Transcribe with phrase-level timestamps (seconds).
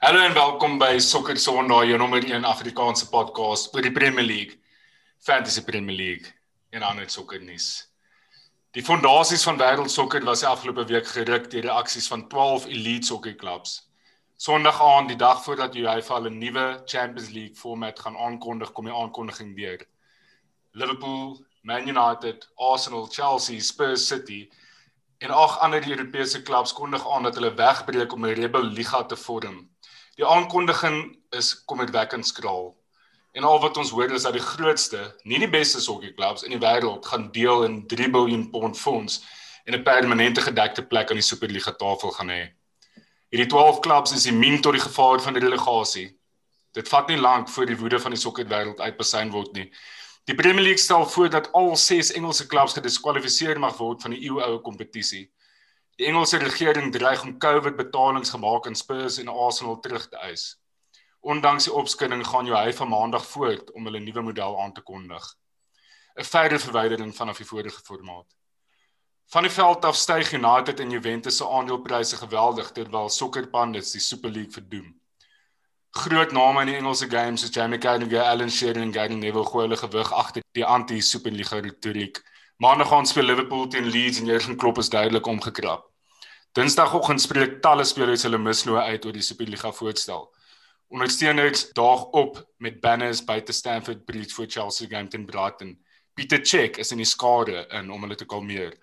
[0.00, 4.54] Hallo en welkom by Sokker Sondag, jou nommer 1 Afrikaanse podcast oor die Premier League,
[5.20, 6.30] Fantasy Premier League
[6.72, 7.66] en ander sokkernuus.
[8.72, 13.74] Die fondasies van wêreldsokker was afgelope week geruk deur die aksies van 12 elite sokkerklubs.
[14.40, 18.94] Sondag aand, die dag voordat UEFA 'n nuwe Champions League format gaan aankondig, kom die
[18.94, 19.84] aankondiging weer.
[20.72, 24.48] Liverpool, Man United, Arsenal, Chelsea, Spurs, City
[25.18, 29.16] en ag ander Europese klubs kondig aan dat hulle wegbreek om 'n Rebel Liga te
[29.16, 29.69] vorm.
[30.20, 32.74] Die aankondiging is kommerwekkend skraal.
[33.32, 36.60] En al wat ons hoor is dat die grootste, nie die beste sokkerklubs in die
[36.60, 39.22] wêreld gaan deel in 3 miljard pond fonds
[39.64, 42.52] en 'n permanente gedekte plek aan die Superliga tafel gaan hê.
[43.30, 46.18] Hierdie 12 klubs is immuun tot die gevaar van relegasie.
[46.72, 49.72] Dit vat nie lank voor die woede van die sokkerwêreld uitbesyn word nie.
[50.24, 54.20] Die Premier League stel voor dat al 6 Engelse klubs gediskwalifiseer mag word van die
[54.20, 55.30] eeuoue kompetisie.
[56.00, 60.56] Die Engelse regering dreig om COVID betalings gemaak aan Spurs en Arsenal terug te eis.
[61.20, 65.26] Ondanks die opskudding gaan hy van Maandag voort om hulle nuwe model aan te kondig.
[66.16, 68.32] 'n Verdere verwydering vanaf die vorige formaat.
[69.28, 74.30] Van die veld af styg United en Juventus se aandelepryse geweldig terwyl sokkerpandits die Super
[74.30, 74.96] League verdoem.
[75.90, 79.66] Groot name in die Engelse game soos Jamie Carragher, Alan Shearer en Gary Neville gooi
[79.68, 82.24] hulle gewig agter die anti-Superliga retoriek.
[82.56, 85.89] Maandag gaan speel Liverpool teen Leeds en Jurgen Klopp is duidelik omgekrap.
[86.58, 90.24] Dinsdagoggend spreek talle spelers hulle misnoë uit oor die Superliga voorstel.
[90.90, 95.76] Ondersteuners daag op met banners buite Stamford Bridge vir Chelsea game teen Brighton.
[96.18, 98.74] Peter Cech is in die skare in om hulle te kalmeer.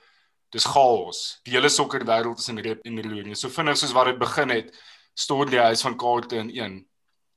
[0.56, 1.42] Dis chaos.
[1.44, 3.34] Die hele sokkerwêreld is in rep en roer.
[3.36, 4.72] So vinnig soos wat dit begin het,
[5.12, 6.82] stort die huis van kaarte in een.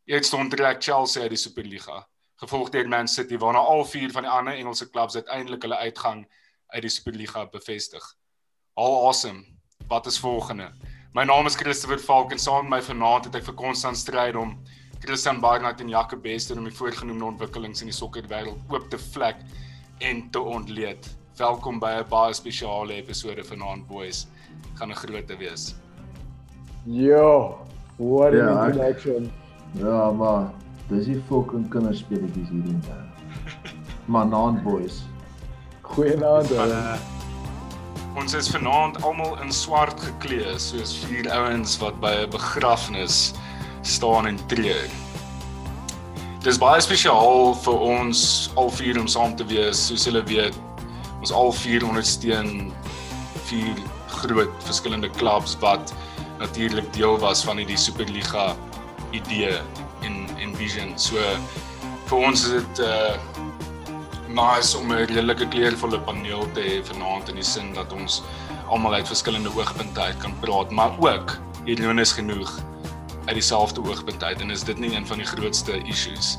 [0.06, 2.04] Eers stond trek Chelsea uit die Superliga,
[2.38, 6.28] gevolg deur Man City waarna al vier van die ander Engelse klubs uiteindelik hulle uitgang
[6.70, 8.14] uit die Superliga bevestig.
[8.78, 9.59] All awesome.
[9.88, 10.70] Wat is volgende?
[11.12, 14.36] My naam is Christopher Falk en saam met my vanaand het ek vir konstant stryd
[14.38, 14.54] om
[15.00, 19.42] Christian Barnard en Jacques Bester om die voorgenoemde ontwikkelings in die sokkerwêreld oop te vlek
[20.06, 21.08] en te ontleed.
[21.40, 24.26] Welkom by 'n baie spesiale episode vanaand boys.
[24.74, 25.74] Gaan 'n grootte wees.
[26.84, 27.58] Yo,
[27.96, 29.24] what an ja, introduction.
[29.24, 29.80] Ek...
[29.82, 30.52] Ja, maar
[30.88, 33.06] dis die fucking kinderspeletjies hierdie dag.
[34.10, 35.02] Maar naand boys.
[35.82, 37.19] Goeienaand.
[38.19, 43.32] Ons is vanaand almal in swart geklee soos vier ouens wat by 'n begrafnis
[43.82, 44.91] staan en treur.
[46.43, 50.56] Dis baie spesiaal vir ons al vier om saam te wees, soos julle weet.
[51.20, 52.72] Ons al vier ondersteun
[53.44, 53.76] vier
[54.09, 55.94] groot verskillende klubs wat
[56.38, 58.56] natuurlik deel was van hierdie Superliga
[59.12, 59.60] idee
[60.03, 60.99] en en vision.
[60.99, 61.16] So
[62.06, 63.15] vir ons is dit uh
[64.34, 68.22] nice om 'n redelike kleurvolle paneel te hê vanaand in die sin dat ons
[68.68, 72.58] almal uit verskillende oogpunte uit kan praat, maar ook ironies genoeg
[73.24, 76.38] uit dieselfde oogpunt uit en is dit nie een van die grootste issues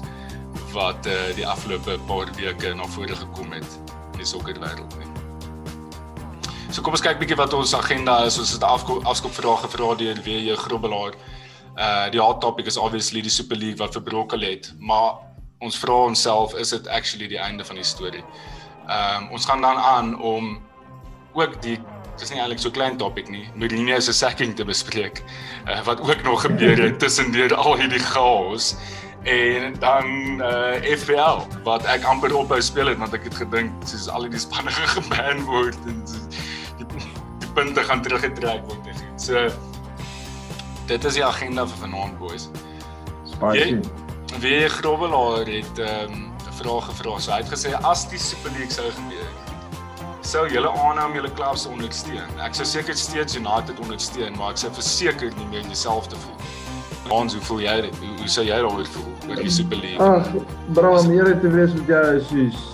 [0.71, 3.79] wat uh die afgelope paar weke na vore gekom het
[4.11, 5.07] in die sokkerwêreld nie.
[6.71, 8.39] So kom ons kyk bietjie wat ons agenda is.
[8.39, 11.17] Ons het afskop vrae gevra deur WJ Grobbelaar.
[11.75, 15.19] Uh die hot topic is obviously die Super League wat verbrokel het, maar
[15.61, 18.23] ons vra onsself is dit actually die einde van die storie.
[18.87, 20.57] Ehm um, ons gaan dan aan om
[21.33, 21.77] ook die
[22.19, 25.23] dis nie eintlik so klein topic nie, Mourinho se sacking te bespreek.
[25.65, 28.75] Uh, wat ook nog gebeur het tussen deur al hierdie chaos
[29.23, 30.05] en dan
[30.41, 34.41] uh FPL wat ek amper ophou speel het want ek het gedink soos al die
[34.41, 39.03] spanne geban word en die, die punte gaan teruggetrek word.
[39.21, 39.45] So
[40.89, 42.49] dit is die agenda vir vanaand boys.
[43.29, 43.77] Spicy.
[44.39, 46.31] Wie Grobbelaar het ehm, um,
[46.61, 47.19] vraag gevra.
[47.19, 49.29] So hy het gesê as die Super League sou gebeur,
[50.21, 52.39] sou julle aanhou om julle klubs te ondersteun.
[52.45, 56.51] Ek sou seker steeds United ondersteun, maar ek sou verseker nie meer dieselfde voel.
[57.11, 57.77] Ons hoe voel jy?
[57.99, 59.99] Hoe, hoe sou jy daaroor voel oor die Super League?
[59.99, 60.29] Ag,
[60.77, 62.67] bra, meer te wees met jou is soos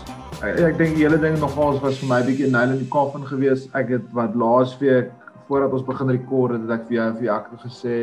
[0.46, 3.26] ek, ek dink die hele ding nogals was vir my bietjie nail in die coffin
[3.26, 3.72] geweest.
[3.78, 5.10] Ek het wat laasweek
[5.48, 7.98] voordat ons begin rekord het, het ek vir jou vir Jaco gesê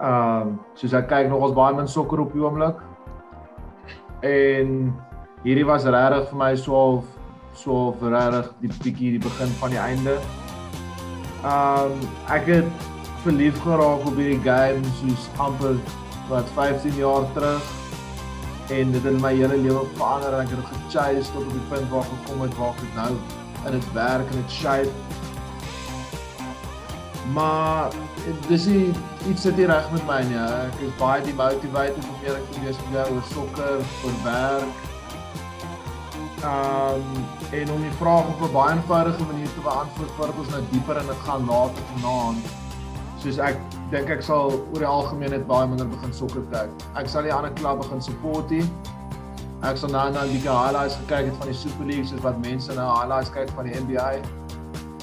[0.00, 2.78] ehm um, soos ek kyk nog ons baie min sokker op die oomblik.
[4.24, 4.94] En
[5.44, 7.02] hierdie was regtig vir my so
[7.62, 10.16] so regtig die bietjie die begin van die einde.
[11.42, 12.88] Ehm um, ek het
[13.24, 15.76] verlief geraak op hierdie game soos amper
[16.30, 17.76] wat 15 jaar terug
[18.70, 21.88] en dit het my hele lewe verander en ek het gechase tot op die punt
[21.92, 23.10] waar gekom het waar ek nou
[23.66, 25.19] in dit werk en dit shape
[27.34, 27.92] Maar
[28.48, 28.66] dis
[29.28, 30.38] iets wat nie reg met my nie.
[30.38, 34.86] Ek is baie demotivated om meer te wees met jou oor sokker, oor werk.
[36.40, 37.04] Um
[37.50, 40.96] en om die vraag op 'n baie eenvoudige manier te beantwoord voordat ons nou dieper
[40.96, 42.44] in dit gaan later vanaand.
[43.18, 43.56] Soos ek
[43.90, 46.70] dink ek sal oor die algemeen net baie minder begin sokker kyk.
[46.94, 48.64] Ek sal die ander klub begin support nie.
[49.62, 52.74] Ek sal nou nou die highlights gekyk het van die Super League soos wat mense
[52.74, 54.39] nou highlights kyk van die NBA.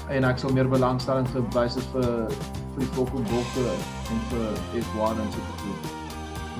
[0.10, 2.28] En ek sal meer belangstelling gewys het vir
[2.74, 3.66] vir die Fokker Bokke
[4.14, 5.90] en vir F1 en so voort.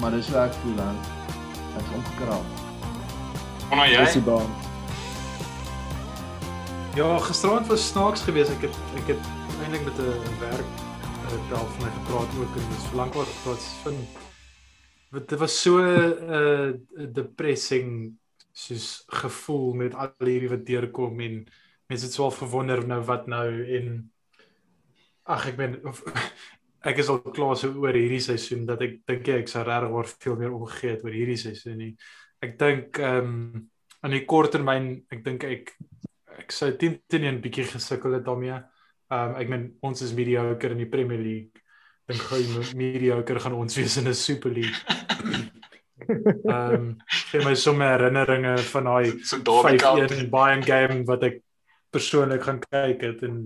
[0.02, 0.98] Maar dis wat ek voel dan.
[1.78, 2.46] Ek is omgekrap.
[3.70, 4.02] Kom nou jy.
[4.04, 4.52] Dis die baan.
[6.98, 8.52] Ja, gisterand was snaaks geweest.
[8.58, 10.86] Ek het ek het eintlik met 'n werk
[11.28, 13.96] tel van my gepraat ook en dit is vir lankal gepraat van
[15.12, 18.18] dit was so 'n uh, depressing
[18.52, 21.46] soos gevoel met al hierdie wat deurkom en
[21.90, 23.48] mense het swaar verwonder nou wat nou
[23.78, 24.12] en
[25.28, 25.78] ag ek ben
[26.90, 30.10] ek is al klaar so oor hierdie seisoen dat ek dink ek sou regtig oor
[30.12, 31.94] veel meer omgegee het oor hierdie seisoen nie.
[32.44, 33.68] Ek dink ehm um,
[34.06, 35.72] aan die kort termyn ek dink ek
[36.38, 38.60] ek sou teen teen 'n bietjie gesukkel het daarmee.
[39.12, 41.64] Ehm um, ek meen ons is mediocre in die Premier League.
[42.08, 42.40] Dink gou
[42.78, 44.80] mediocre gaan ons wees in 'n Super League.
[46.08, 46.86] Ehm um,
[47.32, 51.42] gee my sommer herinneringe van daai so daar in Bayern game wat ek
[51.98, 53.42] persoonlik gaan kyk het en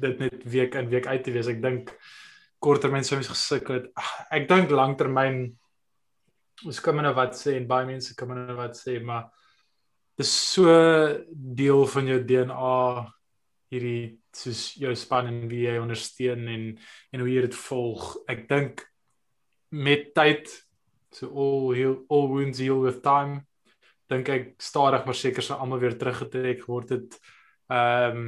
[0.00, 1.50] dit net week in week uit te wees.
[1.50, 1.92] Ek dink
[2.64, 3.92] korttermyn sou mens gesukkel het.
[4.34, 5.44] Ek dink langtermyn
[6.64, 9.28] ons kan nou wat sê en baie mense kan nou wat sê, maar
[10.18, 10.70] dis so
[11.28, 12.74] deel van jou DNA
[13.74, 14.02] hierdie
[14.34, 16.66] soos jou span en wie jy ondersteun en
[17.12, 18.12] en hoe jy dit volg.
[18.30, 18.84] Ek dink
[19.74, 20.50] met tyd
[21.14, 23.42] so all heal, all wounds heal with time.
[24.10, 27.18] Dink ek stadig maar seker sou almal weer teruggetrek word het.
[27.68, 28.24] Ehm um,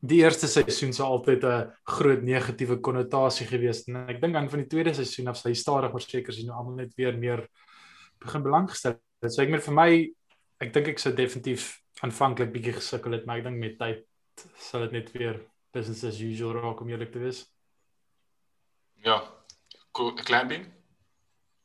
[0.00, 4.08] die eerste seisoen sou altyd 'n groot negatiewe konnotasie gewees het.
[4.08, 6.74] Ek dink aan van die tweede seisoen af hy stadig maar seker sien nou almal
[6.74, 7.48] net weer meer
[8.18, 8.96] begin belanggestel.
[9.28, 9.90] So ek met vir my
[10.60, 14.04] ek dink ek sou definitief aanvanklik bietjie gesukkel het, maar ek dink met tyd
[14.56, 15.40] sal dit net weer
[15.72, 17.44] business as usual raak om eerlik te wees.
[19.04, 19.22] Ja.
[19.92, 20.66] Cool, Clamping.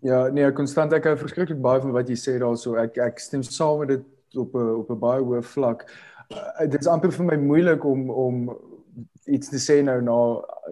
[0.04, 2.75] Ja, nee, konstant ek hou verskriklik baie van wat jy sê daarso.
[2.78, 5.86] Ek ek stem saam met dit op 'n op 'n baie hoë vlak.
[6.30, 8.48] Uh, dit is amper vir my moeilik om om
[9.25, 10.18] iets te sê nou na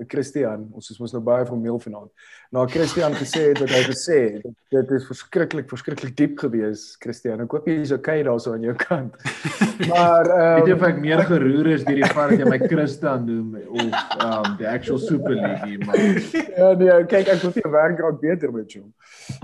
[0.09, 0.67] Christian.
[0.77, 2.09] Ons is mos nou baie formeel vanaand.
[2.53, 4.45] Na Christian gesê het wat hy gesê het.
[4.73, 7.41] Dit is verskriklik verskriklik diep gewees, Christian.
[7.45, 9.17] Ek hoop jy is okay daarso aan jou kant.
[9.89, 12.49] Maar ehm um, weet jy of ek meer geroer is deur die feit dat jy
[12.51, 17.47] my Christian noem of ehm um, die actual Super League maar Ja, nee, kyk ek
[17.47, 18.85] moet jou werk raak beter met jou.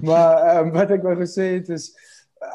[0.06, 1.90] Maar ehm um, wat ek wou gesê het is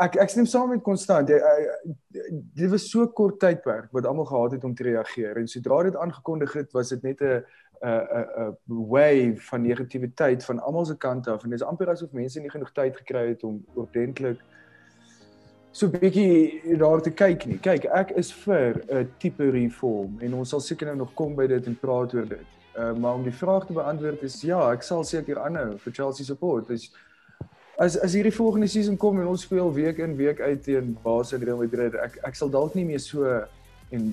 [0.01, 1.29] ek ek stem saam met Konstant.
[1.29, 5.97] Dit was so kort tydperk wat almal gehad het om te reageer en sodra dit
[5.97, 7.45] aangekondig het, was dit net 'n
[7.83, 8.57] 'n 'n
[8.89, 12.51] wave van negativiteit van almal se kante af en dit is amper asof mense nie
[12.51, 14.41] genoeg tyd gekry het om ordentlik
[15.75, 17.59] so 'n bietjie daar te kyk nie.
[17.59, 21.47] Kyk, ek is vir 'n tipe reform en ons sal seker nou nog kom by
[21.47, 22.47] dit en praat oor dit.
[22.79, 26.25] Uh, maar om die vraag te beantwoord is ja, ek sal seker aanhou vir Chelsea
[26.25, 26.69] support.
[26.69, 26.93] Dis
[27.77, 31.37] as as hierdie volgende season kom en ons speel week in week uit teen Barca
[31.37, 33.27] en Real Madrid, ek ek sal dalk nie meer so
[33.91, 34.11] en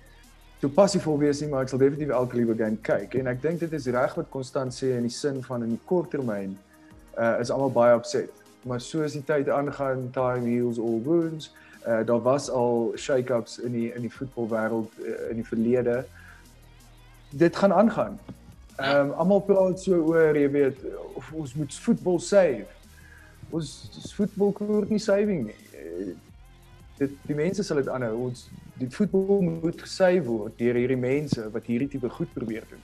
[0.62, 3.60] so passief wees nie, maar ek sal definitief elke liewe game kyk en ek dink
[3.60, 6.56] dit is reg wat konstant sê in die sin van in die kort termyn
[7.18, 8.30] uh is almal baie opset.
[8.64, 11.50] Maar soos die tyd aangaan, time heals all wounds.
[11.84, 16.04] Uh daar was al shake-ups in die in die voetbalwêreld uh, in die verlede.
[17.30, 18.16] Dit gaan aangaan.
[18.78, 20.78] Ehm um, almal praat so oor, jy weet,
[21.14, 22.80] of ons moet voetbal save
[23.52, 25.60] ons voetbal koer nie saving nie.
[25.76, 26.12] Eh,
[26.98, 28.28] dit die mense sal dit aanhou.
[28.28, 28.46] Ons
[28.80, 32.82] die voetbal moet gesave word deur hierdie mense wat hierdie tipe goed probeer doen.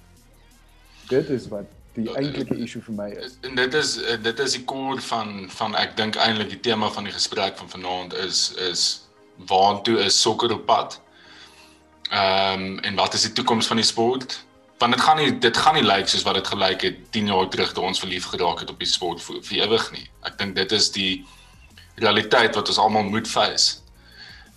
[1.08, 3.38] Dit is wat die eintlike issue vir my is.
[3.46, 7.08] En dit is dit is die core van van ek dink eintlik die tema van
[7.08, 8.84] die gesprek van vanaand is is
[9.50, 11.00] waartoe is sokker op pad?
[12.10, 14.38] Ehm um, en wat is die toekoms van die sport?
[14.78, 17.48] Want dit gaan nie dit gaan nie lyk soos wat dit gelyk het 10 jaar
[17.50, 20.06] terug toe ons verlief geraak het op die sport vir, vir ewig nie.
[20.22, 21.26] Ek dink dit is die
[21.98, 23.80] realiteit wat ons almal moet face.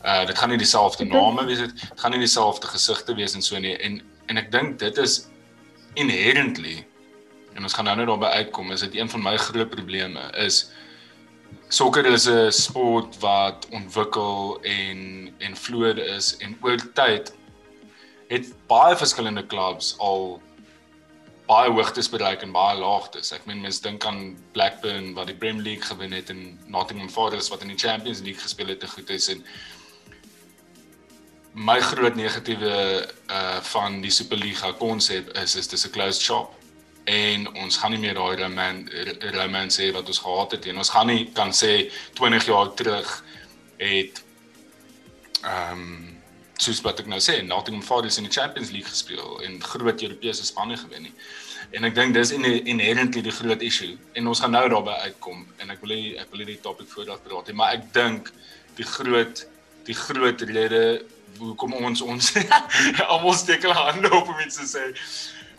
[0.05, 3.59] Uh dit gaan nie dieselfde name wees dit gaan nie dieselfde gesigte wees en so
[3.59, 5.25] nie en en ek dink dit is
[5.99, 6.79] inherently
[7.55, 10.63] en ons gaan nou net daarby uitkom is dit een van my groot probleme is
[11.69, 17.33] sokker is 'n sport wat ontwikkel en en vloed is en oor tyd
[18.31, 20.39] het baie verskillende clubs al
[21.49, 23.33] baie hoogtes bereik en baie laagtes.
[23.35, 27.51] Ek meen mense dink aan Blackburn wat die Premier League gewen het en Nottingham Forest
[27.51, 29.43] wat in die Champions League gespeel het te goed is en
[31.51, 32.75] my groot negatiewe
[33.27, 36.55] uh van die Superliga konsep is is dis 'n closed shop
[37.03, 38.87] en ons gaan nie meer daai roman
[39.35, 43.23] romance hê wat ons gehad het en ons gaan nie kan sê 20 jaar terug
[43.77, 44.23] het
[45.43, 46.10] ehm um,
[46.61, 50.45] soos wat ek nou sê, Nottingham Forest in die Champions League gespeel en groot Europese
[50.45, 51.13] spanne gewen nie.
[51.77, 55.45] En ek dink dis in inherently die groot issue en ons gaan nou daarby uitkom
[55.63, 58.31] en ek wil nie ek wil nie die topic voordat praat nie, maar ek dink
[58.77, 59.45] die groot
[59.87, 60.81] die groot rede
[61.39, 62.33] hoekom ons ons
[63.11, 64.89] almal steek hulle hande op om iets te sê.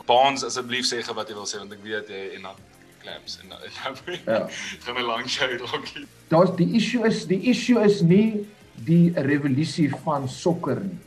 [0.07, 2.63] Baans asseblief sê wat jy wil sê want ek weet jy en dan
[3.03, 3.61] claps en dan
[4.27, 4.47] ja.
[4.85, 5.87] gaan 'n lang show dalk.
[6.29, 8.47] Daar's die issue is die issue is nie
[8.87, 10.99] die revolusie van sokker nie.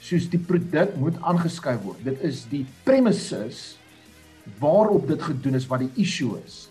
[0.00, 2.02] Soos die produk moet aangeskuif word.
[2.04, 3.76] Dit is die premises
[4.60, 6.66] waarop dit gedoen is wat die issue is.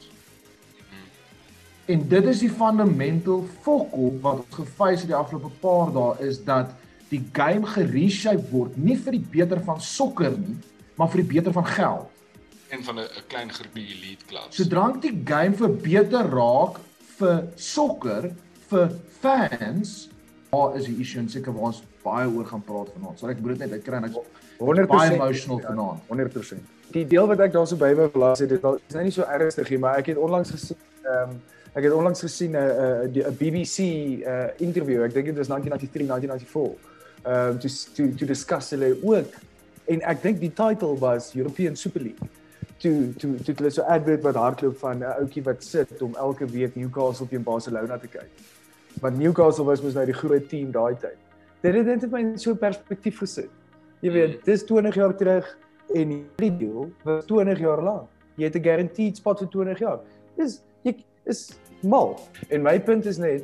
[1.90, 6.42] En dit is die fundamental fokol wat ons gefeis het die afgelope paar dae is
[6.46, 6.74] dat
[7.10, 10.58] die game gereshape word nie vir die beter van sokker nie,
[10.98, 12.10] maar vir die beter van geld
[12.70, 14.56] en van 'n klein groepie elite clubs.
[14.56, 16.80] So drank die game vir beter raak
[17.18, 18.32] vir sokker
[18.70, 18.92] vir
[19.22, 20.10] fans
[20.50, 23.20] daar is die issue en seker waar ons baie oor gaan praat vanaand.
[23.20, 24.18] So ek moet dit net uitkry en ek
[24.60, 26.04] 100% baie emotional vanaand.
[26.10, 26.76] 100%.
[26.96, 29.70] Die deel wat ek daarso by my gelas het, dit is nou nie so ernstig
[29.70, 31.40] nie, maar ek het onlangs gesien ehm um,
[31.78, 33.78] ek het onlangs gesien 'n uh, 'n uh, BBC
[34.26, 35.04] uh interview.
[35.06, 36.98] Ek dink dit was 1993, 1994.
[37.24, 39.34] Ehm um, to to to discuss hulle ook
[39.86, 42.30] en ek dink die title was European Super League
[42.80, 46.46] to to to hulle so advert wat hardloop van 'n ouetjie wat sit om elke
[46.46, 48.30] week Newcastle teen Barcelona te kyk
[49.02, 51.18] want Newcastle was mos nou die groot team daai tyd.
[51.62, 53.52] Dit het net my in so perspektief gesit.
[54.02, 54.46] Jy weet, mm.
[54.48, 55.48] dis 20 jaar terug
[55.96, 58.08] en hierdie deal was 20 jaar lank.
[58.40, 60.00] Jy het 'n guaranteed spot vir 20 jaar.
[60.38, 62.20] Dis jy is mal.
[62.50, 63.44] En my punt is net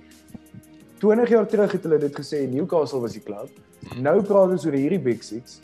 [0.99, 3.49] 20 jaar terug het hulle dit gesê Newcastle was die klub.
[4.01, 5.59] Nou praat ons oor hierdie Big Six.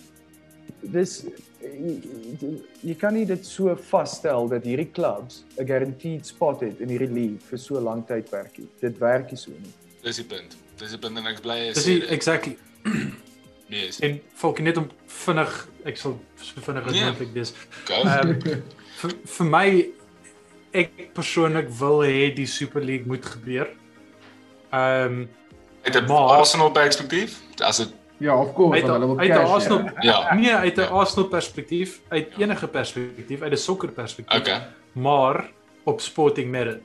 [0.82, 1.26] Dis
[1.62, 2.52] jy,
[2.82, 7.12] jy kan nie dit so vasstel dat hierdie clubs 'n guaranteed spot het in hierdie
[7.12, 8.68] league vir so lank tyd werk nie.
[8.82, 9.74] Dit werk nie so nie.
[10.04, 10.58] Dis die punt.
[10.78, 11.84] Dis die punt en ek bly is.
[11.84, 12.58] Dis exactly.
[13.72, 14.00] Yes.
[14.00, 15.52] En volk net om vinnig
[15.88, 17.04] ek sal so vinnig as nee.
[17.04, 17.54] moontlik dis.
[17.88, 18.42] Ehm
[19.02, 19.68] vir vir my
[20.78, 23.72] ek persoonlik wil hê die Super League moet gebeur.
[24.72, 25.30] Ehm um,
[25.82, 29.90] uit 'n Arsenal perspektief, as dit Ja, of course, uit, hulle wil uit 'n Arsenal
[30.00, 30.34] ja.
[30.34, 30.88] nee, uit 'n ja.
[30.88, 34.40] Arsenal perspektief, uit enige perspektief, uit 'n sokker perspektief.
[34.40, 34.62] Okay.
[34.92, 35.50] Maar
[35.84, 36.82] op sporting merit.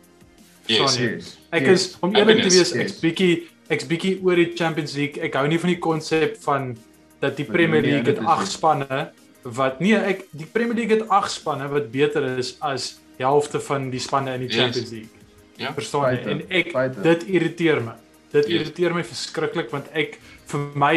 [0.66, 1.38] Yes, yes.
[1.50, 1.72] Ek yes.
[1.72, 5.22] is om eerlik te wees, ek's bietjie ek's bietjie oor die Champions League.
[5.22, 6.76] Ek hou nie van die konsep van
[7.20, 9.10] dat die Premier nee, League het 8 spanne
[9.42, 13.90] wat nee, ek die Premier League het 8 spanne wat beter is as helfte van
[13.90, 15.12] die spanne in die Champions League.
[15.56, 15.72] Ja.
[15.72, 16.24] Verstaan jy?
[16.32, 17.00] En ek Feite.
[17.04, 17.94] dit irriteer my.
[18.36, 18.60] Dit yes.
[18.60, 20.18] irriteer my verskriklik want ek
[20.50, 20.96] vir my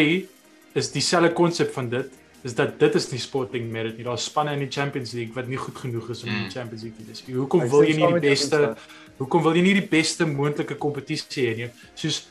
[0.77, 2.17] is dieselfde konsep van dit
[2.47, 4.05] is dat dit is nie sporting merit nie.
[4.07, 6.85] Daar's spanne in die Champions League wat nie goed genoeg is om in die Champions
[6.85, 7.23] League te wees.
[7.27, 8.75] Hoekom wil jy nie die beste
[9.19, 11.65] Hoekom wil jy nie die beste moontlike kompetisie hê nie?
[11.99, 12.21] Soos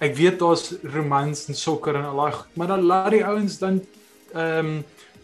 [0.00, 3.82] ek weet daar's romans en sokker en al daai, maar dan laat die ouens dan
[4.32, 4.78] ehm um,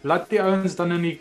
[0.05, 1.15] laat die ouens dan in die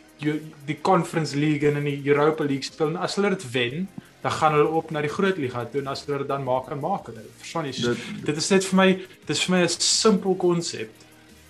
[0.68, 3.86] die Conference League en in die Europa League speel en as hulle dit wen,
[4.24, 6.70] dan gaan hulle op na die groot liga toe en as hulle dit dan maak
[6.72, 7.24] en maak hulle.
[7.42, 7.74] Verstaan jy?
[7.76, 11.02] Dit, dit is net vir my, dit is vir my 'n simpel konsep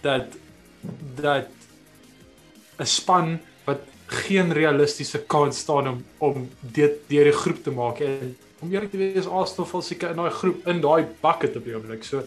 [0.03, 0.35] dat
[1.21, 1.47] dat
[2.83, 8.01] 'n span wat geen realistiese kans staan om om dit deur die groep te maak
[8.01, 11.65] en om eerlik te wees Arsenal val seker in daai groep in daai bucket op
[11.65, 12.05] die oomblik.
[12.05, 12.25] So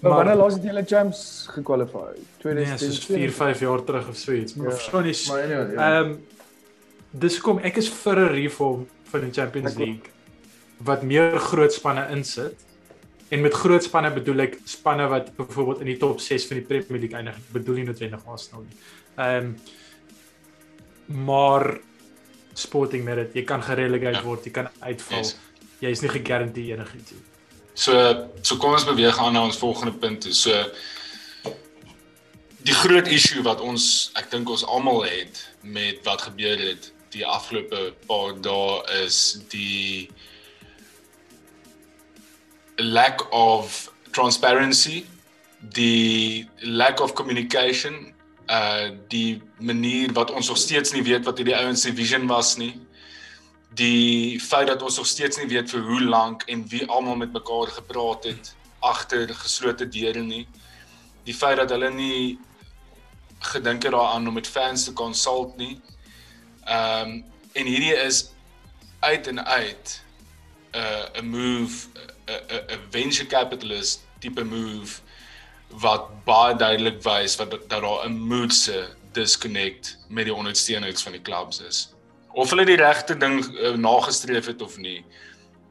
[0.00, 2.18] maar wanneer laas het hulle champs gekwalifieer?
[2.42, 4.54] 2004 nee, 5 jaar terug of so iets.
[4.54, 5.16] Maar ja, verstaan jy?
[5.38, 6.00] Ehm ja.
[6.00, 6.18] um,
[7.10, 10.12] dis kom ek is vir 'n reform vir die Champions League
[10.84, 12.60] wat meer groot spanne insit.
[13.32, 16.66] En met groot spanne bedoel ek spanne wat byvoorbeeld in die top 6 van die
[16.66, 17.38] Premier League eindig.
[17.40, 18.78] Ek bedoel nie noodwendig Arsenal nie.
[19.16, 19.56] Ehm um,
[21.04, 21.66] maar
[22.56, 24.24] Sporting Merit, jy kan gerelegate ja.
[24.24, 25.18] word, jy kan uitval.
[25.20, 25.34] Yes.
[25.82, 27.24] Jy is nie gegarandeer enigiets nie.
[27.74, 27.98] So
[28.40, 30.32] so kom ons beweeg aan na ons volgende punt toe.
[30.32, 30.54] So
[32.64, 37.26] die groot issue wat ons ek dink ons almal het met wat gebeur het die
[37.26, 39.18] afgelope paar dae is
[39.52, 40.10] die
[42.76, 45.04] lack of transparency,
[45.74, 48.10] die lack of communication,
[48.50, 52.56] uh die manier wat ons nog steeds nie weet wat hierdie ouens se vision was
[52.60, 52.74] nie.
[53.78, 57.32] Die feit dat ons nog steeds nie weet vir hoe lank en wie almal met
[57.32, 58.52] mekaar gepraat het
[58.84, 60.44] agter geslote deure nie.
[61.24, 62.38] Die feit dat hulle nie
[63.54, 65.80] gedink het daaraan om met fans te consult nie.
[66.64, 68.30] Ehm um, en hierdie is
[69.00, 70.02] uit en uit
[70.72, 71.88] 'n uh, 'n move
[72.26, 75.00] 'n 'n venture capitalist tipe move
[75.68, 81.22] wat baie duidelik wys wat dat daar 'n moedse disconnect met die ondersteuners van die
[81.22, 81.92] clubs is.
[82.32, 85.04] Of hulle die regte ding uh, nagestreef het of nie.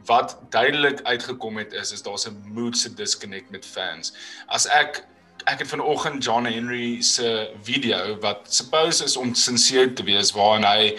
[0.05, 4.13] Wat duidelik uitgekom het is is daar's 'n moedse disconnect met fans.
[4.45, 5.05] As ek
[5.45, 10.65] ek het vanoggend John Henry se video wat suppose is om sincere te wees waarin
[10.67, 10.95] hy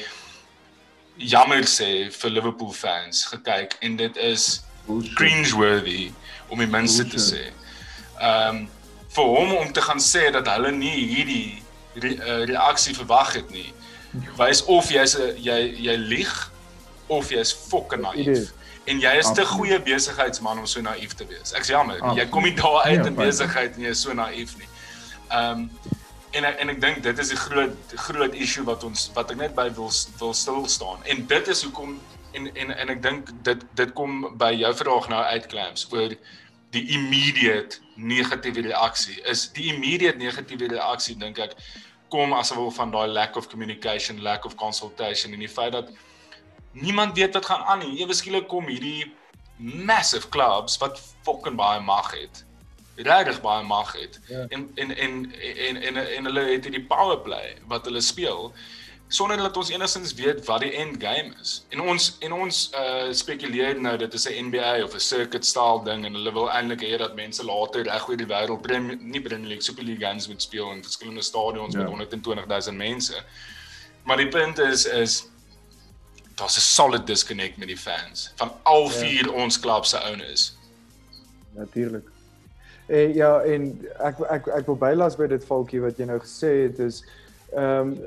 [1.16, 4.64] jammer sê vir Liverpool fans gekyk en dit is
[5.14, 6.12] cringeworthy
[6.48, 7.44] om die minste te sê.
[8.20, 8.64] Ehm um,
[9.14, 11.62] vir hom om te gaan sê dat hulle nie hierdie
[12.02, 13.68] re, uh, reaksie verwag het nie.
[14.40, 16.32] Wys of jy's jy jy lieg
[17.06, 18.50] of jy's fucking naïef.
[18.84, 21.54] En jy is te goeie besigheidsman om so naïef te wees.
[21.56, 24.70] Ek's jammer, jy kom nie daar uit in besigheid en jy is so naïef nie.
[25.30, 25.70] Ehm um,
[26.34, 29.54] en en ek dink dit is 'n groot groot issue wat ons wat ek net
[29.54, 31.04] by wil wil stil staan.
[31.04, 32.00] En dit is hoekom
[32.32, 36.16] en en en ek dink dit dit kom by jou vraag nou uitklams oor
[36.74, 39.20] die immediate negatiewe reaksie.
[39.30, 41.54] Is die immediate negatiewe reaksie dink ek
[42.08, 45.90] kom as gevolg van daai lack of communication, lack of consultation en die feit dat
[46.74, 47.98] niemand weet wat gaan aan nie.
[48.02, 49.12] Ewe skielik kom hierdie
[49.56, 52.44] massive clubs wat fucking baie mag het.
[52.94, 54.20] Regtig baie mag het.
[54.28, 54.46] Ja.
[54.48, 58.52] En, en en en en en hulle het hierdie power play wat hulle speel
[59.08, 61.64] sonder dat ons enigstens weet wat die end game is.
[61.68, 65.84] En ons en ons uh spekuleer nou dit is 'n NBA of 'n circuit style
[65.84, 69.20] ding en hulle wil eintlik hê dat mense later reg oor die wêreld Premier nie
[69.20, 71.78] Premier League Super League games moet speel in verskillende stadions ja.
[71.78, 73.22] met 120 000 mense.
[74.04, 75.28] Maar die punt is is
[76.34, 78.90] daar's 'n solid disconnect met die fans van al ja.
[78.90, 79.32] vier ja.
[79.32, 80.56] ons klub se owners.
[81.50, 82.08] Natuurlik.
[82.86, 86.50] Eh ja, en ek ek ek wil bylas by dit valkie wat jy nou gesê
[86.68, 87.04] het is
[87.54, 87.98] ehm um,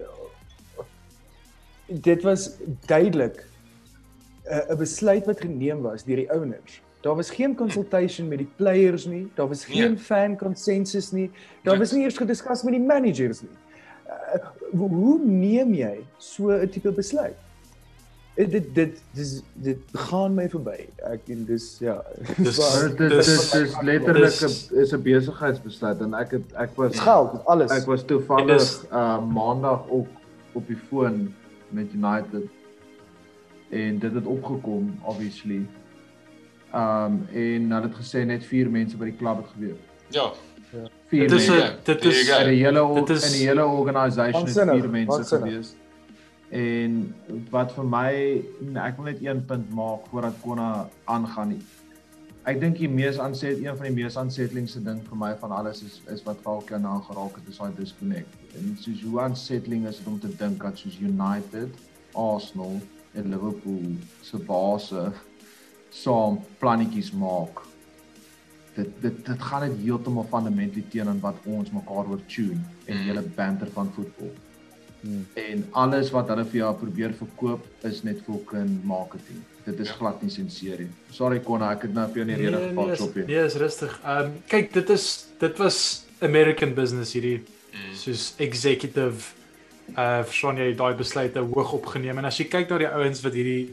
[1.87, 2.49] dit was
[2.85, 3.45] duidelik
[4.43, 6.81] eh, 'n uh, besluit wat geneem was deur die owners.
[7.01, 9.97] Daar was geen consultation met die players nie, daar was geen nee.
[9.99, 11.31] fan consensus nie.
[11.63, 13.57] Daar was nie eers gediskus met die managers nie.
[14.07, 17.46] Uh, hoe neem jy so 'n tipe besluit?
[18.37, 19.29] Dit dit dit dis
[19.65, 20.75] dit gaan my verby.
[21.09, 21.95] Ek en dis ja.
[22.45, 22.59] Dis
[22.99, 27.71] dit is dis letterlik is 'n besigheidsbesluit en ek het ek was geld, alles.
[27.73, 30.07] Ek was toevallig uh maandag op
[30.53, 31.33] op die foon
[31.69, 32.45] met United
[33.69, 35.65] en dit het opgekom obviously.
[36.73, 39.81] Um en hulle het gesê net 4 mense by die klub het geweet.
[40.13, 40.29] Ja.
[40.75, 40.85] Ja.
[41.09, 44.69] Dit is a, dit is in die hele dit is in die hele organisation het
[44.69, 45.73] 4 mense gewees.
[46.49, 47.15] En
[47.51, 48.11] wat vir my
[48.79, 51.63] ek wil net een punt maak voordat Konna aangaan nie.
[52.47, 55.81] Ek dink die mees aanset een van die mees aansetlingse ding vir my van alles
[55.83, 58.37] is is wat Falke nou geraak het, is daai disconnect.
[58.55, 61.75] En soos hoe aansetling is dit om te dink dat soos United,
[62.15, 62.79] Arsenal
[63.13, 65.11] en Liverpool se base
[65.89, 67.65] saam plannetjies maak.
[68.79, 73.07] Dit dit dit gaan net heeltemal fundamentally teenoor wat ons mekaar oor tune en mm.
[73.09, 74.31] hele banter van voetbal.
[75.01, 75.27] Hmm.
[75.39, 79.43] En alles wat hulle vir jou probeer verkoop is net fucking marketing.
[79.67, 79.97] Dit is ja.
[79.99, 80.91] glad nie sinseer nie.
[81.13, 83.25] Sorry Konna, ek het nou vir jou nie rede geval nee, chop nie.
[83.29, 83.97] Nee, is rustig.
[84.03, 85.07] Ehm um, kyk, dit is
[85.41, 85.81] dit was
[86.25, 87.97] American business hierdie mm.
[87.99, 89.33] soos executive
[89.95, 93.37] uh verstaan jy daai besluite hoog opgeneem en as jy kyk na die ouens wat
[93.37, 93.67] hierdie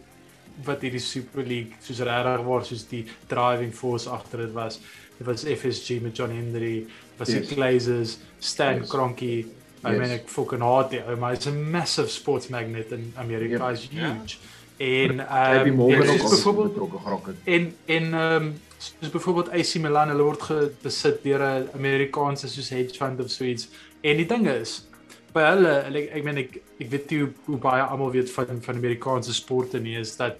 [0.66, 4.78] wat hierdie Super League soos regtig waar soos die driving force agter dit was.
[5.18, 6.86] Dit was FSG met John Henry,
[7.18, 7.48] was yes.
[7.48, 8.90] die Glazers, Stan yes.
[8.90, 9.44] Kroenke
[9.84, 10.00] I yes.
[10.00, 11.18] mean ek fucking haat dit.
[11.18, 13.72] Maar it's a massive sports magnet in America yep.
[13.72, 14.38] is huge.
[14.38, 14.52] Yeah.
[14.76, 17.36] En ehm um, byvoorbeeld ook gerok het.
[17.44, 22.68] En en ehm um, soos byvoorbeeld AC Milan, hulle word besit deur 'n Amerikaanse soos
[22.68, 23.68] hedge fund of so iets.
[24.00, 24.86] En die ding is
[25.32, 28.76] by hulle, ek ek meen ek ek weet jy hoe baie almal weet van van
[28.76, 30.36] Amerikaanse sporte nie is dat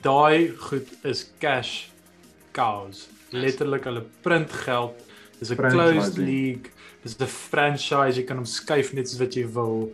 [0.00, 1.86] daai goed is cash
[2.52, 3.08] cows.
[3.30, 4.94] Letterlik hulle print geld.
[5.38, 6.70] Dis 'n closed league
[7.02, 9.90] dis 'n franchise jy kan hom skuif net soos wat jy wil.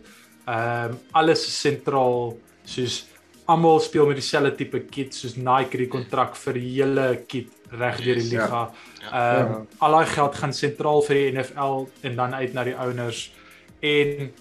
[0.47, 3.05] Ehm um, alles is sentraal soos
[3.49, 7.97] almal speel met dieselfde tipe kit soos Nike die kontrak vir die hele kit reg
[8.03, 8.61] deur die liga.
[8.61, 8.69] Ja.
[9.01, 9.09] Ja.
[9.09, 9.55] Ehm ja.
[9.57, 13.31] um, al daai geld gaan sentraal vir die NFL en dan uit na die owners.
[13.79, 14.31] En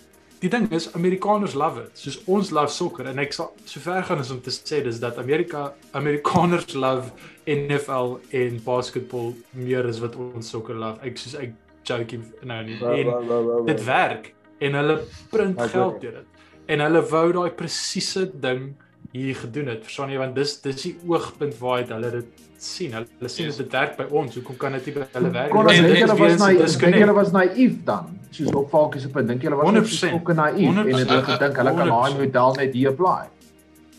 [0.41, 1.99] die ding is Amerikaners love it.
[1.99, 5.19] Soos ons love sokker en ek sal sover gaan is om te sê dis dat
[5.19, 7.11] Amerika Amerikaners love
[7.49, 11.01] NFL en basketbal meer as wat ons sokker love.
[11.07, 11.57] Ek soos ek
[11.89, 12.79] joking nou nie.
[12.83, 14.99] En dit werk en hulle
[15.31, 16.45] print geld deur dit.
[16.69, 18.75] En hulle wou daai presiese ding
[19.15, 19.85] hier gedoen het.
[19.87, 22.93] Verstaan jy want dis dis die oogpunt waar hulle dit sien.
[22.99, 24.37] Hulle sien dit werk by ons.
[24.37, 25.79] Hoekom kan dit nie by hulle werk nie?
[25.79, 26.77] En hulle was naïef.
[26.85, 28.13] Dink julle was naïef dan?
[28.31, 29.31] Soos op Falkie se punt.
[29.31, 33.27] Dink julle was ook naïef en het gedink hulle kan daai model net hier apply?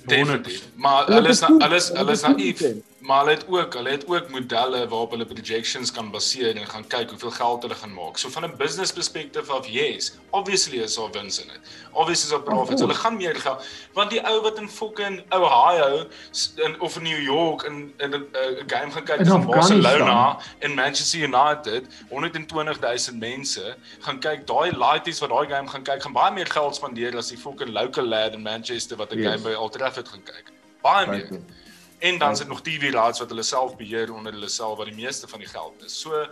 [0.09, 0.69] Definitief.
[0.75, 2.63] Maar hulle is hulle is hulle is naïef.
[2.99, 6.87] Maar hulle het ook, hulle het ook modelle waarop hulle projections kan baseer en gaan
[6.87, 8.17] kyk hoeveel geld hulle gaan maak.
[8.17, 11.59] So van 'n business perspective of yes, obviously is daar wins in dit.
[11.91, 12.81] Obviously is daar profits.
[12.81, 16.05] Hulle gaan meer geld want die ou wat in fucking Ohio
[16.55, 19.45] in of in New York in in 'n uh, game gaan kyk van.
[19.45, 26.01] Barcelona en Manchester United, 120000 mense gaan kyk daai lighties wat daai game gaan kyk,
[26.01, 29.27] gaan baie meer geld spandeer as die fucking local lad in Manchester wat 'n Yes.
[29.31, 30.51] game by Old Trafford gaan kyk.
[30.81, 31.19] Baie meer.
[31.19, 31.41] Feitlik.
[31.99, 34.85] En dan is dit nog TV rights wat hulle self beheer onder hulle self wat
[34.85, 35.99] die meeste van die geld is.
[35.99, 36.25] So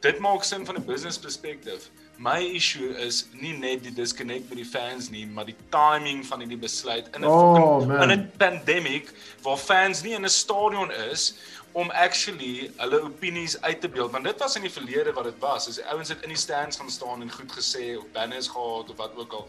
[0.00, 1.88] dit maak sin van 'n business perspective.
[2.16, 6.40] My issue is nie net die disconnect met die fans nie, maar die timing van
[6.40, 10.92] hierdie besluit in 'n Oh, fucking in 'n pandemic waar fans nie in 'n stadion
[10.92, 11.34] is
[11.72, 15.38] om actually hulle opinies uit te beeld want dit was in die verlede wat dit
[15.38, 15.68] was.
[15.68, 18.90] As die ouens het in die stands gaan staan en goed gesê of banners gehad
[18.90, 19.48] of wat ook al.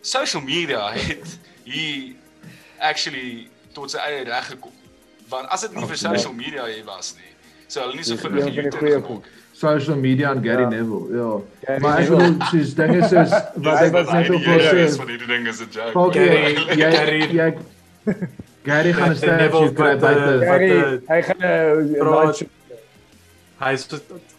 [0.00, 2.14] Social media het hier
[2.78, 4.72] actually tot sy eie reg gekom.
[5.28, 6.18] Want as dit nie vir Absoluut.
[6.20, 7.30] social media hier was nie,
[7.68, 9.24] sou hulle nie so vinnig die YouTube goeie gemaak.
[9.52, 10.68] Social media en Gary Ja.
[10.68, 11.06] Neville.
[11.16, 11.30] Ja.
[11.66, 12.32] Gary Maar ek Neville.
[12.32, 13.30] bedoel soos dinge soos
[13.64, 14.40] wat ek wat net op
[14.86, 14.98] is sê.
[14.98, 15.92] van hierdie ding is 'n joke.
[15.92, 17.54] Falk, Gary- jy Gary- jy
[18.64, 19.12] Gary gaan
[19.74, 20.38] kry eh, buite.
[20.38, 22.48] Wat, Gary, eh, hy gaan 'n night show
[23.60, 23.86] Hy is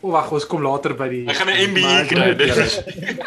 [0.02, 2.34] O wag, ons kom later by die Hy gaan 'n MBA Maar ek kry.
[2.34, 2.82] dit is-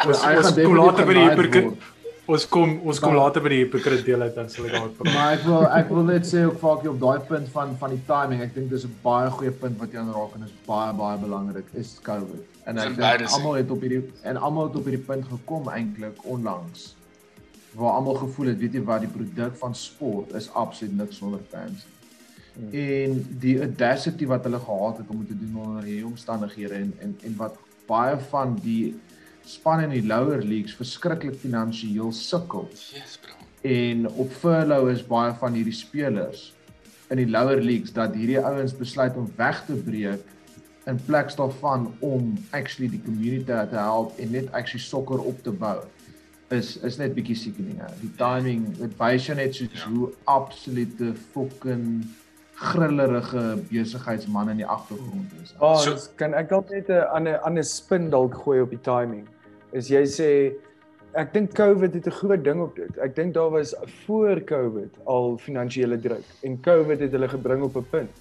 [0.05, 1.29] Ons kom later by die
[1.63, 1.77] word.
[2.25, 5.13] Ons kom ons kom later by die hypocriet deel uit dan sal ek daaroor praat.
[5.13, 8.01] Maar ek wil ek wil net sê ook Falkie op daai punt van van die
[8.07, 8.41] timing.
[8.41, 11.67] Ek dink dis 'n baie goeie punt wat jy aanraak en is baie baie belangrik
[11.73, 12.43] is COVID.
[12.65, 16.17] En ek dink almal het op hierdie en almal het op hierdie punt gekom eintlik
[16.25, 16.95] onlangs
[17.75, 21.41] waar almal gevoel het weet jy wat die produk van sport is absoluut niks sonder
[21.51, 21.85] fans.
[22.55, 22.71] Hmm.
[22.71, 26.93] En die audacity wat hulle gehad het om dit te doen onder hierdie omstandighede en
[26.99, 28.95] en en wat baie van die
[29.45, 33.33] spanne in die lower leagues verskriklik finansiëel sukkel Yes, bro.
[33.61, 36.53] en op furlough is baie van hierdie spelers
[37.09, 40.23] in die lower leagues dat hierdie ouens besluit om weg te breek
[40.85, 45.51] in plaas daarvan om actually die community te help en net actually sokker op te
[45.51, 45.79] bou
[46.53, 47.79] is is net bietjie sickening.
[47.81, 47.87] hè.
[48.01, 49.89] Die timing, dit wys jou net soos Ja.
[49.89, 52.05] hoe absolute fucking
[52.55, 55.53] grillerige besigheidsman in die agtergrond is.
[55.59, 58.81] Oh, So- so, kan ek dalk net 'n ander ander spin dalk gooi op die
[58.81, 59.27] timing.
[59.75, 60.29] Is jy sê
[61.15, 62.97] ek dink COVID het 'n groot ding op dit.
[62.99, 63.73] Ek dink daar was
[64.05, 68.11] voor COVID al finansiële druk en COVID het hulle gebring op 'n punt.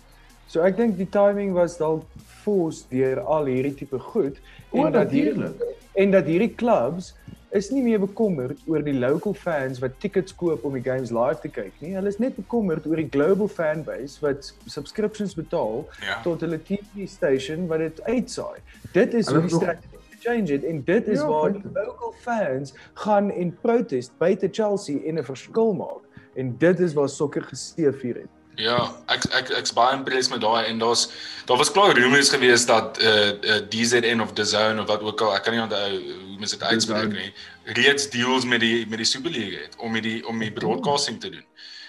[0.46, 2.04] So ek dink die timing was dalk
[2.44, 4.36] forced deur al hierdie tipe goed
[4.72, 5.76] O, dat hierdie natuurlik.
[5.94, 7.14] en dat hierdie clubs
[7.52, 11.38] is nie meer bekommerd oor die local fans wat tickets koop om die games live
[11.40, 11.94] te kyk nie.
[11.94, 16.20] Hulle is net bekommerd oor die global fanbase wat subscriptions betaal Ja.
[16.22, 18.58] tot hulle TV station wat dit uitsaai.
[18.92, 19.93] Dit is Hulle hoe die strategie
[20.24, 24.98] change het en dit is Ja, waar die local fans gaan en protest buite Chelsea
[25.04, 26.02] en 'n verskil maak.
[26.34, 28.32] En dit is waar sokker gesteef het.
[28.54, 28.78] Ja,
[29.10, 31.08] ek ek ek's baie impressed met daai en daar's
[31.48, 35.02] daar was klaar rumors gewees dat eh uh, uh, DZN of the Zone of wat
[35.02, 37.32] ook al, ek kan nie onthou hoe mens dit uitspreek nie.
[37.64, 41.20] Reeds deals met die met die Super League het om met die om die broadcasting
[41.20, 41.44] te doen.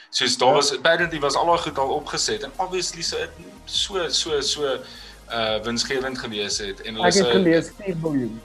[0.09, 3.17] Soos daar was apparently was al daai goed al opgeset en obviously so
[3.65, 4.77] so so so
[5.29, 8.41] uh winsgewend gewees het en hulle Ek het gelees 4 miljoen.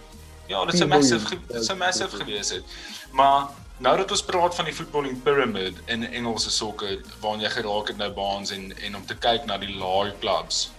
[0.46, 2.64] Ja, dit is 'n 10 massive dit is 'n massive gewees het.
[3.12, 7.88] Maar nou dat ons praat van die footballing pyramid in Engelse sokker waarin jy geraak
[7.88, 10.70] het nou baans en en om te kyk na die laer clubs.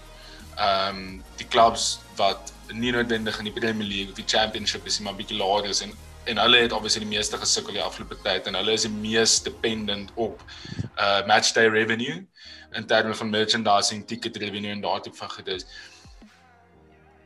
[0.55, 4.99] Ehm um, die clubs wat nie noodwendig in die Premier League of die Championship is
[4.99, 8.17] nie, maar bietjie laer is en en hulle het obviously die meeste gesukkel die afgelope
[8.21, 10.43] tyd en hulle is die mees dependent op
[10.97, 12.27] uh matchday revenue
[12.73, 15.65] in terme van merchandising, ticket revenue en daardie tipe van goedes.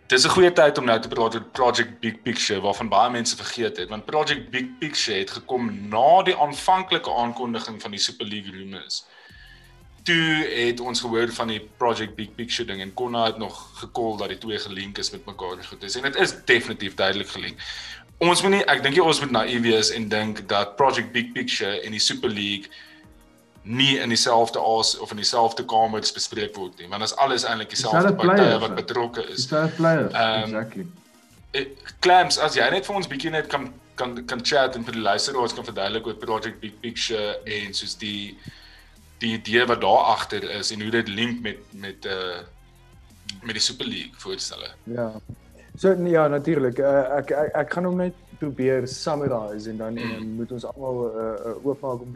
[0.08, 3.36] Dis 'n goeie tyd om nou te praat oor Project Big Picture waarvan baie mense
[3.36, 8.28] vergeet het want Project Big Picture het gekom na die aanvanklike aankondiging van die Super
[8.28, 9.06] League rumors.
[10.04, 14.18] Toe het ons gehoor van die Project Big Picture ding en Konna het nog gekol
[14.18, 17.58] dat die twee gelink is met mekaar goed is en dit is definitief duidelik gelink.
[18.18, 21.32] Ons moet nie ek dink jy ons moet naïef wees en dink dat Project Big
[21.32, 22.70] Picture en die Super League
[23.66, 27.46] nie in dieselfde as of in dieselfde kamers bespreek word nie want dit is alles
[27.50, 29.48] eintlik dieselfde partye wat betrokke is.
[29.50, 30.14] Dis players.
[30.14, 30.86] Ehm, Exactly.
[31.52, 31.66] Eh,
[32.00, 35.02] Clams, as jy net vir ons bietjie net kan kan kan chat en vir die
[35.02, 38.36] luisteraars kan verduidelik oor Project Big Picture en soos die
[39.24, 42.44] die idee wat daar agter is en hoe dit link met met uh
[43.42, 44.70] met die Super League voorstelle.
[44.84, 45.12] Ja.
[45.78, 46.78] So ja, natuurlik.
[46.80, 50.66] Uh, ek, ek ek gaan hom net probeer summarize en dan en dan moet ons
[50.66, 52.16] almal uh, oopmaak om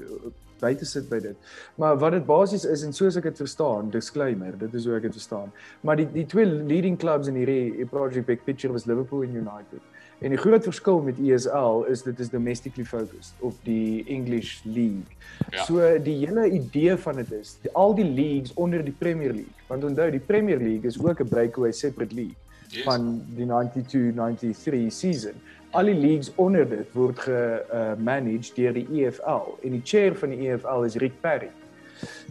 [0.60, 1.36] by te sit by dit.
[1.76, 5.02] Maar wat dit basies is en soos ek dit verstaan, disclaimer, dit is hoe ek
[5.10, 5.52] dit verstaan.
[5.82, 9.82] Maar die die twee leading clubs in hierdie Project Big Picture was Liverpool en United.
[10.20, 15.16] En die groot verskil met ESL is dit is domestically focused op die English League.
[15.50, 15.64] Ja.
[15.64, 19.56] So die hele idee van dit is die, al die leagues onder die Premier League.
[19.68, 22.36] Want onthou die Premier League is ook 'n breakaway separate league
[22.70, 22.84] Yes.
[22.84, 25.34] van die 92-93 season.
[25.72, 30.48] Al die leagues onder dit word ge-managed deur die EFL en die chair van die
[30.48, 31.52] EFL is Rick Parry.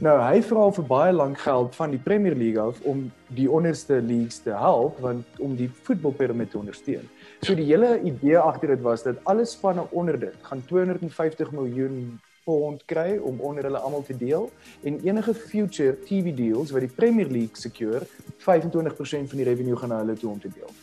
[0.02, 3.04] Nou hy vra vir baie lank geld van die Premier League af om
[3.36, 7.06] die onderste leagues te help want om die voetbalpiramide te ondersteun.
[7.46, 12.18] So die hele idee agter dit was dat alle spanne onder dit gaan 250 miljoen
[12.42, 14.50] pond kry om onder hulle almal te deel
[14.82, 19.94] en enige future TV deals wat die Premier League secure 25% van die revenue gaan
[19.94, 20.74] na hulle toe om te deel.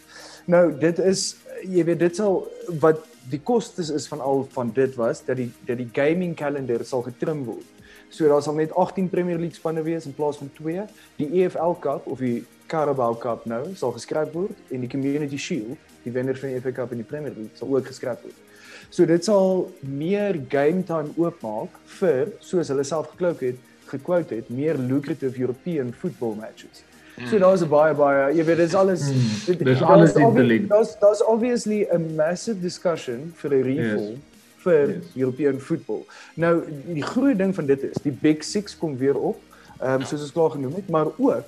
[0.45, 2.43] Nou dit is jy weet dit sal
[2.81, 6.86] wat die kostes is van al van dit was dat die dat die gaming kalender
[6.86, 7.65] sal getrim word.
[8.13, 10.86] So daar sal net 18 Premier League spanne wees in plaas van 2.
[11.17, 15.77] Die EFL Cup of die Carabao Cup nou sal geskryf word en die Community Shield,
[16.05, 18.41] die wenner van die FA Cup en die Premier League sal ook geskryf word.
[18.93, 23.58] So dit sal meer game time oopmaak vir soos hulle self geklou het,
[23.89, 26.86] gequote het, meer lucrative European football matches.
[27.30, 29.06] So daar's baie baie, jy weet dis alles
[29.45, 30.69] dit- dis alles obvi- interlinked.
[30.69, 34.17] Daar's daar's obviously a massive discussion vir 'n reform Yes.
[34.65, 35.04] vir Yes.
[35.15, 36.06] European football.
[36.36, 39.39] Nou die groot ding van dit is, die Big 6 kom weer op,
[39.80, 41.45] ehm um, soos ons klaar genoem het, maar ook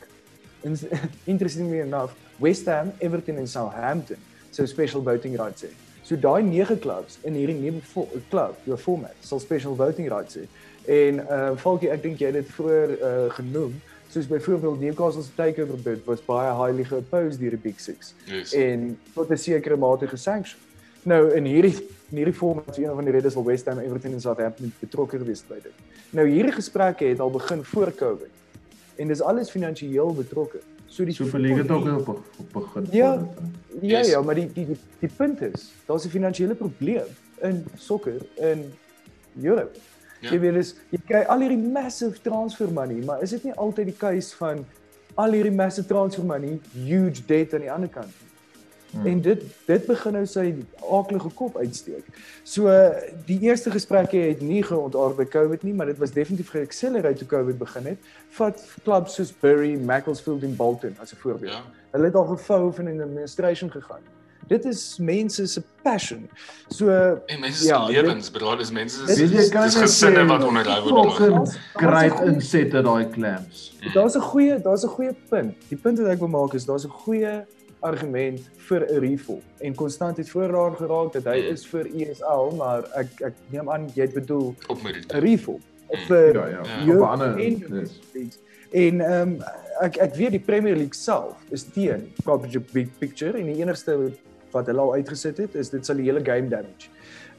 [0.64, 0.78] in,
[1.34, 4.18] interestingly enough, West Ham, Everton en Southampton
[4.52, 5.70] sou special voting rights hê.
[6.04, 7.82] So daai 9 clubs in hierdie nuwe
[8.30, 10.48] club, die format, sal special voting rights hê.
[10.88, 13.82] En uh Falkie, ek dink jy het dit vroeër uh genoem,
[14.18, 18.54] soos byvoorbeeld Newcastle se takeover bid was baie highly opposed deur die Big 6 Yes.
[18.54, 20.60] en tot 'n sekere mate gesanction.
[21.04, 21.76] Nou in hierdie
[22.12, 25.18] in hierdie format is een van die redes al West Ham, Everton en Southampton betrokke
[25.18, 25.72] gewees by dit.
[26.10, 28.30] Nou hierdie gesprekke het al begin voor Covid.
[28.96, 30.60] En dis alles finansiëel betrokke.
[30.88, 32.08] So die Superliga het ook op
[32.40, 32.88] op begin.
[32.92, 33.14] Ja.
[33.82, 34.10] Ja Yes.
[34.10, 37.06] ja, maar die die die, die punt is, daar's 'n finansiële probleem
[37.42, 38.74] in sokker in
[39.42, 39.78] Europe.
[40.22, 40.32] Ja.
[40.32, 43.86] Jy weet dis jy kry al hierdie massive transfer money, maar is dit nie altyd
[43.86, 44.66] die case van
[45.16, 48.28] al hierdie massive transfer money, huge debt aan die ander kant nie?
[48.92, 49.06] Hmm.
[49.06, 50.46] En dit dit begin nou sy
[50.92, 52.06] aaklige kop uitsteek.
[52.48, 52.72] So
[53.28, 57.28] die eerste gesprekke het nie geontaard by COVID nie, maar dit was definitief geaccelerate toe
[57.28, 58.12] COVID begin het.
[58.40, 61.54] Vat klubs soos Bury, Macclesfield en Bolton as 'n voorbeeld.
[61.54, 61.64] Ja.
[61.92, 64.04] Hulle het al gevou van 'n administration gegaan.
[64.48, 66.30] Dit is mense se passion.
[66.70, 66.90] So
[67.26, 70.90] En mense se Ja, dit- lewens, bro, dis mense se dis net gesinne wat onderhou
[70.90, 71.58] word.
[71.74, 73.74] Great insette daai clams.
[73.94, 75.54] daar's 'n goeie daar's 'n goeie punt.
[75.70, 77.46] Die punt wat ek wil maak is daar's 'n goeie
[77.82, 79.42] argument vir 'n reform.
[79.60, 81.54] En Konstant het vooraan geraak dat hy Mm.
[81.54, 84.56] is vir ESL, maar ek ek neem aan jy het bedoel.
[84.70, 86.62] 'n reform of vir Ja ja.
[86.86, 86.96] Ja.
[86.96, 87.82] Op ander en
[88.14, 88.40] yes.
[88.72, 89.44] En ehm um,
[89.82, 94.12] ek ek weet die Premier League self is teen Proper Big Picture en die enigste
[94.52, 96.90] wat hulle al uitgesit het is dit sal die hele game damage.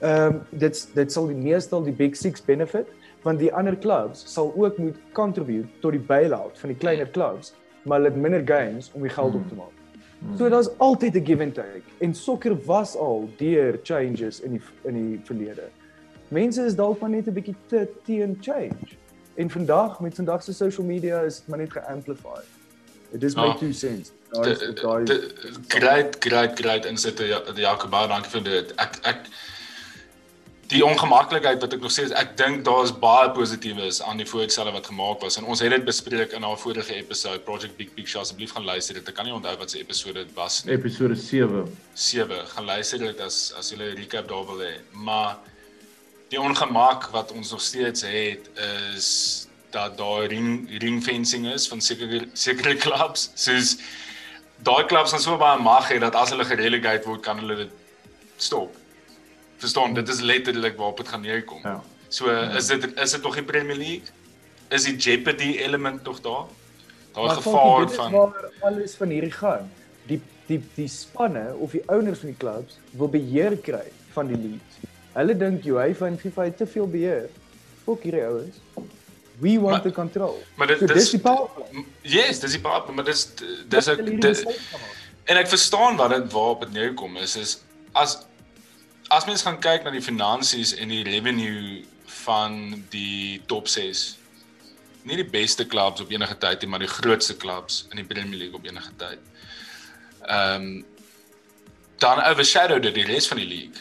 [0.00, 2.86] Ehm um, dit dit sal die meestal die Big 6 benefit
[3.22, 7.54] want die ander clubs sal ook moet contribute tot die bailout van die kleiner clubs,
[7.82, 9.74] maar hulle het minder games om die geld op te maak.
[10.36, 14.62] So daar's altyd 'n give and take en sokker was al deur changes in die
[14.84, 15.68] in die verlede.
[16.28, 18.96] Mense is dalk maar net 'n bietjie te teen change.
[19.34, 22.40] En vandag met vandag se social media is dit maar net geamplify.
[23.12, 23.54] It is my Ja.
[23.56, 24.12] two cents.
[25.68, 28.72] Great, great, great insitte ja, die Jakob baie dankie vir dit.
[28.76, 29.22] Ek ek
[30.68, 34.74] die ongemaklikheid wat ek nog sê is ek dink daar's baie positiefs aan die voorstelle
[34.74, 35.38] wat gemaak was.
[35.40, 38.20] En ons het dit bespreek in our vorige episode Project Big Picture.
[38.20, 39.08] Asseblief gaan luister dit.
[39.08, 40.76] Ek kan nie onthou wat se episode dit was nie.
[40.76, 41.64] Episode 7.
[41.94, 44.74] 7 gaan luister dit as as jy 'n recap daar wil hê.
[44.92, 45.38] Maar
[46.28, 48.50] die ongemak wat ons nog steeds het
[48.92, 53.76] is dat daar ring ringfencing is van sekere sekere clubs soos
[54.62, 57.70] daai clubs gaan so baie mag hê dat as hulle gerelegate word kan hulle dit
[58.36, 58.74] stop.
[59.58, 61.60] Verstaan, dit is letterlik waarop dit gaan neerkom.
[61.62, 61.82] Ja.
[62.08, 64.14] So is dit is dit nog die Premier League?
[64.68, 66.46] Is die jeopardy element nog daar?
[67.12, 69.72] Daar Maar gevaar dit van waar alles van hierdie gaan.
[70.06, 74.36] Die die die spanne of die owners van die clubs wil beheer kry van die
[74.36, 74.78] leagues.
[75.12, 77.28] Hulle dink UEFA en FIFA het te veel beheer.
[77.84, 78.62] Fok hierdie ouens.
[79.40, 80.42] We want Maar- the control.
[80.54, 81.48] maar dit- so, dis- dis die power.
[81.54, 81.84] play.
[82.02, 83.28] Yes, dis die paar, maar dis
[83.68, 84.44] dis ek dis-.
[85.24, 87.58] En ek verstaan wat dit waarop dit neerkom is is
[87.92, 88.18] as
[89.08, 94.16] as mens gaan kyk na die finansies en die revenue van die top 6
[95.02, 98.36] nie die beste clubs op enige tyd nie, maar die grootste clubs in die Premier
[98.38, 99.18] League op enige tyd.
[100.26, 100.84] Ehm um,
[101.98, 103.80] dan overshadow dit die res van die league.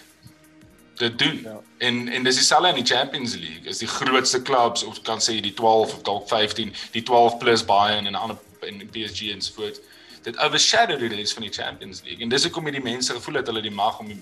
[0.98, 1.42] Dit doen.
[1.44, 1.62] Ja.
[1.78, 3.64] En en dis dieselfde in die Champions League.
[3.64, 7.66] Is die grootste clubs of kan sê die 12 of dalk 15, die 12 plus
[7.66, 9.80] Bayern en ander en PSG en so voort
[10.28, 13.48] Dit overshadow die res van die Champions League en dis hoekom hierdie mense gevoel het
[13.48, 14.18] hulle die mag om die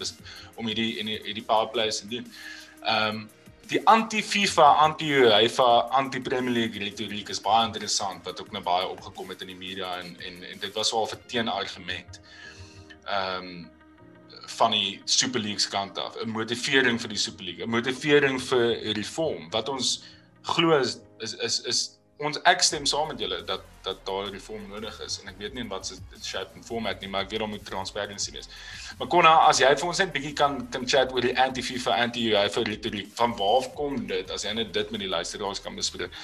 [0.54, 2.28] om hierdie en hierdie power plays te doen.
[2.84, 3.26] Ehm um,
[3.66, 9.42] die anti-FIFA, anti-UEFA, anti-Premier League retoriek is baie interessant wat ook nou baie opgekom het
[9.42, 12.20] in die media en en, en dit was wel 'n teenargument.
[13.06, 13.56] Ehm um,
[14.56, 18.42] van die Super League se kant af, 'n motivering vir die Super League, 'n motivering
[18.42, 19.50] vir reform.
[19.52, 20.04] Wat ons
[20.42, 24.64] glo is is is, is ons ek stem saam met julle dat dat daar reform
[24.72, 27.34] nodig is en ek weet nie in wat se shape en format nie, maar ek
[27.34, 28.48] weet daar moet transparency wees.
[28.98, 32.64] Maar Konna, as jy vir ons net bietjie kan kan chat oor die anti-FIFA, anti-UEFA
[32.70, 36.16] retoriek, van waar kom dit as jy net dit met die luisteraars kan bespreek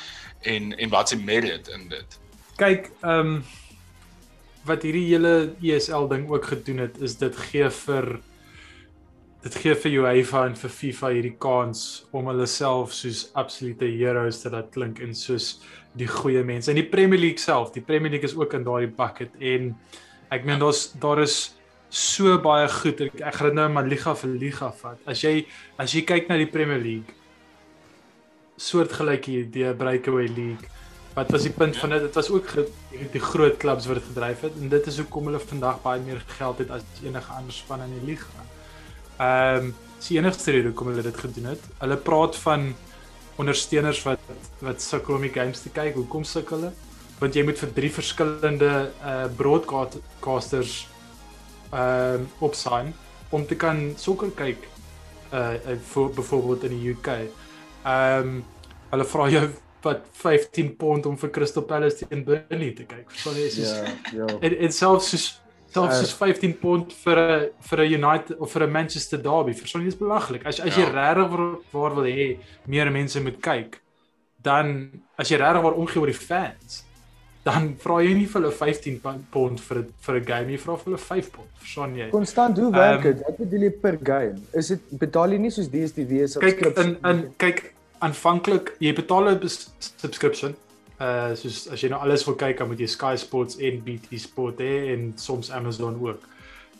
[0.41, 2.20] en en wat se merit in dit?
[2.62, 3.44] Kyk, ehm um,
[4.67, 8.10] wat hierdie hele ESL ding ook gedoen het is dit gee vir
[9.41, 14.43] dit gee vir UEFA en vir FIFA hierdie kans om hulle self soos absolute heroes
[14.43, 15.56] te laat klink en soos
[15.97, 16.69] die goeie mense.
[16.71, 19.71] En die Premier League self, die Premier League is ook in daardie bucket en
[20.32, 21.56] ek meen daar's daar is
[21.89, 23.02] so baie goed.
[23.08, 25.02] Ek, ek gaan dit nou maar liga vir liga vat.
[25.10, 25.41] As jy
[25.82, 27.17] as jy kyk na die Premier League
[28.62, 30.69] soortgelyke idee breakaway league
[31.13, 32.52] wat was die punt van dit dit was ook
[33.12, 36.62] die groot klubs wat gedryf het en dit is hoekom hulle vandag baie meer geld
[36.63, 38.45] het as enige ander span in die liga.
[39.17, 41.65] Ehm um, die enigste rede hoekom hulle dit gedoen het.
[41.78, 42.71] Hulle praat van
[43.38, 44.32] ondersteuners wat
[44.65, 45.93] wat sukkel om die games te kyk.
[46.00, 46.71] Hoekom sukkel hulle?
[47.19, 48.71] Want jy moet vir drie verskillende
[49.04, 50.88] uh broadcasters
[51.71, 52.93] ehm um, opsign
[53.30, 54.65] om te kan sokker kyk
[55.34, 57.12] uh vir byvoorbeeld in die UK.
[57.84, 58.41] Ehm um,
[58.91, 59.45] hulle vra jou
[59.84, 63.06] wat 15 pond om vir Crystal Palace teen Burnley te kyk.
[63.10, 63.50] Verstaan jy?
[63.50, 63.72] Soos,
[64.13, 64.38] Ja, ja.
[64.41, 65.41] en, en selfs soos
[65.72, 69.54] selfs soos 15 pond vir 'n vir 'n United of vir 'n Manchester derby.
[69.54, 69.89] Verstaan jy?
[69.89, 70.46] Dis belaglik.
[70.46, 70.91] As as jy Ja.
[70.91, 73.80] regtig waar, waar wil hê meer mense moet kyk,
[74.41, 76.84] dan as jy regtig waar omgee oor die fans,
[77.44, 80.58] dan vra jy nie vir hulle 15 pa- pond vir 'n vir 'n game, jy
[80.60, 81.48] vra vir hulle 5 pond.
[81.60, 82.10] Verstaan jy?
[82.10, 83.24] Konstant, hoe werk Ehm, dit?
[83.26, 84.39] Wat bedoel jy per game?
[84.54, 89.30] Is dit betaal jy nie soos DStv se kyk in in kyk aanvanklik jy betaal
[89.30, 90.56] 'n subscription.
[91.00, 94.20] Uh soos as jy nou alles wil kyk, dan moet jy Sky Sports en BT
[94.20, 96.28] Sport hê en soms Amazon ook.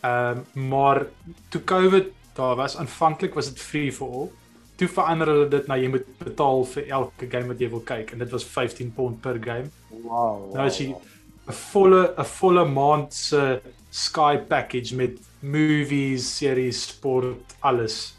[0.02, 1.06] Ehm um, maar
[1.50, 4.30] toe COVID daar was aanvanklik was dit free for all.
[4.76, 8.14] Toe verander hulle dit na jy moet betaal vir elke game wat jy wil kyk
[8.14, 9.70] en dit was 15 pond per game.
[9.90, 10.54] Wow.
[10.54, 17.56] Nou as jy 'n volle 'n volle maand se Sky package met movies, series, sport,
[17.60, 18.16] alles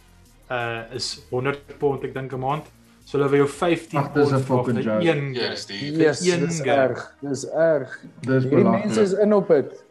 [0.51, 2.67] uh is 100 pond ek dink 'n maand.
[3.12, 5.05] So hulle wil jou 15 Ag, dis 'n fucking vir joke.
[5.05, 5.33] een Ja, game.
[5.51, 7.03] dis die Yes, een dis erg.
[7.20, 7.98] Dis erg.
[8.20, 9.03] Dis Hierdie mense belaglik.
[9.03, 9.83] is in op dit.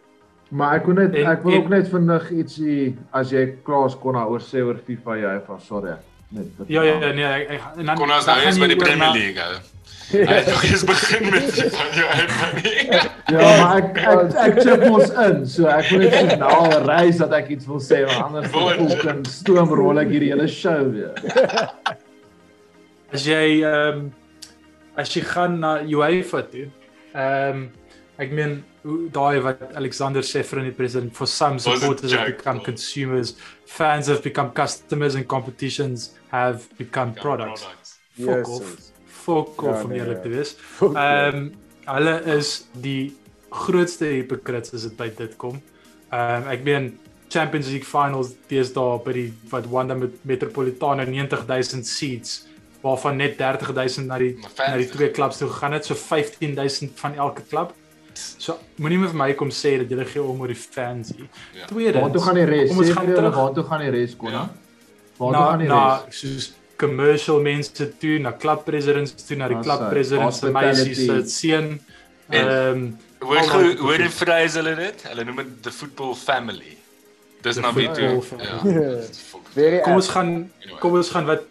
[0.50, 3.94] Maar ek wil net En- ek wil en- ook net vinnig ietsie as jy klaar
[4.02, 5.94] kon daaroor sê oor FIFA jy van sorry.
[6.30, 6.46] Net.
[6.68, 8.76] Ja ja ja, nee, ek, ek, en dan Kon ons dan nou eens by die
[8.76, 9.42] Premier League.
[10.12, 12.32] Hy het nog eens begin met die van jou uit.
[13.28, 15.46] Ja, maar ek ek ek chip ons in.
[15.48, 18.52] So ek wil net so nou al reis dat ek iets wil sê want anders
[18.52, 18.78] Woord.
[18.92, 21.14] fucking stoomrol ek hierdie hele show weer.
[23.12, 24.10] As jy ehm um,
[25.00, 26.68] as jy gaan na UEFA toe,
[27.14, 27.70] ehm um,
[28.22, 32.66] ek meen hoe daai wat Alexander Seferin die president for some supporters have become man.
[32.66, 37.66] consumers, fans have become customers and competitions have become products.
[38.18, 38.62] Fuck off.
[38.62, 38.92] Jesus.
[39.06, 40.24] Fuck Ja, off om nee, eerlik ja.
[40.24, 40.56] te wees.
[40.82, 41.52] Ehm um,
[41.92, 43.12] hulle is die
[43.50, 45.60] grootste hypocrites as dit by dit kom.
[46.12, 46.92] Ehm um, ek meen
[47.32, 52.42] Champions League finals deesdae by die wat Wanda met Metropolitano 90000 seats
[52.82, 57.16] waarvan net 30000 na die na die twee klubs toe gegaan het, so 15000 van
[57.16, 57.74] elke klub.
[58.14, 61.28] So moenie vir my kom sê dat jy gee om oor die fans hier.
[61.56, 61.68] Ja.
[61.70, 62.74] Tweedens, Waartoe gaan die res?
[62.76, 64.32] ons gaan terug waartoe gaan die res kon?
[64.36, 64.48] Ja.
[65.18, 66.20] Waartoe na gaan die na res?
[66.20, 66.50] soos
[66.82, 71.22] commercial mense toe, na club presidents toe, na die Ah, club presidents se meisie se
[71.30, 71.80] seun.
[72.30, 72.92] Ehm
[73.22, 73.46] Hoor
[73.78, 75.04] hoe die phrase hulle dit?
[75.06, 76.72] Hulle noem dit the football family.
[77.46, 78.18] Dis nou wie toe.
[78.42, 79.82] Ja.
[79.86, 80.32] kom ons gaan
[80.82, 81.46] kom ons gaan wat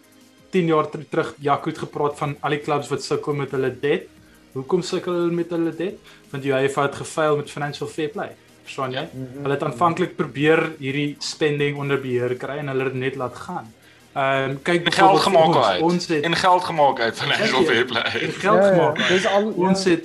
[0.51, 3.71] 10 jaar ter, terug Jaco het gepraat van al die clubs wat sukkel met hulle
[3.81, 4.07] debt.
[4.53, 5.99] Hoekom sukkel hulle met hulle debt?
[6.31, 8.31] Want die UEFA het gefaal met financial fair play.
[8.63, 9.05] Verstaan jy?
[9.13, 9.41] Mhm.
[9.41, 13.35] Hulle het aanvanklik probeer hierdie spending onder beheer kry en hulle het dit net laat
[13.35, 13.67] gaan.
[14.13, 15.65] Ehm um, kyk En geld gemaak ons.
[15.65, 15.81] uit.
[15.81, 18.11] Ons het En geld gemaak uit financial fair en play.
[18.11, 18.97] geld Ja, ja, gemaak.
[18.99, 19.07] uit.
[19.07, 19.89] Dis al Ons ja.
[19.89, 20.03] het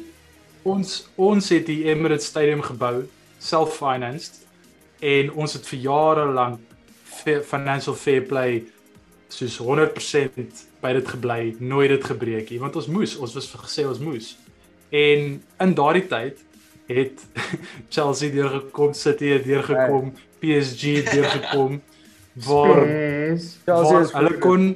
[0.62, 3.04] ons ons het die Emirates Stadium gebou
[3.38, 4.32] self-financed
[5.00, 6.58] en ons het vir jare lank
[7.44, 8.64] financial fair play
[9.32, 13.86] soos 100% by dit gebly, nooit dit gebreek nie, want ons moes, ons was gesê
[13.88, 14.34] ons moes.
[14.94, 16.42] En in daardie tyd
[16.86, 17.24] het
[17.94, 21.80] Chelsea deurgekom, City het deurgekom, PSG het deurgekom
[22.48, 22.82] waar.
[23.66, 24.74] Chelsea is hulle kon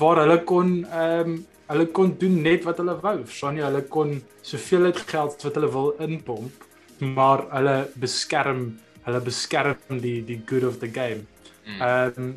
[0.00, 1.40] waar hulle kon ehm um,
[1.72, 3.18] hulle kon doen net wat hulle wou.
[3.24, 3.54] Jy?
[3.62, 6.66] Hulle kon soveel uit geld wat hulle wil inpomp.
[7.02, 11.26] maar hulle beskerm hulle beskerm die die good of the game.
[11.66, 11.80] Mm.
[11.80, 12.34] Ehm um,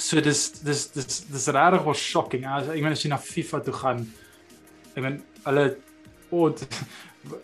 [0.00, 2.46] so dis dis dis dis regtig was shocking.
[2.46, 4.04] As ek meen as jy na FIFA toe gaan,
[4.96, 5.66] ek meen hulle
[6.30, 6.50] oh,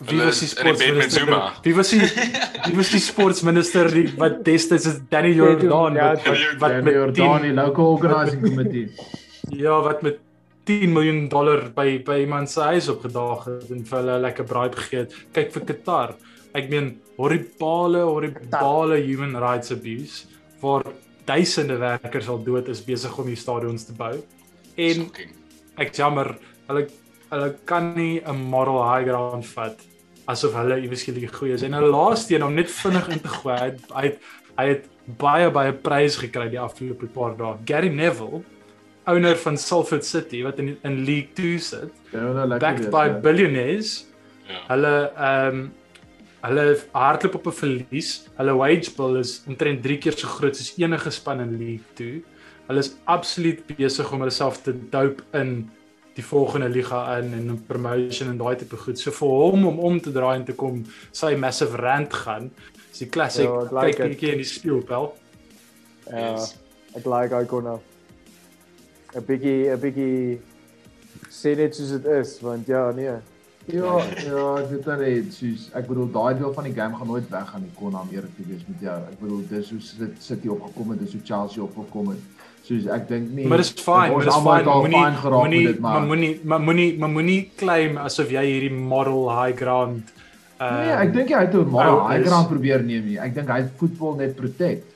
[0.09, 1.27] wie was die sportminister?
[1.63, 6.29] Wie was die wie was die sportsminister die wat destyds is Danny Jordan Ja, wat
[6.29, 8.89] wat, wat met Jordani 10, local organizing committee.
[9.51, 10.23] ja, wat met
[10.67, 14.81] 10 miljoen dollar by by iemand se huis opgedaag het en vir hulle lekker bribe
[14.81, 15.19] gegee het.
[15.37, 16.15] Kyk vir Qatar.
[16.57, 20.25] Ek meen horribale horribale human rights abuse
[20.63, 20.89] waar
[21.27, 24.15] duisende werkers al dood is besig om die stadions te bou.
[24.77, 25.11] En
[25.83, 26.37] ek jammer,
[26.69, 26.87] hulle
[27.31, 29.79] hulle kan nie 'n moral high ground vat
[30.29, 31.63] asof hulle eweskielik goed is.
[31.63, 34.19] En 'n laaste een om net vinnig in te gooi, hy het- hy het,
[34.59, 34.85] hy het
[35.19, 37.57] baie baie prys gekry die afgelope paar dae.
[37.65, 38.43] Gary Neville,
[39.07, 42.59] owner van Salford City wat in in League 2 sit, Ja, nou lekker.
[42.59, 43.21] backed by ja.
[43.21, 44.07] billionaires.
[44.49, 44.55] Ja.
[44.75, 45.73] Hulle ehm um,
[46.49, 48.29] hulle hardloop op 'n verlies.
[48.37, 52.23] Hulle wage bill is omtrent 3 keer so groot as enige span in League 2.
[52.69, 55.71] Hulle is absoluut besig om hulle self te dope in
[56.15, 58.99] die volgende liga in en 'n promotion en daai tipe goed.
[58.99, 62.51] So vir hom om om te draai en te kom sy massive rant gaan.
[62.93, 65.13] Is die classic Ja, ek like kyk bietjie in die speelpel.
[66.11, 66.57] Ja, Yes.
[66.97, 67.81] ek like hy kon nou
[69.15, 70.39] 'n bietjie 'n bietjie
[71.31, 73.19] sê dit soos dit is want ja, nee.
[73.67, 77.09] Ja, ja, ek weet dan net, soos ek bedoel daai deel van die game gaan
[77.11, 78.99] nooit weggaan nie, kon om eerlik te wees met jou.
[79.11, 82.23] Ek bedoel dis hoe dit City opgekom het, dis hoe Chelsea opgekom het.
[82.67, 84.71] Soos ek dink nie Maar dis fyn, maar dis fyn.
[84.87, 85.03] Moenie
[85.43, 90.15] moenie dit, maar moenie maar moenie maar moenie claim asof jy hierdie moral high ground
[90.61, 93.19] uh Nee, ek dink hy het 'n moral ou high ground probeer neem nie.
[93.19, 94.87] Ek dink hy het voetbal net protect.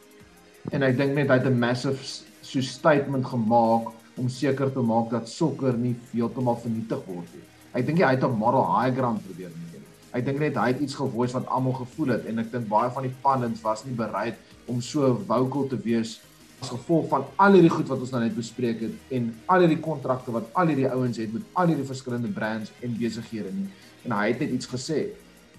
[0.72, 1.98] En ek dink net hy het 'n massive
[2.42, 7.46] so statement gemaak om seker te maak dat sokker nie heeltemal vernietig word nie.
[7.72, 9.84] Ek dink hy het 'n moral high ground probeer neem.
[10.10, 12.90] Ek dink net hy het iets gevoice wat almal gevoel het en ek dink baie
[12.90, 14.34] van die pundits was nie bereid
[14.66, 16.20] om so vocal te wees
[16.60, 19.80] as gevolg van al hierdie goed wat ons nou net bespreek het en al hierdie
[19.80, 23.68] kontrakte wat al hierdie ouens het met al hierdie verskillende brands en besighede nie.
[24.04, 25.00] En hy het net iets gesê.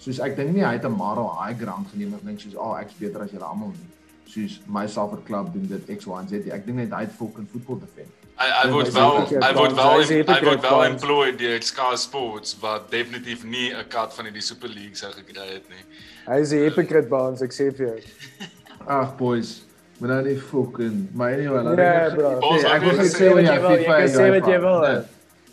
[0.01, 2.65] Soos ek dink nie hy het 'n moral high ground geneem en dink soos, "Ag,
[2.65, 3.89] oh, ek's beter as julle almal nie."
[4.25, 6.33] Soos my Salford club doen dit X Y en Z.
[6.51, 8.20] Ek dink net hy het fucking voetbal defend.
[8.41, 10.83] Hy hy Ja, word hy is wel hy word bonds, wel hy hypocrite word wel
[10.87, 15.47] employed deur Sky Sports wat definitief nie 'n kat van die Super League sou gekry
[15.53, 15.83] het nie.
[16.27, 17.99] Hy is 'n hypocrite baans, ek sê vir jou.
[18.87, 19.61] Ag boys,
[19.99, 21.63] moet nou nie fucking my anyway.
[21.63, 22.39] laat Ja, ek- bro.
[22.39, 23.85] Nee, ek wil net jy sê wat jou jy jy FIFA.
[23.85, 25.01] kan en sê wat jy wil, Nee.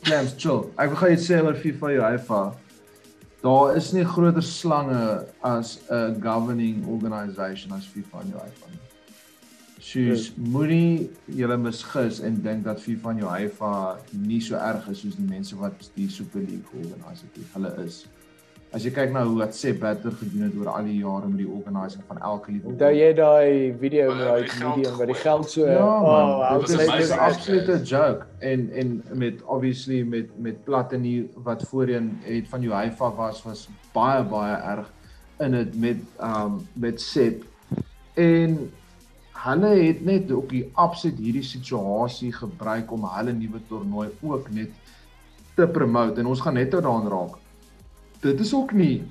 [0.05, 0.71] Clams chill.
[0.79, 2.55] Ek wil gou iets sê oor FIFA en UEFA.
[3.43, 8.79] Daar is nie groter slange as 'n governing organisation as FIFA en UEFA nie.
[9.89, 11.09] Soos moenie
[11.39, 13.73] julle misgis en dink dat FIFA en UEFA
[14.27, 17.53] nie so erg is soos die mense wat die Super League organiseer het.
[17.55, 18.03] Hulle is.
[18.77, 21.39] As jy kyk na hoe wat Sepp Blatter gedoen het oor al die jare met
[21.41, 25.49] die organisering van elke liewe Onthou jy daai video met daai medium wat die geld
[25.55, 26.33] so Ja, man.
[26.35, 28.91] oh, dit is it absolute joke en en
[29.23, 31.15] met obviously met met Platini
[31.49, 34.93] wat voorheen het van UEFA was was baie baie erg
[35.41, 37.49] in dit met um met Sepp
[38.21, 38.59] en
[39.45, 44.73] hulle het net op die absoluut hierdie situasie gebruik om hulle nuwe toernooi ook net
[45.59, 47.39] te promote en ons gaan net daaraan raak.
[48.23, 49.03] Dit is ook nie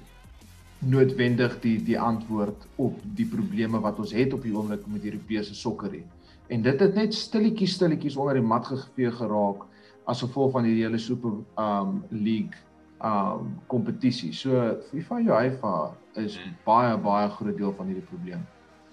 [0.80, 5.56] noodwendig die die antwoord op die probleme wat ons het op die oomblik met Europese
[5.56, 6.04] sokker nie.
[6.48, 9.66] En dit het net stilletjies stilletjies onder die mat gevee geraak
[10.08, 12.56] as gevolg van die hele Super um League
[13.04, 14.34] um kompetisie.
[14.34, 15.76] So FIFA UEFA
[16.16, 16.56] is Hmm.
[16.66, 18.46] baie baie groot deel van hierdie probleem.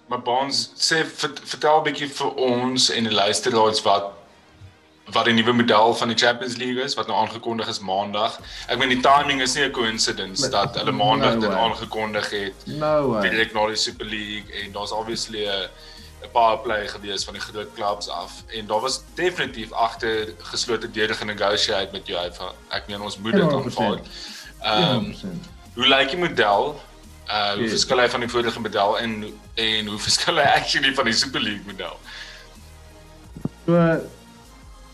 [0.07, 4.11] Maar Bons sê vert- vertel 'n bietjie vir ons en die luisteraars wat
[5.13, 8.39] wat die nuwe model van die Champions League is wat nou aangekondig is Maandag.
[8.67, 12.29] Ek meen die timing is nie 'n coincidence Nee, dat hulle Maandag no dit aangekondig
[12.29, 12.53] het
[13.09, 13.29] way.
[13.29, 15.69] direk na die Super League en daar's obviously 'n
[16.23, 20.91] 'n paar play gewees van die groot clubs af en daar was definitief agter geslote
[20.91, 22.51] deure genegotiate met UEFA.
[22.69, 23.77] Ek meen ons moet dit 100%.
[23.77, 23.99] aanvaar.
[24.63, 25.45] Ehm um, 100%.
[25.75, 26.79] hoe lyk die model?
[27.27, 27.69] Uh hoe Ja.
[27.69, 29.13] verskil hy van die vorige model en
[29.55, 31.97] en hoe verskil hy actually van die Super League model?
[33.65, 34.01] So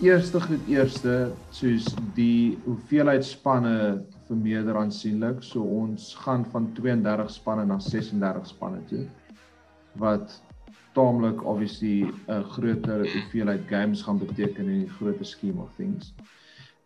[0.02, 5.44] eerste goed eerste soos die hoeveelheid spanne vermeerder aansienlik.
[5.44, 9.06] So ons gaan van 32 spanne na 36 spanne toe
[10.00, 10.40] wat
[10.96, 16.14] taamlik obviously 'n groter hoeveelheid games gaan beteken in die groter scheme of things.
[16.18, 16.41] Ehm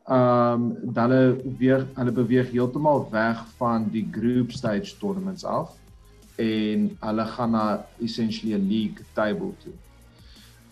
[0.10, 5.74] um, dan hulle weer hulle beweeg heeltemal weg van die group stage tournaments af
[6.36, 9.74] en hulle gaan na essentially 'n league table toe.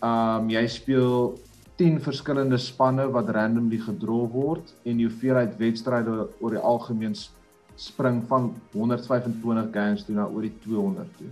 [0.04, 1.40] Um jy speel
[1.76, 7.16] 10 verskillende spanne wat randomly gedra word en die hoeveelheid wedstryde oor die algemeen
[7.76, 11.32] spring van 125 games toe na oor die 200 toe.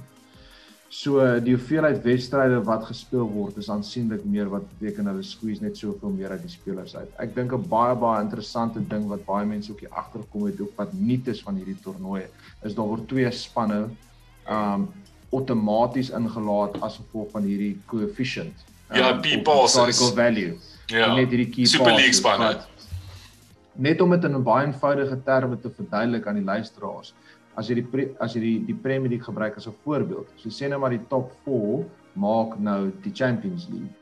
[0.92, 5.78] So die hoeveelheid wedstryde wat gespeel word is aansienlik meer wat beteken hulle squeeze net
[5.80, 7.14] soveel meer uit die spelers uit.
[7.24, 10.76] Ek dink 'n baie baie interessante ding wat baie mense ook hier agterkom het ook
[10.76, 12.26] wat nuut is van hierdie toernooi
[12.68, 13.88] is daar word twee spanne
[14.50, 14.90] um
[15.32, 18.66] outomaties ingelaat as gevolg van hierdie coefficient.
[18.92, 19.86] Ja, um, P of passes.
[19.86, 20.58] historical value.
[20.92, 21.16] Ja.
[21.16, 22.58] Net hierdie key Super League spanne.
[23.80, 27.14] Net om dit in 'n baie eenvoudige terme te verduidelik aan die luisteraars.
[27.56, 30.28] As jy die as jy die die Premier League gebruik as 'n voorbeeld.
[30.36, 33.96] So sê nou maar die top 4 maak nou die Champions League.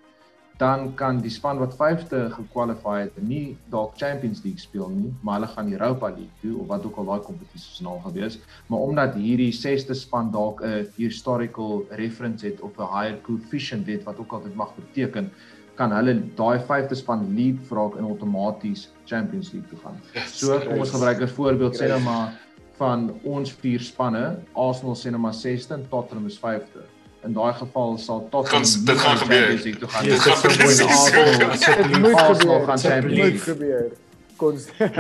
[0.60, 5.40] Dan kan die span wat 5de gekwalifiseer het, nie dalk Champions League speel nie, maar
[5.40, 9.16] hulle gaan Europa League toe of wat ook al daai kompetisies nou gewees, maar omdat
[9.16, 14.32] hierdie 6de span dalk 'n historical reference het of 'n higher coefficient het wat ook
[14.32, 15.32] al dit mag beteken,
[15.80, 19.96] kan hulle daai 5de span leapfrog en outomaties Champions League toe gaan.
[20.28, 22.36] So kom ons gebruik 'n voorbeeld sê nou maar
[22.80, 26.84] van ons vier spanne, Arsenal sê nou maar 6de en Tottenham is 5de.
[27.28, 29.78] In daai geval sal Tottenham Gaan- nie dit gaan aan gebeur.
[29.80, 30.06] Toe gaan.
[30.06, 31.88] Ja, Dit dit gaan gaan gebeur.
[31.92, 32.68] Dit moet Arsenal gebeur.
[32.68, 33.40] gaan Dit moet League.
[33.40, 33.92] gebeur.
[34.36, 34.96] Konstant.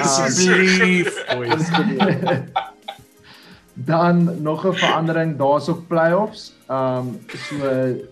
[0.00, 1.68] Asseblief, boys.
[3.74, 6.52] Dan nog 'n verandering, daar's ook playoffs.
[6.70, 7.54] Um so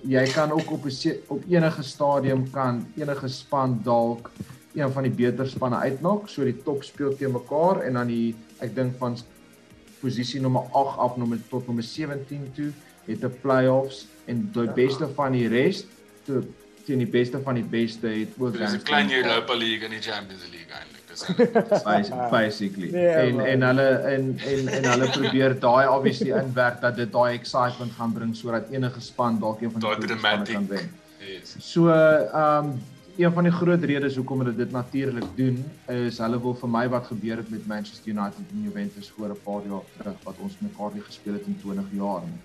[0.02, 4.30] jy kan ook op 'n op enige stadium kan enige span dalk
[4.74, 6.28] een van die beter spanne uitknok.
[6.28, 9.16] So die top speel teen mekaar en dan die ek dink van
[10.00, 12.70] posisie nommer 8 af nommer tot nommer 17 toe
[13.07, 15.84] het 'n playoffs en die beste van die res
[16.24, 16.42] toe
[16.86, 19.11] teen die beste van die beste het ook Dis 'n klein.
[19.11, 21.02] Europa League en die Champions League eintlik.
[21.09, 22.90] Dis Bas- basically.
[22.90, 23.44] Nee, en man.
[23.46, 28.12] en hulle en en en hulle probeer daai obviously inwerk dat dit daai excitement gaan
[28.12, 30.90] bring sodat enige span dalk een van die spanne kan wen.
[31.18, 31.54] yes.
[31.59, 32.80] So ehm um,
[33.16, 35.56] een van die groot redes hoekom hulle dit natuurlik doen
[35.92, 39.44] is hulle wil vir my wat gebeur het met Manchester United en Juventus voor 'n
[39.44, 42.40] paar jaar terug wat ons mekaar nie gespeel het in 20 jaar nie.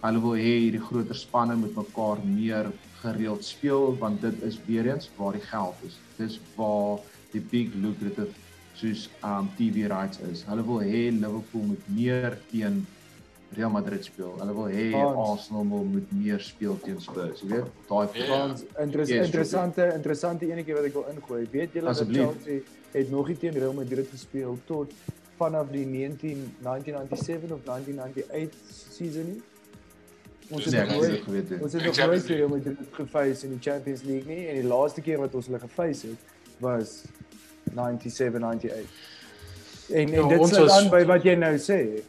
[0.00, 2.66] Hulle wil hê hierdie groter spanne moet mekaar meer
[3.02, 5.94] gereeld speel want dit is weer eens waar die geld is.
[6.16, 6.98] Dis waar
[7.30, 8.34] die big lucrative
[8.74, 10.42] soos um TV rights is.
[10.42, 12.86] Hulle wil hê Liverpool moet meer teen
[13.54, 14.34] Real Madrid speel.
[14.38, 14.92] Hulle wil hê.
[14.94, 17.40] Arsenal moet meer speel teen Spurs.
[17.40, 18.24] Jy weet, daai Ja.
[18.24, 21.46] Frans, interes Yes, interessante interessante enetjie wat ek wil ingooi.
[21.50, 22.08] Weet julle dat.
[22.10, 22.60] Chelsea
[22.92, 24.92] het nog nie teen Real Madrid gespeel tot
[25.36, 28.58] vanaf die 19 1997 of 1998
[28.92, 29.42] season nie?
[30.50, 31.48] Ons het Nee, nog nooit dit geweet.
[31.48, 31.62] het.
[31.62, 35.00] ons het nog nooit Real Madrid geface in die Champions League nie en die laaste
[35.00, 36.18] keer wat ons hulle geface het
[36.58, 37.02] was
[37.74, 38.86] 97 98.
[39.90, 42.02] En Ja, en dit ons sluit aan by wat jy nou sê.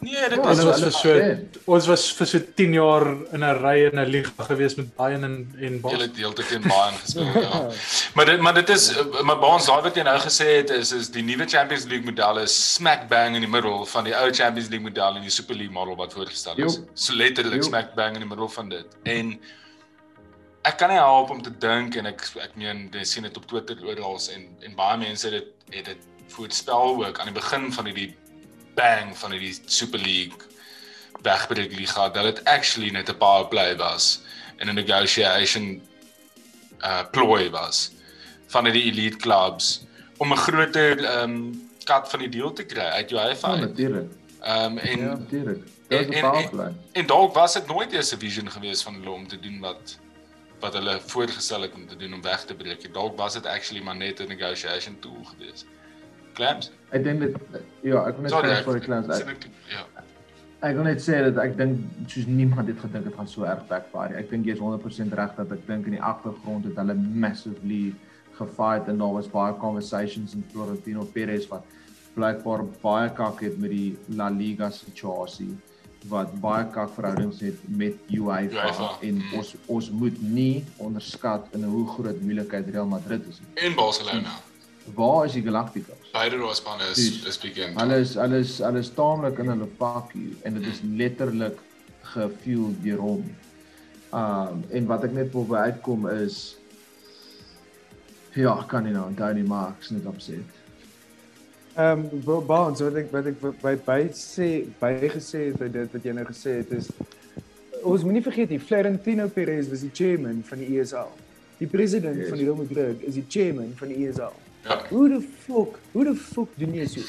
[0.00, 3.02] Nee, dit Ja, was Ons was vir so ons was vir so 10 jaar
[3.34, 5.92] in 'n ry in 'n liga gewees met Bayern en en Bas.
[6.02, 7.66] het heeltyd teen Bayern gespeel, ja.
[8.14, 8.92] Maar dit maar dit is
[9.22, 12.38] maar Baans daai wat jy nou gesê het is is die nuwe Champions League model
[12.38, 15.56] is smack bang in die middel van die ou Champions League model en die Super
[15.56, 16.74] League model wat voorgestel is.
[16.76, 16.84] Jo.
[16.94, 17.68] So letterlik Jo.
[17.68, 18.86] smack bang in die middel van dit.
[19.04, 19.40] En
[20.62, 23.46] ek kan nie help om te dink en ek ek meen jy sien dit op
[23.46, 27.72] Twitter oral en en baie mense het dit het dit voorspel ook aan die begin
[27.72, 28.14] van hierdie
[28.78, 30.46] bang van hierdie Super League
[31.26, 34.20] wegbreek liga dat dit actually net 'n power play was
[34.56, 35.82] en 'n negotiation
[36.80, 37.90] uh ploy was
[38.46, 39.84] van die elite clubs
[40.18, 43.54] om 'n groter ehm um, kat van die deal te kry uit UEFA.
[43.54, 44.10] Ja, natuurlik.
[44.42, 45.62] Ehm en Ja, natuurlik.
[45.88, 46.72] Dit is en- 'n en- powerplay.
[46.92, 49.98] en dalk was dit nooit eers 'n vision gewees van hulle om te doen wat
[50.60, 52.94] wat hulle voorgestel het om te doen om weg te breek.
[52.94, 55.64] Dalk was dit actually maar net 'n negotiation tool gewees.
[56.38, 56.70] Clams?
[56.94, 57.36] Ek dink dit
[57.84, 59.10] ja, ek wil net sê vir die klans.
[59.18, 59.84] sien Ek, ek- Ja.
[60.68, 63.66] ek wil net sê dat ek dink soos niemand het gedink dit gaan so erg
[63.68, 64.16] backfire.
[64.18, 67.94] Ek dink jy is 100% reg dat ek dink in die agtergrond het hulle massively
[68.38, 71.64] gefight en daar was baie conversations in Florentino Perez wat
[72.14, 75.56] blykbaar baie kak het met die La Liga situasie
[76.08, 79.32] wat baie kak verhoudings het met UEFA, en mm.
[79.40, 83.50] ons ons moet nie onderskat in hoe groot moeilikheid Real Madrid is nie.
[83.66, 84.36] En Barcelona.
[84.94, 86.10] Waar is die Galacticos?
[86.12, 87.80] Beide daai spanne is is bekend.
[87.80, 91.58] Hulle is hulle is hulle is taamlik in hulle vakkie en dit is letterlik
[92.14, 93.26] gefuel deur hom.
[94.12, 96.56] Um en wat ek net wil by uitkom is
[98.38, 100.56] ja, kan nie nou onthou nie, maar ek's net opset.
[101.78, 106.04] Ehm um, Baans wat ek wat ek by by sê bygesê het by dit wat
[106.04, 106.90] jy nou gesê het is
[107.86, 111.12] ons moenie vergeet die Florentino Perez was die chairman van die ESL.
[111.58, 112.28] Die president Yes.
[112.28, 114.34] van die Real Madrid is die chairman van die ESL.
[114.64, 114.80] Ja.
[114.88, 117.00] Hoe die fuck, hoe die fuck doen jy so?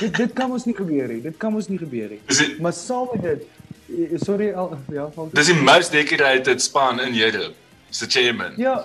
[0.00, 1.20] dit dit kan ons nie gebeur nie.
[1.24, 2.20] Dit kan ons nie gebeur nie.
[2.26, 3.44] Die, Maar saam met dit
[3.88, 7.54] eh, sorry al ja, van dis die most decorated span in Europe.
[7.90, 8.56] Se chairman.
[8.56, 8.84] Ja.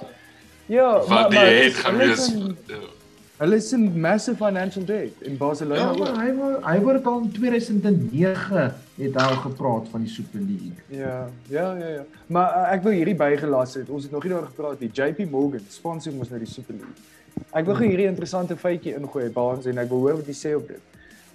[0.65, 2.31] Ja, wat die maar het gaan hulle wees.
[2.67, 2.83] Ja.
[3.35, 5.81] Hulle is in massive financial debt in Barcelona.
[5.81, 8.61] Ja, maar hy wou hy wou dit al in 2009
[8.95, 10.85] het hy al gepraat van die Super League.
[10.87, 11.17] Ja,
[11.51, 12.05] ja, ja, ja.
[12.31, 13.91] Maar uh, ek wil hierdie bygelas het.
[13.91, 14.89] Ons het nog nie daaroor gepraat nie.
[14.93, 16.95] JP Morgan sponsor ons nou die Super League.
[17.55, 20.55] Ek wil gou hierdie interessante feitjie ingooi Baans en ek wil hoor wat jy sê
[20.55, 20.81] op dit.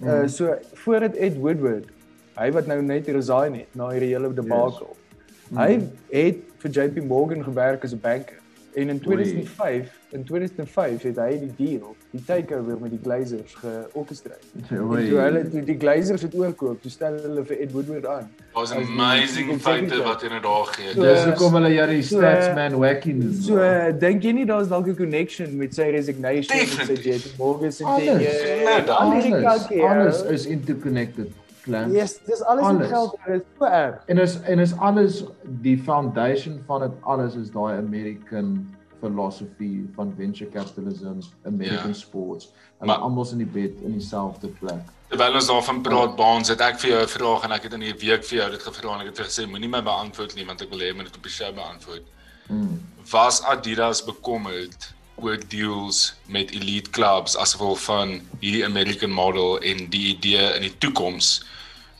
[0.01, 1.89] Uh so voordat Ed Woodward,
[2.37, 4.95] hy wat nou net resign het na hierdie hele debakel.
[4.95, 5.57] Yes.
[5.57, 5.69] Hy
[6.11, 8.40] het vir JP Morgan gewerk as 'n banker.
[8.73, 14.37] En in 2005, in 2005 het hy die deal, die takeover met die Glazers georkestreer.
[14.69, 18.29] Toe hulle toe die Glazers het oorkoop, toe stel hulle vir Ed Woodward aan.
[18.53, 20.03] Daar's As die- amazing feite executive.
[20.07, 20.93] wat nou daar gee.
[20.93, 23.33] So, Dis hoekom hulle jou die so, statsman wacky noem.
[23.41, 26.57] So uh, dink jy nie daar's dalk 'n connection met sy resignation
[26.87, 27.09] met sy.
[27.09, 28.03] JP Morgan se Alles.
[28.05, 28.17] ding?
[28.17, 29.83] Nee, dat- Amerika alles, keer.
[29.87, 31.27] alles is interconnected,
[31.63, 31.91] Clem.
[31.91, 32.87] Yes, dis alles in Alles.
[32.87, 34.01] geld, dit is so erg.
[34.05, 40.13] En is en is alles die foundation van dit alles is daai American philosophy van
[40.17, 41.93] venture capitalism, American Ja.
[41.93, 42.51] sports.
[42.79, 44.81] Hulle Maar- almal in die bed in dieselfde plek.
[45.07, 47.79] Terwyl ons daarvan praat, Baans, het ek vir jou 'n vraag en ek het in
[47.79, 50.45] die week vir jou dit gevra en ek het vir gesê moenie my beantwoord nie
[50.45, 52.03] want ek wil hê jy moet dit op die show beantwoord.
[52.49, 52.79] Mm.
[53.11, 59.85] Was Adidas bekommerd oor deals met elite clubs as gevolg van hierdie American model en
[59.93, 61.43] die idee in die toekoms?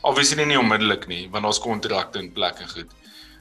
[0.02, 2.90] Obviously nie onmiddellik nie, want daar's kontrakte in plek en goed.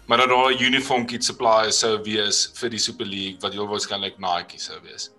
[0.06, 3.68] Maar dat daar 'n uniform kit supplier sou wees vir die Super League wat heel
[3.68, 5.10] waarskynlik Nike sou wees.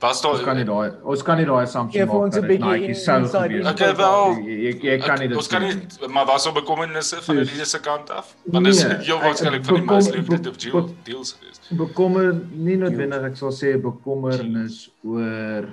[0.00, 2.36] Was daar Ons kan nie daai ons kan nie daai assumption Gee vir maak ons
[2.36, 3.66] 'n bietjie inside het.
[3.72, 4.36] Okay, wel.
[4.46, 7.64] Jy, jy, jy kan nie dit Ons kan nie maar was daar bekommernisse van die
[7.64, 8.34] se kant af?
[8.44, 11.58] Want dis Nee, heel ek- waarskynlik van die be- deal- be- deals gewees.
[11.70, 15.66] Bekommer nie noodwendig ek sal sê bekommernis oor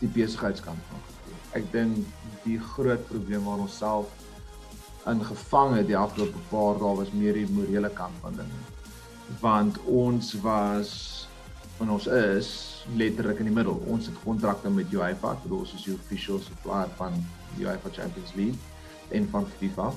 [0.00, 1.00] die besigheidskant van.
[1.54, 1.96] Ek dink
[2.44, 4.06] die groot probleem waar ons self
[5.06, 8.60] ingevang het die afgelope paar dae was meer die morele kant van dinge.
[9.40, 11.19] Want ons was
[11.80, 12.48] en ons is
[12.96, 13.78] letterlik in die middel.
[13.88, 17.16] Ons het kontrakte met UEFA, ek bedoel ons is die official supplier van
[17.56, 18.58] die UEFA Champions League
[19.16, 19.90] en van FIFA.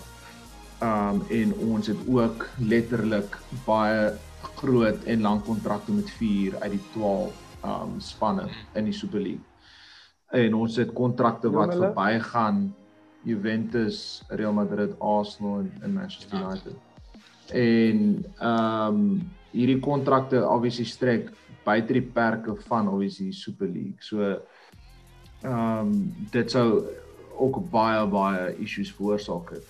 [0.83, 3.35] Um en ons het ook letterlik
[3.67, 4.13] baie
[4.59, 9.43] groot en lang kontrakte met 4 uit die 12 um spanne in die Super League.
[10.33, 11.91] En ons het kontrakte wat Noem hulle?
[11.93, 12.63] verbygaan
[13.23, 16.49] Juventus, Real Madrid, Arsenal en, en Manchester Ja.
[16.49, 16.75] United.
[17.53, 21.29] En um hierdie kontrakte obviously strek
[21.65, 24.01] buite die perke van obviously die Super League.
[24.01, 24.39] So
[25.43, 25.93] um
[26.31, 26.83] dit sou
[27.37, 29.69] ook baie baie issues veroorsaak het.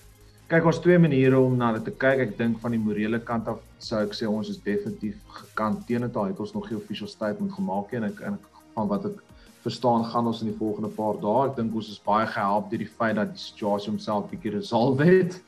[0.52, 2.20] Kyk, ons twee maniere om na dit te kyk.
[2.26, 6.04] Ek dink van die morele kant af sou ek sê ons is definitief gekant teen
[6.04, 6.16] dit.
[6.16, 9.08] Al het ons nog nie official statement gemaak nie en ek en ek van wat
[9.08, 9.22] ek
[9.64, 11.48] verstaan gaan ons in die volgende paar dae.
[11.48, 15.08] Ek dink ons is baie gehelp deur die feit dat die situasie homself bietjie resolve
[15.08, 15.38] het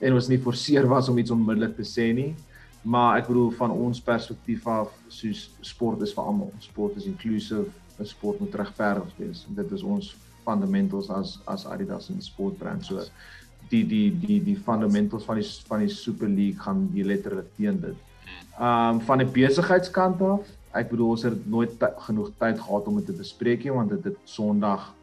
[0.00, 2.32] en ons nie forceer was om iets onmiddellik te sê nie.
[2.82, 6.52] Maar ek bedoel van ons perspektief af, soos sport is vir almal.
[6.64, 7.68] Sport is inclusive,
[7.98, 9.44] 'n sport moet regverdig wees.
[9.48, 12.84] En dit is ons fundamentals as as Adidas en sportbrand.
[12.84, 13.04] So
[13.68, 17.80] die die die die fundamentals van die van die Super League gaan die letterlik teen
[17.80, 17.96] dit.
[18.58, 23.06] Um van die besigheidskant af, ek bedoel ons het nooit genoeg tyd gehad om dit
[23.06, 24.94] te bespreek nie want dit het Sondag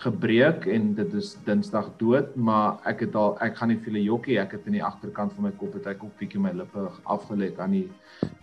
[0.00, 4.04] gebreek en dit is Dinsdag dood, maar ek het al ek gaan nie vir 'n
[4.04, 6.88] jokkie, ek het in die agterkant van my kop het ek ook bietjie my lippe
[7.04, 7.88] afgelek aan die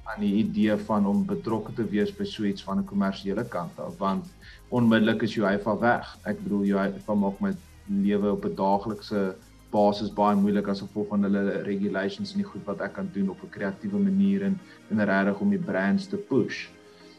[0.05, 3.79] aan die idee van om betrokke te wees by so iets van 'n kommersiële kant
[3.79, 4.25] af want
[4.69, 6.17] onmiddellik is UEFA weg.
[6.25, 7.53] Ek bedoel UEFA maak my
[7.89, 9.35] lewe op 'n daaglikse
[9.71, 13.29] basis baie moeilik as gevolg van hulle regulations en die goed wat ek kan doen
[13.29, 16.69] op 'n kreatiewe manier en en regtig om die brands te push.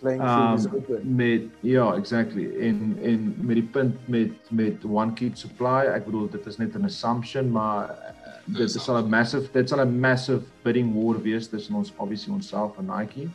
[0.00, 1.14] Playing field is Um, open.
[1.16, 2.50] met ja, exactly.
[2.60, 6.74] En en met die punt met met one kit supply, ek bedoel dit is net
[6.78, 11.22] 'n assumption, maar uh, dit is al 'n massive dit sal 'n massive bidding war
[11.22, 13.28] wees tussen ons obviously onsself en Nike.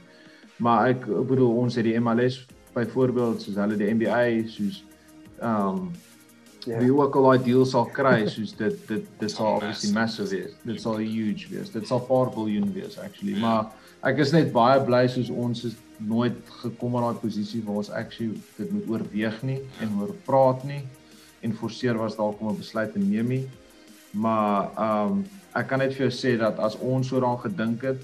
[0.57, 4.83] Maar ek, ek bedoel ons het die MLS byvoorbeeld soos hulle die NBA soos
[5.41, 5.91] um
[6.65, 6.79] Ja.
[6.79, 10.53] wie ook al daai deal sal kry soos dit dit dit sal obviously massive wees.
[10.63, 11.69] Dit sal huge wees.
[11.71, 13.33] Dit sal paar biljoen wees actually.
[13.33, 13.39] Ja.
[13.39, 13.65] Maar
[14.13, 15.75] ek is net baie bly soos ons is
[16.07, 20.63] nooit gekom aan daai posisie waar ons actually dit moet oorweeg nie en oor praat
[20.63, 20.81] nie
[21.41, 23.45] en forceer was dalk om 'n besluit te neem nie.
[24.11, 25.25] Maar ehm um,
[25.55, 28.01] ek kan net vir jou sê dat as ons so daaraan gedink het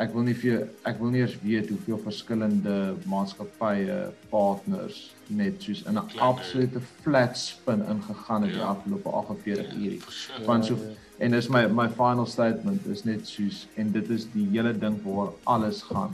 [0.00, 3.98] ek wil nie vir jou, ek wil nie eers weet hoeveel verskillende maatskappye,
[4.30, 8.66] partners net soos in 'n absolute flat spin ingegaan het die Ja.
[8.72, 10.00] afgelope 48 uur.
[10.00, 10.44] For sure.
[10.44, 10.94] Van so Ja, ja.
[11.18, 14.96] en dis my my final statement is net soos en dit is die hele ding
[15.04, 16.10] waar alles gaan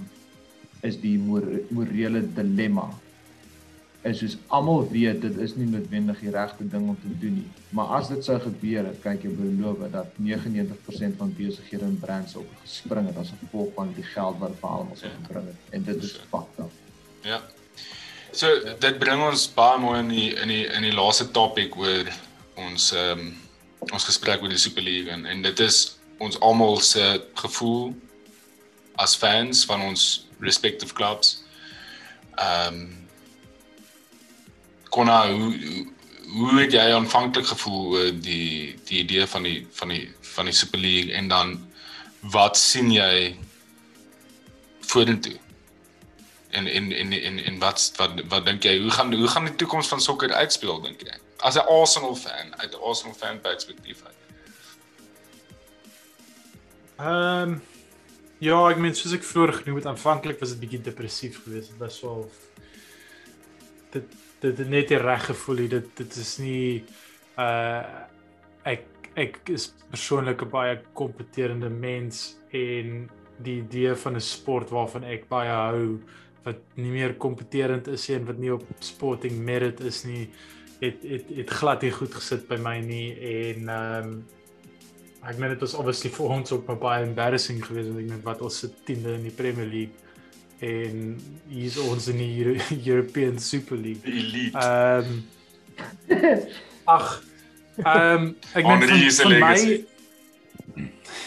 [0.80, 2.88] is die more, morele dilemma.
[4.06, 7.48] Is soos almal weet dit is nie noodwendig die regte ding om te doen nie.
[7.74, 12.36] Maar as dit sou gebeur, het, kyk jy beloof dat 99% van besighede en brands
[12.36, 15.68] sou gespring het as gevolg van die geld wat vir almal sou gebring het.
[15.74, 16.82] En dit is fucked up.
[17.26, 17.40] Ja.
[18.36, 22.10] So dit bring ons baie mooi in die in die in die laaste topik oor
[22.60, 23.34] ons ehm um,
[23.94, 27.04] ons gesprek oor die Super League en en dit is ons almal se
[27.38, 27.94] gevoel
[28.96, 31.44] as fans van ons respective clubs.
[32.38, 33.08] Um,
[34.88, 35.86] Konna hoe
[36.26, 40.54] hoe het jy aanvanklik gevoel oor die die idee van die van die van die
[40.54, 41.56] Super League en dan
[42.20, 43.36] wat sien jy
[44.80, 45.36] vorentoe?
[46.50, 49.56] En en en en en wat wat wat dink jy hoe gaan hoe gaan die
[49.56, 51.14] toekoms van sokker uitspeel dink jy?
[51.38, 54.14] As 'n Arsenal fan uit 'n Arsenal fan perspektief uit.
[56.96, 57.62] Ehm um,
[58.38, 61.72] ja, ek meen soos ek vroeër genoem het, aanvanklik was dit bietjie depressief geweest.
[61.72, 62.28] Dit was so
[63.94, 65.68] dit dit het net nie reg gevoel nie.
[65.68, 66.84] Dit dit is nie
[67.40, 68.04] uh
[68.66, 68.84] ek
[69.16, 73.08] ek is persoonlik 'n baie kompeterende mens en
[73.38, 76.00] die idee van 'n sport waarvan ek baie hou
[76.44, 80.28] wat nie meer kompeterend is en wat nie op sporting merit is nie
[80.80, 84.24] het het het glad nie goed gesit by my nie en ehm um,
[85.26, 88.42] ek meen dit was obviously vir ons ook baie embarrassing geweest want ek meen wat
[88.46, 89.96] ons se 10de in die Premier League
[90.64, 91.16] en
[91.50, 92.60] hier's ons in die Euro
[92.90, 94.04] European Super League.
[94.04, 94.56] Elite.
[94.56, 95.24] Ehm um,
[96.86, 97.22] ag
[97.82, 99.24] ehm um, ek meen legacy.
[99.42, 99.84] my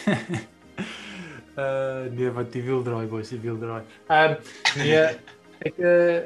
[1.60, 3.82] uh nee wat die wiel draai boys, die wiel draai.
[4.08, 4.38] Ehm um,
[4.82, 5.04] nee
[5.68, 6.20] ek uh,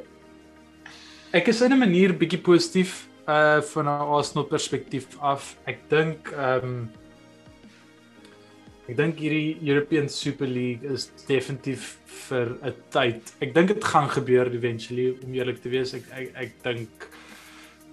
[1.35, 5.57] ek is in 'n manier bietjie positief uh van 'n Arsenal perspektief af.
[5.67, 7.04] Ek dink ehm um,
[8.85, 11.95] Ek dink hierdie European Super League is definitief
[12.29, 13.33] vir 'n tyd.
[13.41, 15.95] Ek dink dit gaan gebeur eventually om eerlik te wees.
[15.95, 17.09] Ek ek, ek dink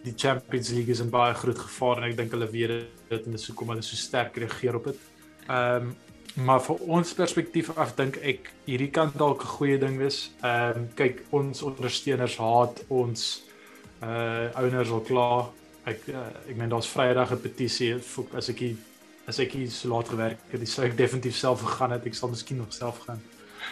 [0.04, 3.32] die Champions League is in baie groot gevaar en ek dink hulle weet dit en
[3.32, 5.00] dis hoekom hulle so sterk reageer op dit.
[5.48, 5.96] Ehm um,
[6.36, 10.32] maar vir ons perspektief af dink ek hierdie kan dalk 'n goeie ding wees.
[10.44, 13.44] Ehm um, kyk ons ondersteuners haat ons
[14.04, 15.52] uh owners al klaar.
[15.86, 17.96] Ek uh, ek meen daar's Vrydag 'n petisie
[18.36, 18.76] as ek die
[19.28, 22.06] as ek hier so laat gewerk het, sou ek definitief self gegaan het.
[22.06, 23.22] Ek sal miskien nog self gaan.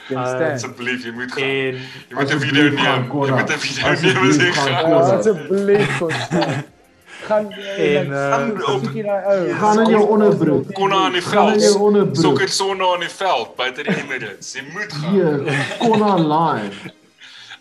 [0.10, 0.54] Understand?
[0.54, 1.44] Asseblief, jy moet gaan.
[1.44, 1.76] En
[2.10, 3.04] Jy moet 'n video neem.
[3.10, 6.02] Jy moet 'n video neem as jy gaan, Asseblief.
[7.28, 10.74] Gaan En, uh, gaan op in jou onderbroek.
[10.74, 11.76] Konna aan die in veld.
[11.76, 12.16] onderbroek.
[12.16, 14.54] Sokker sonne aan die veld buite die Emirates.
[14.54, 15.14] Jy moet gaan.
[15.14, 16.70] Hier, kon online.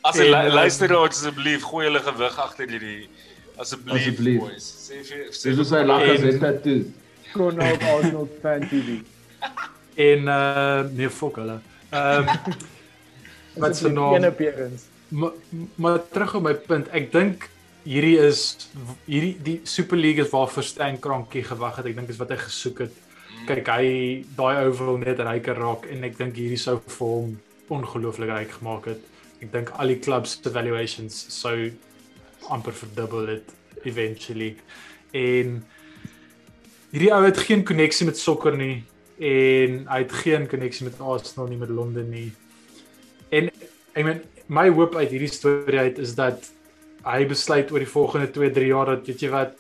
[0.01, 3.09] As jy uh, luister daar asseblief, gooi hulle gewig agter hierdie
[3.59, 4.39] asseblief Asseblief.
[4.41, 4.69] boys.
[4.89, 6.85] Sê vir sê Dis hoe hy lag as hy En- tattoo.
[7.33, 8.99] Kon nou op Arsenal fan TV.
[9.95, 11.59] en uh nee fok hulle.
[11.91, 12.29] Ehm
[13.63, 14.15] wat se naam?
[14.15, 14.85] Een appearance.
[15.09, 15.33] Maar
[15.75, 16.89] maar terug op my punt.
[16.89, 17.49] Ek dink
[17.89, 18.71] hierdie is
[19.05, 21.91] hierdie die Super League is waarvoor Stan Kroenke gewag het.
[21.93, 23.05] Ek dink is wat hy gesoek het.
[23.49, 27.37] Kyk, hy daai ou wil net ryker raak en ek dink hierdie sou vir hom
[27.73, 29.05] ongelooflik ryk gemaak het.
[29.39, 31.71] Ek dink al die clubs se valuations sou
[32.53, 33.55] amper verdubbel het
[33.89, 34.57] eventually.
[35.17, 35.63] En
[36.93, 38.85] hierdie ou het geen koneksie met sokker nie
[39.19, 42.29] en hy het geen koneksie met Arsenal nie met Londen nie.
[43.35, 46.47] En ek meen my hoop uit hierdie storie uit is dat
[47.05, 49.59] hy besluit oor die volgende 2, 3 jaar dat weet jy wat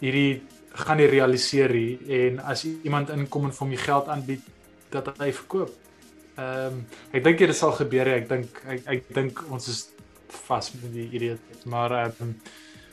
[0.00, 0.40] hierdie
[0.78, 4.48] gaan nie realiseer nie en as iemand inkom en vir hom die geld aanbied
[4.94, 5.74] dat hy verkoop.
[6.38, 6.82] Ehm um,
[7.12, 8.08] ek dink dit sal gebeur.
[8.14, 9.88] Ek dink ek, ek dink ons is
[10.46, 11.36] vas met die idee
[11.68, 12.34] maar ehm um,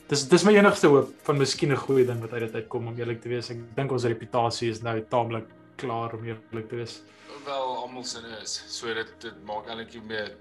[0.09, 2.97] dis dis my enigste hoop van miskien 'n goeie ding wat uit dit uitkom om
[2.97, 3.49] eerlik te wees.
[3.49, 5.45] Ek dink ons reputasie is nou taamlik
[5.77, 7.01] klaar om eerlik te wees.
[7.45, 8.63] Wel almal sin is.
[8.67, 10.31] So dit dit maak eintlik meer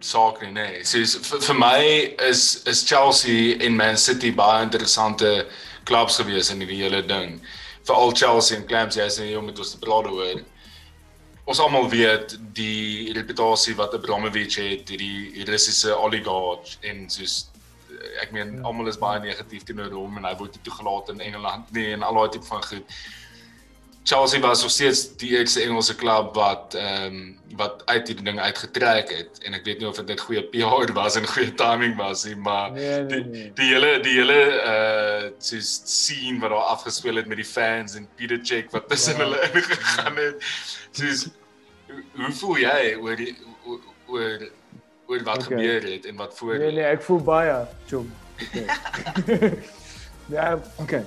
[0.00, 0.84] saak nie, nee.
[0.84, 5.46] So is- vir, vir my is is Chelsea en Man City baie interessante
[5.84, 7.40] klubs gewees in hierdie hele ding.
[7.84, 10.42] Veral Chelsea en Clamps, jy's nie om met ons te praat oor.
[11.46, 17.46] Ons almal weet die reputasie wat Abramovich het, hierdie Russiese oligarch en soos
[18.22, 21.70] ek meen almal is baie negatief teenoor hom en hy word nie toegelaat in Engeland
[21.72, 22.98] nie en al daai tipe van goed.
[24.06, 28.38] Chelsea was nog steeds die eerste Engelse klub wat ehm um, wat uit hierdie ding
[28.40, 31.96] uitgetrek het en ek weet nie of dit net goeie PR was en goeie timing
[31.98, 33.52] was nie, maar Nee, nee, die, nee.
[33.58, 34.36] die hele die hele
[34.72, 39.16] uh soos scene wat daar afgespeel het met die fans en Peter Check wat tussen
[39.16, 39.24] Ja.
[39.24, 40.44] hulle ingegaan het.
[40.92, 41.26] Soos
[42.14, 43.32] hoe voel jy oor die
[43.64, 44.46] oor oor,
[45.06, 45.58] oor wat Okay.
[45.58, 48.10] gebeur het en wat voor Nee nee, ek voel baie chom.
[48.42, 48.66] Okay.
[50.36, 51.04] ja, okay.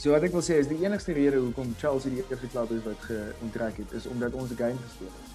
[0.00, 2.84] So wat ek wil sê is die enigste rede hoekom Chelsea die eerste klub is
[2.86, 5.28] wat geonttrek het is omdat ons 'n game gespeel het.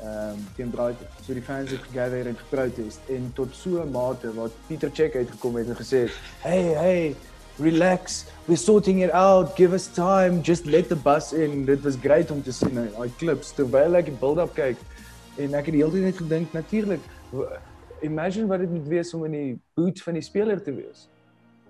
[0.00, 1.06] Ehm um, teen Brighton.
[1.26, 5.14] So die fans het gegather en geprotest en tot so 'n mate wat Pieter Cech
[5.14, 7.16] uitgekom het en gesê het, "Hey, hey,
[7.58, 8.24] relax.
[8.44, 9.56] We're sorting it out.
[9.56, 10.40] Give us time.
[10.40, 14.04] Just let the bus in." Dit was great om te sien daai clips terwyl ek
[14.04, 14.76] die build-up kyk
[15.36, 17.00] en ek het die hele tyd net gedink natuurlik
[18.02, 21.08] imagine wat dit moet wees om in die boot van die speler te wees.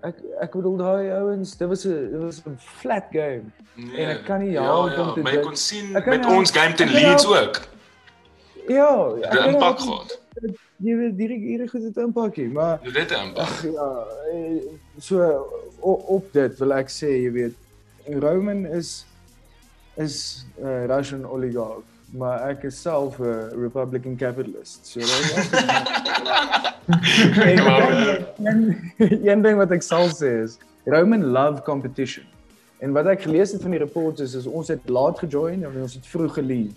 [0.01, 3.43] Ek ek bedoel daai ouens, dit was 'n dit was 'n flat game.
[3.75, 6.05] Nee, En ek kan nie ja, help ja, om te maar jy kon sien met
[6.05, 7.61] nie ons game teen Leeds help- ook.
[8.67, 10.19] Ja, Die impak gehad.
[10.77, 13.61] Jy weet hierdie hierdie goed het impak hier, maar Dit impak.
[13.73, 14.61] ja, eh,
[14.97, 15.17] so
[15.79, 17.55] op, op dit wil ek sê, jy weet,
[18.19, 19.05] Roman is
[19.97, 24.87] is 'n uh, Russian oligarch, maar ek is self 'n uh, Republican capitalist.
[24.87, 24.99] So
[28.45, 32.25] een, een ding wat ek sal sê is Roman love competition.
[32.79, 35.81] En wat ek gelees het van die reports is, is ons het laat gejoin en
[35.81, 36.73] ons het vroeg geleave.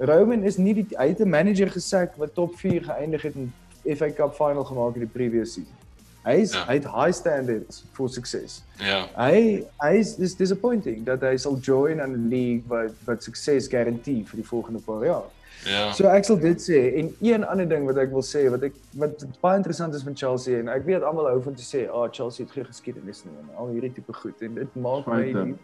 [0.00, 3.52] Roman is nie die hy het 'n manager gesak wat top 4 geëindig het en
[3.96, 5.79] FA Cup final gemaak in die previous season.
[6.24, 6.64] Hy is Ja.
[6.66, 8.62] hy het high standards vir sukses.
[8.78, 9.06] Ja.
[9.16, 13.68] Hy hy is dis disappointing dat hy sal join aan 'n league wat wat sukses
[13.68, 15.28] garandeer vir die volgende paar jaar.
[15.64, 15.92] Ja.
[15.92, 18.72] So ek sal dit sê en een ander ding wat ek wil sê wat ek
[18.96, 21.94] wat baie interessant is van Chelsea en ek weet almal hou van te sê, "Ah,
[22.04, 25.32] oh, Chelsea het geen geskiedenis nie en al hierdie tipe goed." En dit maak my
[25.32, 25.58] dan.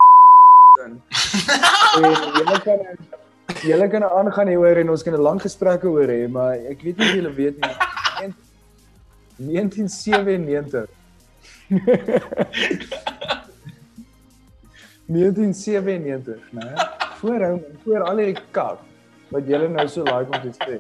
[2.37, 2.79] Julle kan
[3.63, 6.97] julle kan aangaan hieroor en ons kan 'n lang gesprekke oor hê, maar ek weet
[6.99, 7.75] nie of julle weet nie.
[9.39, 10.89] En- 1997
[15.07, 16.75] 1997, né?
[17.17, 18.79] Voor hom, voor al hierdie kak
[19.29, 20.79] wat julle nou so like om te sê.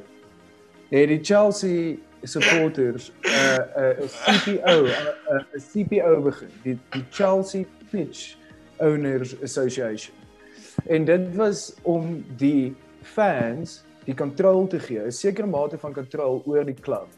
[0.90, 3.58] Het die Chelsea supporters 'n uh,
[3.98, 4.90] 'n uh, CPO 'n
[5.30, 8.34] uh, 'n CPO begin, die die Chelsea Pitch
[8.76, 10.14] Owners Association.
[10.86, 16.42] En dit was om die fans die kontrole te gee, 'n sekere mate van kontrole
[16.44, 17.08] oor die klub.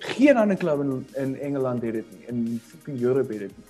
[0.00, 3.66] Geen ander klub in in Engeland het dit nie, in fucking Europe het dit nie.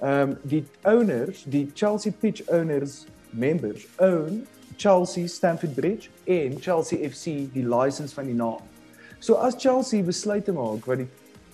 [0.00, 7.08] Ehm um, die owners, die Chelsea Pitch Owners members own Chelsea Stamford Bridge en Chelsea
[7.08, 8.62] FC die license van die naam.
[9.18, 11.08] So as Chelsea besluite maak wat die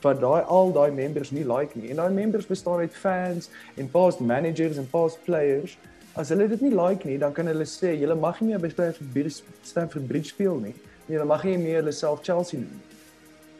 [0.05, 3.49] wat daai al daai members nie like nie en daai members bestaan uit fans
[3.81, 5.79] en past managers en past players
[6.15, 8.71] as hulle dit nie like nie dan kan hulle sê julle mag nie meer by
[9.63, 10.75] Stamford Bridge speel nie.
[11.09, 12.94] Julle mag nie meer hulle self Chelsea noem nie.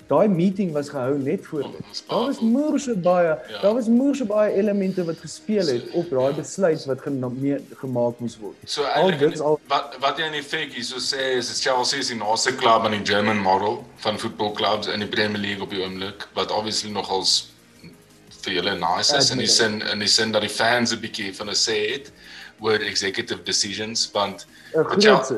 [0.09, 2.03] Daai meeting was gehou net voor dit.
[2.09, 3.61] Daar was moerse baie, Ja.
[3.63, 8.37] daar was moerse baie elemente wat gespeel het op daai besluit wat gena- gemaak moes
[8.39, 8.55] word.
[8.65, 11.99] So Al dit al wat wat jy in effek hier so sê is dat Chelsea
[11.99, 15.71] is die naaste klub aan die German model van voetbalklubs in die Premier League op
[15.71, 17.51] die oomblik wat obviously nogals
[18.43, 21.35] vir julle nice is in die sin in die sin dat die fans 'n bietjie
[21.35, 22.13] van 'n sê het
[22.61, 24.47] oor executive decisions want
[24.77, 25.33] 'n groot.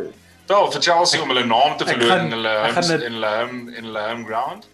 [0.46, 3.32] Wel vir Chelsea om hulle naam te verloor gaan- in hulle homes- dit- in hulle
[3.40, 4.66] home in hulle home ground.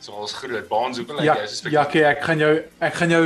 [0.00, 3.10] So ons groot baans hoekom lyk Ja, jy is Jackie, ek gaan jou ek gaan
[3.10, 3.24] jou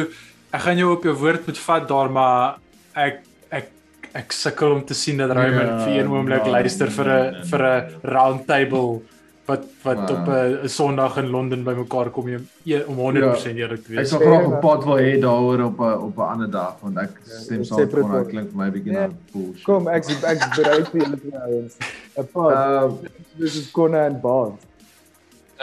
[0.52, 2.56] ek gaan jou op jou woord moet vat daar, maar
[2.96, 3.68] ek ek
[4.14, 7.32] ek sukkel om te sien dat Raymond Ja, vir een oomblik nee, luister vir 'n
[7.32, 9.02] nee, vir 'n round table
[9.46, 10.14] wat wat Ja.
[10.14, 10.26] op
[10.62, 12.28] 'n Sondag in Londen bymekaar kom
[12.64, 14.08] jy om 100% eerlik te Ek wees.
[14.08, 17.10] sal graag 'n pot wil hê daaroor op 'n op 'n ander dag want ek
[17.24, 18.28] stem een saam met pot.
[18.28, 19.06] klink vir my bietjie Ja.
[19.06, 19.64] na bullshit.
[19.64, 21.76] Kom, ek ek bereid vir julle trouens.
[22.18, 22.52] 'n paar.
[22.52, 22.92] Ehm
[23.38, 24.60] Dis is Connor en Bond.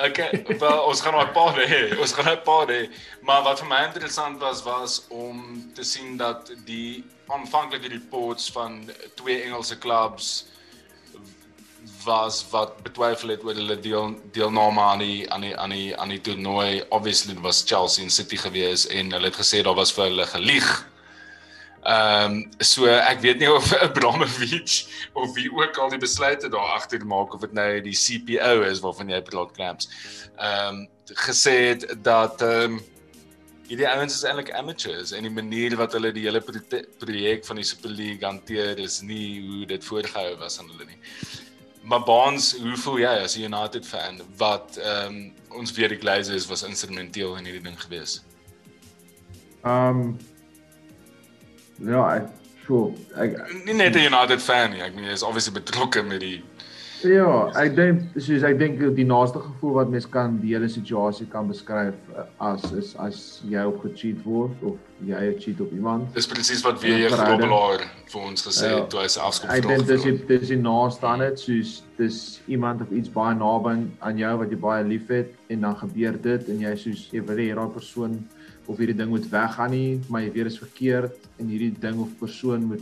[0.07, 1.99] Okay, wel ons gaan 'n paar hê.
[1.99, 2.89] Ons gaan 'n paar hê.
[3.21, 8.89] Maar wat vir my interessant was was om te sien dat die aanvanklike reports van
[9.15, 10.47] twee Engelse clubs
[12.09, 16.13] was wat betwyfel het oor hulle deel deelname aan die aan die aan die aan
[16.13, 16.83] die toernooi.
[16.89, 20.69] Obviously was Chelsea en City gewees en hulle het gesê daar was vir hulle gelieg.
[21.87, 26.75] Ehm um, so ek weet nie of Abramovich of wie ook al die besluite daar
[26.75, 29.91] agter maak of dit nou die CPO is waarvan jy praat clamps.
[30.37, 30.87] Ehm um,
[31.27, 32.81] gesê het dat ehm um,
[33.69, 37.67] hierdie ouens is eintlik amateurs en die manier wat hulle die hele projek van die
[37.71, 40.97] Super League hanteer is nie hoe dit voorgehou was aan hulle nie.
[41.81, 45.97] Maar Baans, hoe voel jy as 'n United fan wat ehm um, ons weet die
[45.97, 48.21] Glazers was instrumenteel in hierdie ding gewees?
[49.63, 50.15] ehm
[51.75, 52.27] ja, ek
[52.65, 52.93] sure.
[53.15, 56.43] Ek Nie net 'n United fan nie, ek meen jy is obviously betrokke met die
[57.03, 61.27] ja, ek dink soos ek dink die naaste gevoel wat mens kan die hele situasie
[61.31, 63.19] kan beskryf eh, as is as
[63.49, 64.77] jy op gecheat word of
[65.07, 66.09] jy cheat op iemand.
[66.13, 67.45] Dis presies wat weer Ja, jy verhouding.
[67.49, 68.79] Grobbelaar vir ons gesê Ja.
[68.81, 71.83] het toe hy sy afskop Ek dink dis die- dis die naaste aan dit soos
[71.97, 76.21] dis iemand of iets baie naby aan jou wat jy baie liefhet en dan gebeur
[76.21, 78.19] dit en jy soos jy wil hê daai persoon
[78.67, 81.99] of hierdie ding moet weggaan nie, maar jy weet dit is verkeerd en hierdie ding
[81.99, 82.81] of persoon moet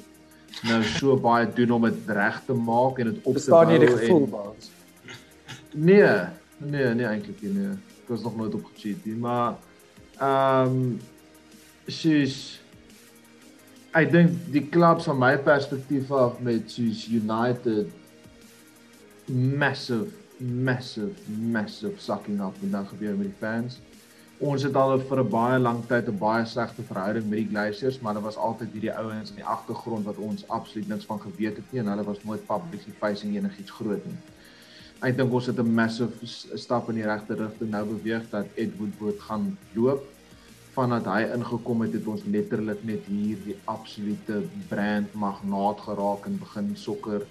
[0.64, 4.24] nou so baie doen om dit reg te maak en dit op te die gevoel
[4.24, 4.72] en- Bond.
[5.74, 6.10] Nee,
[6.58, 7.52] nee, nee eintlik nie.
[7.52, 7.76] Nee.
[8.04, 9.58] Ek was nog nooit op gecheat nie, maar
[10.18, 11.00] ehm um,
[11.88, 12.62] soos
[13.96, 17.88] ek dink die klubs van my perspektief af met soos United
[19.26, 21.14] massive massive
[21.52, 23.80] massive sucking up wat dan gebeur met die fans.
[24.38, 28.00] Ons het al vir 'n baie lang tyd 'n baie slegte verhouding met die Glazers,
[28.00, 31.56] maar hulle was altyd hierdie ouens in die agtergrond wat ons absoluut niks van geweet
[31.56, 34.18] het nie en hulle was nooit publicly facing enigiets groot nie.
[35.02, 36.12] Ek dink ons het 'n massive
[36.58, 40.06] stap in die regte rigting nou beweeg dat Ed Woodward gaan loop
[40.74, 46.38] vandat hy ingekom het, het ons letterlik net hier die absolute brand magnaat geraak en
[46.38, 47.26] begin sokker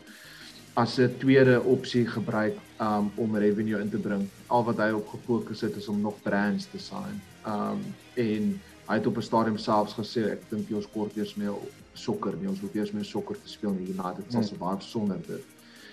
[0.76, 4.28] as 'n tweede opsie gebruik um, om revenue in te bring.
[4.46, 7.16] Al wat hy op gefokus het is om nog brands te sign.
[7.48, 7.80] Um
[8.14, 11.54] en hy het op 'n stadium selfs gesê ek dink ons kort eers meer
[11.92, 14.58] sokker, nie ons wil eers meer sokker te speel in United States hmm.
[14.58, 15.44] baie sonder dit.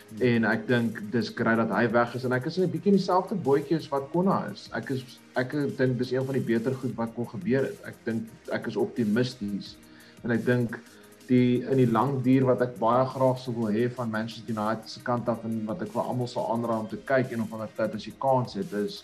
[0.10, 0.22] Hmm.
[0.22, 3.36] En ek dink dis grait dat hy weg is en ek is 'n bietjie dieselfde
[3.36, 4.70] bootjie as wat Konna is.
[4.74, 5.04] Ek is
[5.36, 7.80] ek dink dis een van die beter goed wat kon gebeur het.
[7.86, 9.78] Ek dink ek is optimisties
[10.24, 10.80] en ek dink
[11.28, 14.90] die in die lang duur wat ek baie graag sou wil hê van Manchester United
[14.90, 17.54] se kant af en wat ek vir almal sal aanraai om te kyk en op
[17.54, 19.04] 'n tyd as jy kans het is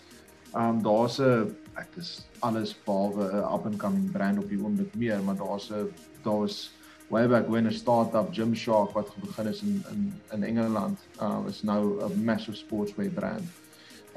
[0.54, 4.94] um, daar's 'n ek is alles behalwe 'n up and coming brand op die oomblik
[4.94, 5.88] meer maar daar's 'n
[6.24, 6.70] daar's
[7.10, 11.62] way back when 'n start-up Gymshark wat begin is in in in Engeland um, is
[11.62, 13.48] nou 'n massive sportswear brand.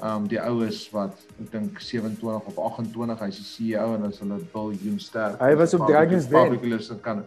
[0.02, 4.38] Um, die oues wat ek dink 27 of 28 hy's die CEO en is hulle
[4.52, 5.40] biljoen sterk.
[5.40, 6.50] Hy was op Dragons Den.
[6.50, 7.24] Public kan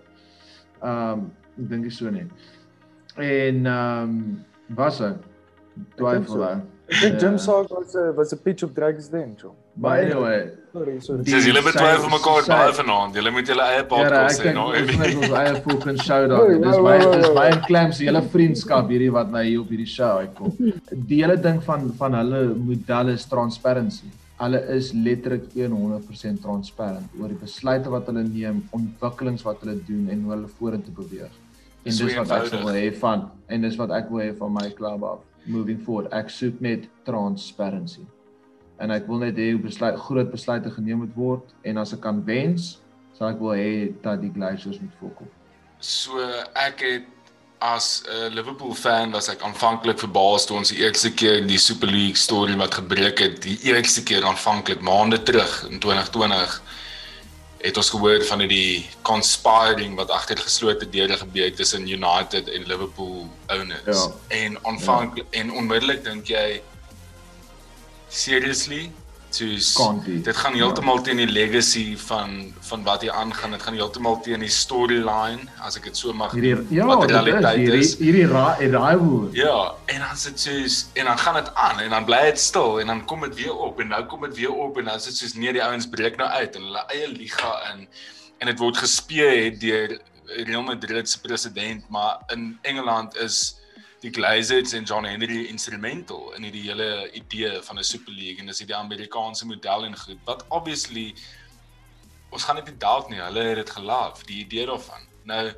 [0.81, 2.49] Ehm um, ek dink so net.
[3.15, 4.17] En ehm um,
[4.75, 5.13] was hy
[5.97, 6.57] twyfel hy.
[6.87, 9.55] Ek dink Jim Saak was 'n was 'n pitch op Dragons Den, so.
[9.75, 11.23] But anyway, sorry, sorry.
[11.23, 13.17] Dis julle betwyfel mekaar baie vanaand.
[13.19, 14.69] Julle moet julle eie podcast hê nou.
[14.73, 16.53] Ek dink ons eie fucking show daar.
[16.67, 20.55] Dis my dis my claims julle vriendskap hierdie wat nou hier op hierdie show uitkom.
[21.11, 27.31] Die hele ding van van hulle model is transparency hulle is letterlik 100% transparant oor
[27.33, 31.33] die besluite wat hulle neem, ontwikkelings wat hulle doen en hoe hulle vorentoe beweeg.
[31.87, 34.67] En dis wat ek wil hê van en dis wat ek wil hê van my
[34.77, 36.11] club af moving forward.
[36.13, 38.03] Ek soek net transparency.
[38.83, 42.03] En ek wil net hê hoe besluit groot besluite geneem moet word en as ek
[42.05, 42.75] kan wens,
[43.17, 43.71] sal ek wil hê
[44.03, 45.31] dat die Glazers moet fokus.
[45.81, 46.21] So
[46.57, 47.09] ek het
[47.59, 51.57] as 'n uh, Liverpool fan was ek aanvanklik verbaas toe ons die eerste keer die
[51.57, 56.61] Super League storie wat gebreek het, die eerste keer aanvanklik maande terug in 2020
[57.57, 62.67] het ons gehoor van die conspiring wat agter geslote deure gebeur het tussen United en
[62.69, 64.03] Liverpool owners.
[64.03, 64.11] Ja.
[64.27, 65.39] En aanvanklik ja.
[65.39, 66.61] en onmiddellik dink jy
[68.07, 68.91] seriously
[69.37, 69.69] soos
[70.05, 73.53] dit gaan heeltemal teen die legacy van van wat hier aangaan.
[73.55, 77.61] Dit gaan heeltemal teen die storyline as ek dit so mag hierdie ja, wat realiteit
[77.77, 77.93] is.
[77.99, 79.37] Hierdie hierdie raai raai woord.
[79.37, 79.55] Ja,
[79.93, 82.93] en dan sit soos en dan gaan dit aan en dan bly dit stil en
[82.93, 85.37] dan kom dit weer op en nou kom dit weer op en dan sit soos
[85.39, 87.87] nee die ouens breek nou uit en hulle eie liga in
[88.37, 93.55] en dit word gespeel deur Real Madrid se president, maar in Engeland is
[93.99, 98.45] die Glazers en John Henry instrumental in die hele idee van 'n Super League en
[98.45, 101.15] dis die Amerikaanse model en goed wat obviously
[102.29, 105.53] ons gaan dit nie dalk nie hulle het dit gelief die idee daarvan nou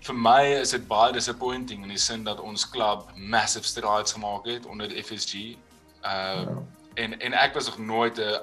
[0.00, 4.46] vir my is dit baie disappointing in die sin dat ons klub massive strides gemaak
[4.46, 5.56] het onder die FSG uh
[6.02, 6.62] ja.
[6.94, 8.40] en en ek was nog nooit 'n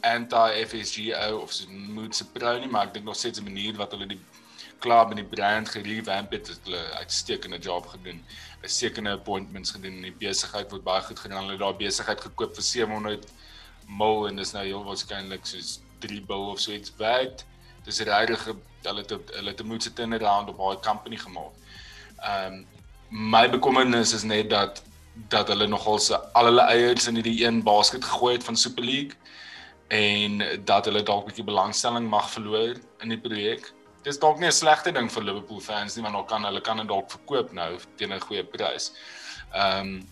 [0.00, 3.44] anti FSG ou of so moet se pro nie maar ek dink nog steeds 'n
[3.44, 4.20] manier wat hulle die
[4.78, 8.24] klub en die brand gerevamp het, het hulle uitstekende job gedoen.
[8.60, 11.38] Uitstekende appointments gedoen en die besigheid word baie goed gedoen.
[11.38, 13.28] Hulle het daai besigheid gekoop vir 700
[13.86, 17.44] mil en dis nou heel waarskynlik soos 3 bil of so iets werd.
[17.86, 18.48] Dis regtig
[18.86, 21.54] hulle het hulle het 'n moeite turnaround op daai company gemaak.
[22.18, 22.66] Ehm um,
[23.08, 24.82] my bekommernis is net dat
[25.28, 28.84] dat hulle nogal se al hulle eiers in hierdie een basket gegooi het van Super
[28.84, 29.14] League
[29.88, 33.72] en dat hulle dalk 'n bietjie belangstelling mag verloor in die projek
[34.06, 36.76] dis dalk nie 'n slegte ding vir Liverpool fans nie want hulle kan hulle kan
[36.76, 38.92] dit dalk verkoop nou teen 'n goeie prys.
[39.52, 40.08] Ehm um,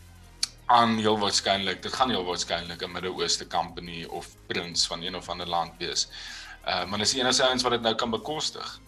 [0.66, 5.28] aan heel waarskynlik, dit gaan heel waarskynlik 'n Midde-Ooste company of prins van een of
[5.28, 6.08] ander land wees.
[6.64, 8.80] Ehm uh, maar dis enigste ouens wat dit nou kan bekostig.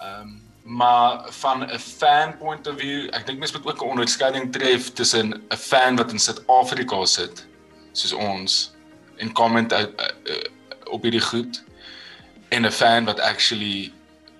[0.00, 3.88] Ehm um, maar van 'n fan point of view, ek dink mens moet ook 'n
[3.88, 7.46] onderskeiding tref tussen 'n fan wat in Suid-Afrika sit
[7.92, 8.72] soos ons
[9.16, 10.44] en comment uh, uh,
[10.84, 11.62] op hierdie goed
[12.48, 13.92] en 'n fan wat actually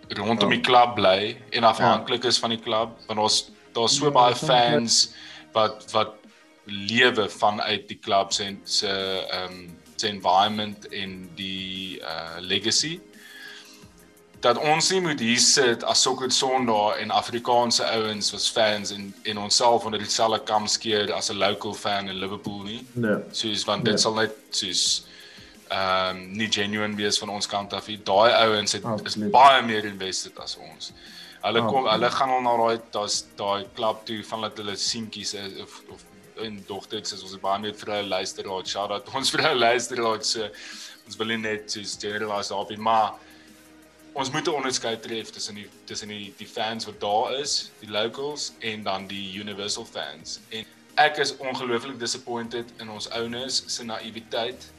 [0.08, 3.38] rondom die klub bly en afhanklik is van die klub want ons
[3.72, 5.14] daar's so baie fans
[5.52, 6.20] wat wat
[6.64, 9.64] lewe vanuit die klub se se ehm um,
[9.96, 13.00] se environment en die uh legacy
[14.44, 19.14] dat ons nie moet hier sit as sokker Sondag en Afrikaanse ouens was fans en
[19.22, 22.86] en onsself onder dieselfde kam skeer as 'n local fan in Liverpool nie.
[22.92, 23.16] Nee.
[23.30, 24.02] Soos want dit nee.
[24.02, 25.06] sal net soos
[25.68, 27.98] ehm um, nie genuine wees van ons kant af nie.
[28.02, 30.92] Daai ouens het is baie meer invested as ons.
[31.44, 31.92] Hulle kom Absoluut.
[31.92, 35.80] hulle gaan al na daai daar's daai klub toe van dat hulle seentjies is of
[35.90, 36.04] of
[36.44, 38.70] en dogters is ons baie meer vir hulle luisteraars.
[38.70, 40.32] Shout out ons vir hulle luisteraars.
[40.36, 40.48] So,
[41.06, 43.14] ons wil nie net soos generalize nie, maar
[44.14, 47.90] ons moet 'n onderskeid tref tussen die tussen die die fans wat daar is, die
[47.90, 50.40] locals en dan die universal fans.
[50.48, 54.70] En ek is ongelooflik disappointed in ons owners se naïwiteit.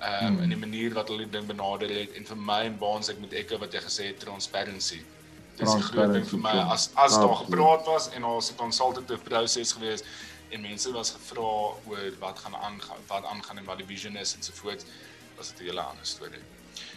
[0.00, 0.42] Ehm um, hmm.
[0.42, 3.18] in die manier wat hulle die ding benader het en vir my en Baans ek
[3.20, 5.00] moet ekke wat jy gesê het transparency
[5.60, 8.62] dis 'n groot ding vir my as as daar gepraat was en ons het 'n
[8.62, 10.04] consultative proses gewees
[10.50, 11.50] en mense was gevra
[11.90, 14.84] oor wat gaan aangaan wat aangaan en wat die vision is en so voort
[15.36, 16.44] was dit 'n hele ander storie.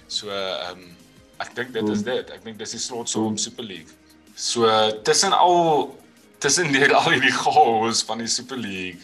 [0.08, 0.96] So ehm um,
[1.38, 2.30] ek dink dit is dit.
[2.30, 3.92] Ek dink dis die slot so om Super League.
[4.36, 4.66] So
[5.02, 5.98] tussen al
[6.38, 9.02] tussen deur al hierdie chaos van die Super League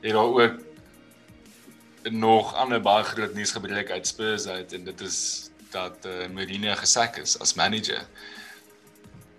[0.00, 0.52] het daar ook
[2.10, 6.74] nog ander baie groot nuus gebreek uit Spurs uit en dit is dat uh, Mourinho
[6.74, 8.02] gesek is as manager.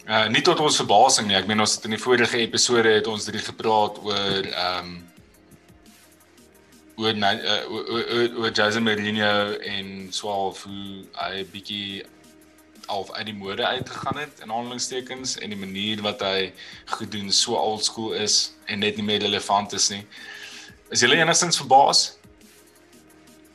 [0.07, 1.37] Uh nie tot ons verbasing nie.
[1.37, 4.95] Ek meen ons het in die vorige episode het ons drie gepraat oor ehm um,
[6.95, 12.03] oor uh, oor oor Jose Mourinho en swaalf hoe hy bietjie
[12.91, 16.51] of uit die mode uitgegaan het in aanhalingstekens en die manier wat hy
[16.99, 20.03] gedoen so old school is en net nie meer relevant is nie.
[20.91, 22.03] Is jy enigstens verbaas?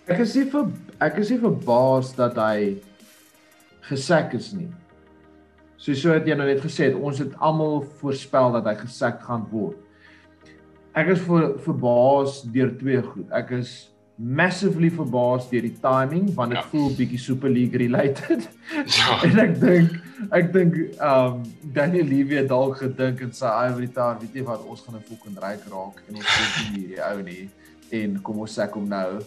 [0.09, 0.71] Ek is nie ver
[1.05, 2.79] ek is nie verbaas dat hy
[3.89, 4.71] gesek is nie.
[5.77, 9.45] So so het jy nou net gesê ons het almal voorspel dat hy gesek gaan
[9.53, 9.77] word.
[10.97, 13.29] Ek is ver, verbaas deur twee goed.
[13.37, 13.77] Ek is
[14.19, 16.67] massively verbaas deur die timing want dit ja.
[16.73, 18.49] voel bietjie Super League related.
[18.69, 19.15] Ja.
[19.25, 19.95] en ek dink
[20.37, 21.39] ek dink um
[21.75, 25.07] Daniel Levy het dalk gedink in sy ivory tower, weet jy wat, ons gaan 'n
[25.09, 27.45] fucking ryk raak en ons sien hierdie ou nie
[28.01, 29.23] en kom ons sê kom nou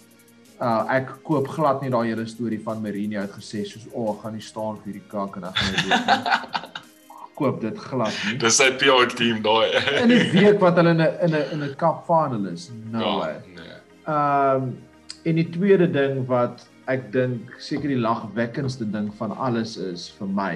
[0.62, 4.18] uh ek koop glad nie daai hele storie van Mourinho het gesê soos o, oh,
[4.22, 6.70] gaan nie staan vir hierdie kak en dan gaan hy dood.
[7.41, 8.38] koop dit glad nie.
[8.41, 9.72] Dis sy PR team daai.
[10.03, 12.70] in 'n week wat hulle in 'n in 'n in 'n cup final is.
[12.91, 13.36] No ja, way.
[13.57, 13.80] Nee.
[14.16, 14.78] Um
[15.24, 20.28] en die tweede ding wat ek dink seker die lagwekkendste ding van alles is vir
[20.28, 20.55] my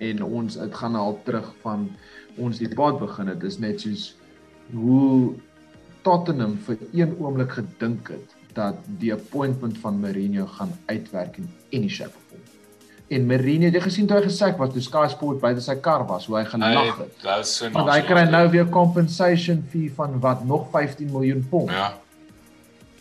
[0.00, 1.88] en ons dit gaan al terug van
[2.36, 4.12] ons die pad begin het is net soos
[4.72, 5.34] hoe
[6.02, 11.88] Tottenham vir een oomblik gedink het dat die appointment van Mourinho gaan uitwerk in any
[11.88, 12.40] shape of form.
[13.08, 16.26] En Mourinho het gesien toe hy gesê was toe Sky Sport by sy kar was,
[16.26, 17.16] hoe hy gelag het.
[17.22, 21.46] Dit is so Want hy kry nou weer compensation fee van wat nog 15 miljoen
[21.48, 21.70] pond.
[21.70, 21.92] Ja.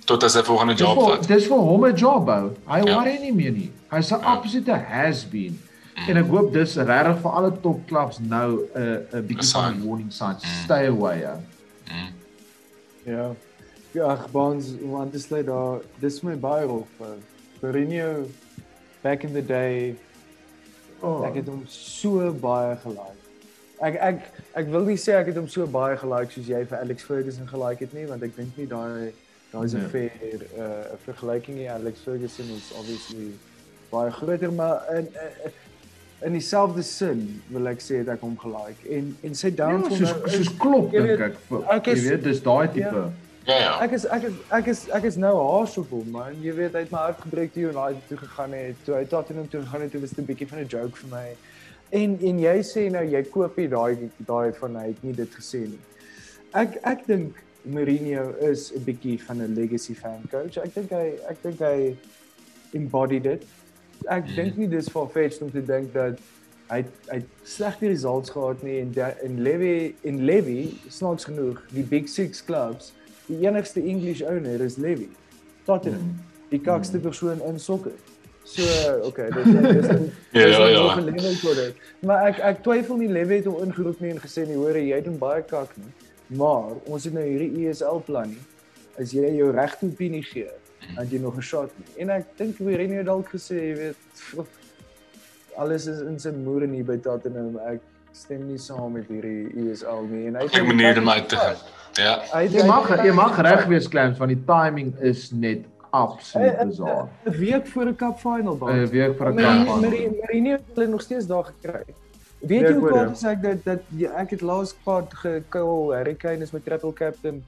[0.06, 1.28] Tot as hy volgende job het.
[1.30, 2.52] Dis vir hom 'n job hou.
[2.68, 2.96] Hy ja.
[2.96, 3.72] worry nie meer nie.
[3.92, 4.34] Hy's 'n ja.
[4.36, 5.60] absolute has been.
[5.96, 6.10] Mm.
[6.10, 9.76] En ek hoop dis regtig vir alle top clubs nou 'n uh, 'n bietjie van
[9.76, 10.36] 'n warning sign.
[10.42, 10.64] Mm.
[10.64, 11.20] Stay away.
[11.20, 11.40] Ja.
[11.92, 12.10] Mm.
[13.04, 13.32] Ja.
[13.92, 15.82] Ja, ag Bonds, want dit lê daar.
[16.00, 16.88] Dis my baie hof.
[17.60, 18.26] Mourinho
[19.02, 19.96] back in the day.
[21.02, 21.26] Oh.
[21.28, 23.18] Ek het hom so baie gelike.
[23.82, 24.28] Ek ek
[24.62, 27.50] ek wil nie sê ek het hom so baie gelike soos jy vir Alex Ferguson
[27.50, 29.10] gelike het nie, want ek dink nie daai
[29.66, 29.90] is 'n nee.
[29.90, 31.68] fair 'n uh, vergelyking nie.
[31.70, 33.34] Alex Ferguson is obviously
[33.90, 35.10] baie groter, maar in
[35.44, 35.52] in,
[36.30, 40.14] in dieselfde sin wil ek sê dat ek hom gelike en en sy downfall ja,
[40.14, 41.36] soos, soos klop dink ek.
[41.92, 43.10] Jy weet, dis daai tipe ja,
[43.46, 43.80] Ja.
[43.82, 46.36] Ek is ek is ek is ek is nou haas op hom man.
[46.44, 48.84] Jy weet hy het my hart gebreek toe United toe gegaan het.
[48.86, 51.10] Toe hy Tottenham toe gegaan het, toe was dit 'n bietjie van 'n joke vir
[51.10, 51.28] my.
[51.90, 55.32] En en jy sê nou jy koop nie daai daai van hy het nie dit
[55.40, 55.82] gesê nie.
[56.54, 60.58] Ek ek dink Mourinho is 'n bietjie van 'n legacy fan coach.
[60.58, 61.98] Ek dink hy ek dink hy
[62.74, 63.44] embodied it.
[64.08, 64.36] Ek mm.
[64.36, 66.20] dink nie dis for fetch om te dink dat
[66.70, 72.10] hy hy slegte results gehad nie en in Levy in Levy snaaks genoeg die big
[72.10, 72.94] 6 clubs
[73.32, 75.10] die enigste English owner is Levy.
[75.68, 76.02] Tottenham.
[76.02, 76.48] Mm.
[76.52, 77.06] Die kakste mm.
[77.08, 77.96] persoon in sokker.
[78.44, 78.64] So,
[79.06, 79.88] okay, dit is
[80.32, 81.68] Ja, ja, ja.
[82.00, 84.98] Maar ek ek twyfel nie Levy het hom ingeroep nie en gesê nie, hoor jy
[85.06, 85.92] doen baie kak nie.
[86.40, 88.42] Maar ons het nou hierdie ESL plan nie.
[89.00, 90.50] As jy jou regte opinie gee,
[90.96, 92.02] dan jy nog 'n shot nie.
[92.04, 94.50] En ek dink Mourinho het dalk gesê, jy weet,
[95.56, 97.58] alles is in sy moeder nie by Tottenham.
[97.68, 97.82] Ek
[98.12, 101.36] stem nie saam met hierdie ESL nie en hy het 'n manier om uit te
[101.36, 101.56] gaan.
[101.94, 102.42] Ja.
[102.44, 107.08] Jy mag jy mag reg wees Clams want die timing is net absoluut bizar.
[107.26, 108.84] 'n Week voor 'n cup final baan.
[108.84, 109.80] 'n Week voor 'n cup final.
[109.80, 111.84] Marine het hulle nog steeds daar gekry.
[112.40, 113.82] Weet jy hoe kwaad is ek dat dat
[114.18, 117.44] ek het laas kwaad gekil Harry Kane is my triple captain.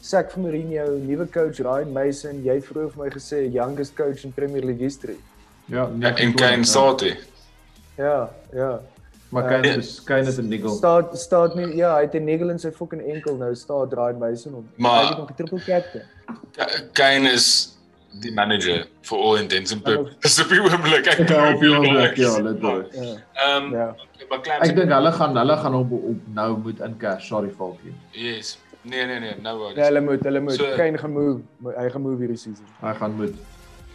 [0.00, 4.24] Sak vir Mourinho, nuwe coach Ryan Mason, jy het vroeër vir my gesê youngest coach
[4.24, 5.16] in Premier League history.
[5.66, 7.16] Ja, ja en Kane Sati.
[7.96, 8.80] Ja, ja.
[9.34, 10.70] Maar Kane uh, is Kane is 'n niggle.
[10.78, 14.12] Staat staat nie ja, hy het 'n niggle in sy fucking enkel nou staat draai
[14.24, 14.66] by sy hom.
[14.76, 16.04] Maar hy het nog 'n triple captain.
[16.92, 17.46] Kane is
[18.22, 20.16] die manager for all intents and purposes.
[20.22, 22.92] Dis op die oomblik ek kan op die oomblik ja, let op.
[22.94, 23.70] Ehm
[24.28, 27.94] maar Ek dink hulle gaan hulle gaan op op nou moet in cash, sorry Falkie.
[28.12, 28.58] Yes.
[28.82, 29.76] Nee nee nee, nou word.
[29.76, 30.54] Nee, hulle moet, hulle moet.
[30.60, 31.40] So- Kane gaan move,
[31.76, 32.66] hy gaan move hierdie season.
[32.80, 33.34] Hy gaan moet.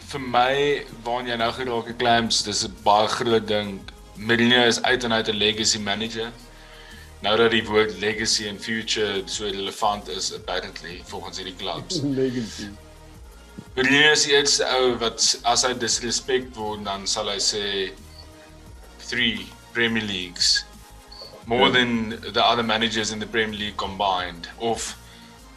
[0.10, 3.80] vir my waar jy nou geraak het Clamps, dis 'n baie groot ding.
[4.20, 6.32] Mourinho is uit en uit 'n legacy manager.
[7.20, 12.02] Nou dat die woord legacy en future so relevant is apparently volgens hierdie clubs.
[12.22, 12.70] Legacy.
[13.76, 17.64] Mourinho is die eerste ou wat as hy disrespect word dan sal hy sê
[19.10, 20.66] 3 Premier Leagues
[21.46, 24.96] more than the other managers in the Premier League combined of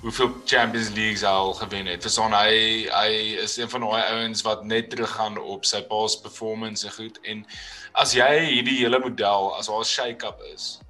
[0.03, 2.03] hoeveel Champions Leagues hy al gewen het.
[2.03, 2.55] Verstaan hy
[2.91, 3.11] hy
[3.43, 7.45] is een van daai ouens wat net teruggaan op sy past performance en goed en
[8.03, 10.81] as jy hierdie hele model as haar shake-up is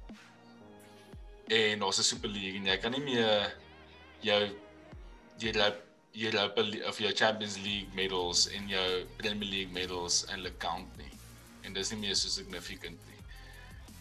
[1.53, 3.53] en ons 'n Super League en jy kan nie meer
[4.21, 4.41] jou
[5.39, 5.79] jy loop
[6.13, 6.59] jy loop
[6.89, 11.09] of jou Champions League medals en jou Premier League medals eintlik count nie.
[11.65, 13.21] En dis nie meer so significant nie.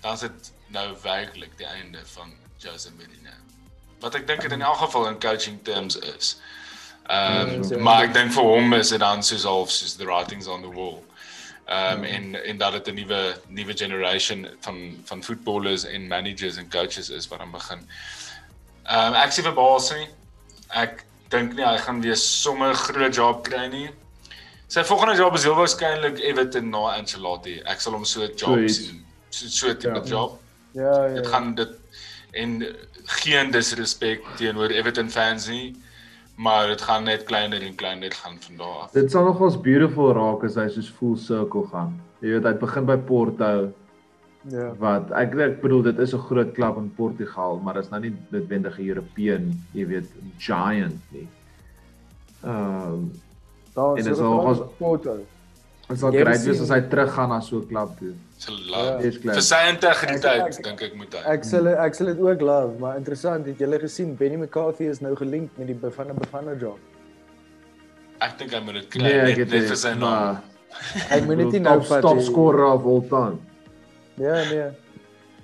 [0.03, 3.42] Dan is dit nou werklik die einde van Jose Mourinho.
[4.03, 6.37] Wat ek dink dit in elk geval in coaching terms is.
[7.07, 9.95] Ehm Ja, um, so- maar ek dink vir hom is dit dan soos half soos
[9.97, 11.03] the writings on the wall.
[11.67, 16.57] Ehm um, en en dat dit 'n nuwe nuwe generation van van voetballers en managers
[16.57, 17.89] en coaches is wat dan begin.
[18.85, 20.09] Ehm um, ek sien verbaas nie.
[20.69, 23.91] Ek dink nie hy gaan weer sommer groot job kry nie.
[24.67, 27.61] Sy volgende job is heel waarskynlik Everton na Ancelotti.
[27.65, 29.05] Ek sal hom so 'n job sien.
[29.31, 30.05] So so 'n tipe Ja.
[30.05, 30.41] job.
[30.75, 31.15] Ja, ja.
[31.15, 31.69] Dit gaan dit
[32.33, 32.63] en
[33.21, 35.75] geen disrespek teenoor Everton fans nie,
[36.37, 38.91] maar dit gaan net kleiner en kleiner gaan van daar af.
[38.93, 42.01] Dit sal nogals beautiful raak as hy soos full circle gaan.
[42.21, 43.73] Jy weet hy begin by Porto
[44.51, 44.73] Ja.
[44.79, 48.01] wat ek ek bedoel dit is 'n groot klub in Portugal, maar dit is nou
[48.03, 50.09] nie noodwendig 'n European, jy weet,
[50.39, 51.29] giant nie.
[52.45, 53.13] Ehm um,
[53.75, 55.17] Daar is al- nog ons- foto.
[55.89, 58.15] Dit sal sien- as hy teruggaan na so 'n klub toe.
[58.39, 58.99] So Ja.
[58.99, 59.35] Dis klaar.
[59.35, 61.33] Vir sy integriteit dink ek moet hy.
[61.33, 65.01] Ek sal ek sal dit ook love, maar interessant, het julle gesien Benny McCarthy is
[65.01, 66.79] nou gelink met die Bafana Bafana job.
[68.21, 70.39] Ek dink hy moet dit kry Nee, net, het net vir sy naam.
[71.11, 72.01] Hy moet dit nie nou vat.
[72.03, 72.25] top nie.
[72.25, 73.39] scorer of all time.
[74.17, 74.71] Ja, nee.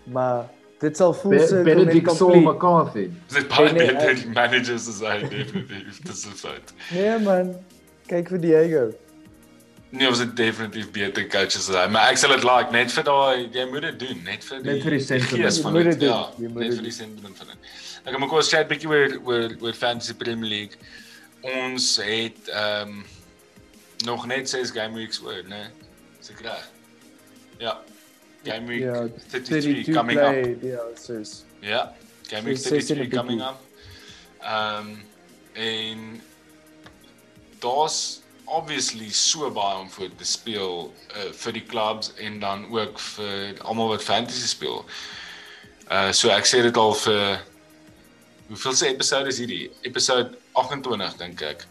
[0.06, 0.46] Maar
[0.80, 2.40] dit sal full Be circle Benedict net Saul.
[2.40, 3.10] McCarthy.
[3.34, 6.72] Dit baie beter managers as hy definitief dis 'n feit.
[6.92, 7.54] Nee man,
[8.08, 8.92] kyk vir Diego.
[9.90, 13.04] Nee, ons het definitief beter coaches as hy, maar ek sal dit like net vir
[13.08, 15.60] daai jy moet dit doen, net vir die Net vir die sentiment.
[15.64, 17.70] van moet dit, dit ja, jy moet net dit vir die sentiment van dit.
[18.04, 20.76] Ek ook ons chat bietjie oor oor oor Fantasy Premier League.
[21.56, 23.04] Ons het ehm um,
[24.04, 25.64] nog net 6 game weeks oor, né?
[26.20, 26.66] Is ek reg?
[27.58, 27.78] Ja.
[28.44, 29.00] Game week Ja,
[29.32, 30.30] 33 32 coming up.
[30.36, 31.44] play, Ja, sis.
[31.64, 31.80] Ja,
[32.28, 33.58] game week So, 16 33 en coming up.
[34.44, 35.06] Ehm um,
[35.58, 36.20] en
[37.58, 38.20] daar's
[38.50, 43.60] obviously so baie om voor te speel uh, vir die clubs en dan ook vir
[43.60, 44.84] almal wat fantasy speel.
[45.88, 47.40] Uh so ek sê dit al vir
[48.48, 49.70] hoeveel se episode is hierdie?
[49.88, 51.66] Episode 28 dink ek.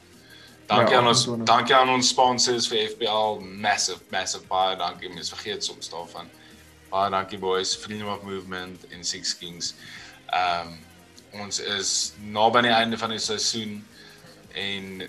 [0.68, 1.46] Dankie Ja, aan ons 28.
[1.46, 5.10] dankie aan ons sponsors vir FPL, massive massive baie dankie.
[5.14, 6.30] Mens vergeet soms daarvan.
[6.92, 9.74] Baie dankie boys, Freedom of Movement en Six Kings.
[10.34, 10.84] Ehm um,
[11.44, 13.82] ons is naby aan die einde van die seisoen
[14.58, 15.04] en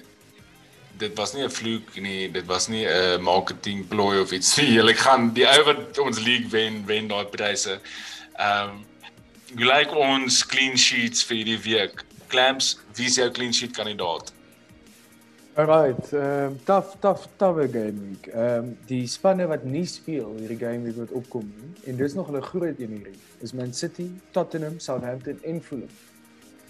[0.99, 4.73] dit was nie 'n vloek nie, dit was nie 'n marketing plooi of iets nie.
[4.79, 7.81] Julle gaan die ou wat ons league wen, wen daai pryse.
[8.37, 8.85] Ehm um,
[9.57, 12.05] gelyk ons clean sheets vir hierdie week.
[12.29, 14.33] Clamps, wie is jou clean sheet kandidaat?
[15.59, 18.27] Alright, ehm um, tough tough tough game week.
[18.27, 22.15] Ehm um, die spanne wat nie speel hierdie game week wat opkom nie en dis
[22.15, 23.19] nog 'n groot een hierdie.
[23.41, 25.95] Is Man City, Tottenham, Southampton en Fulham.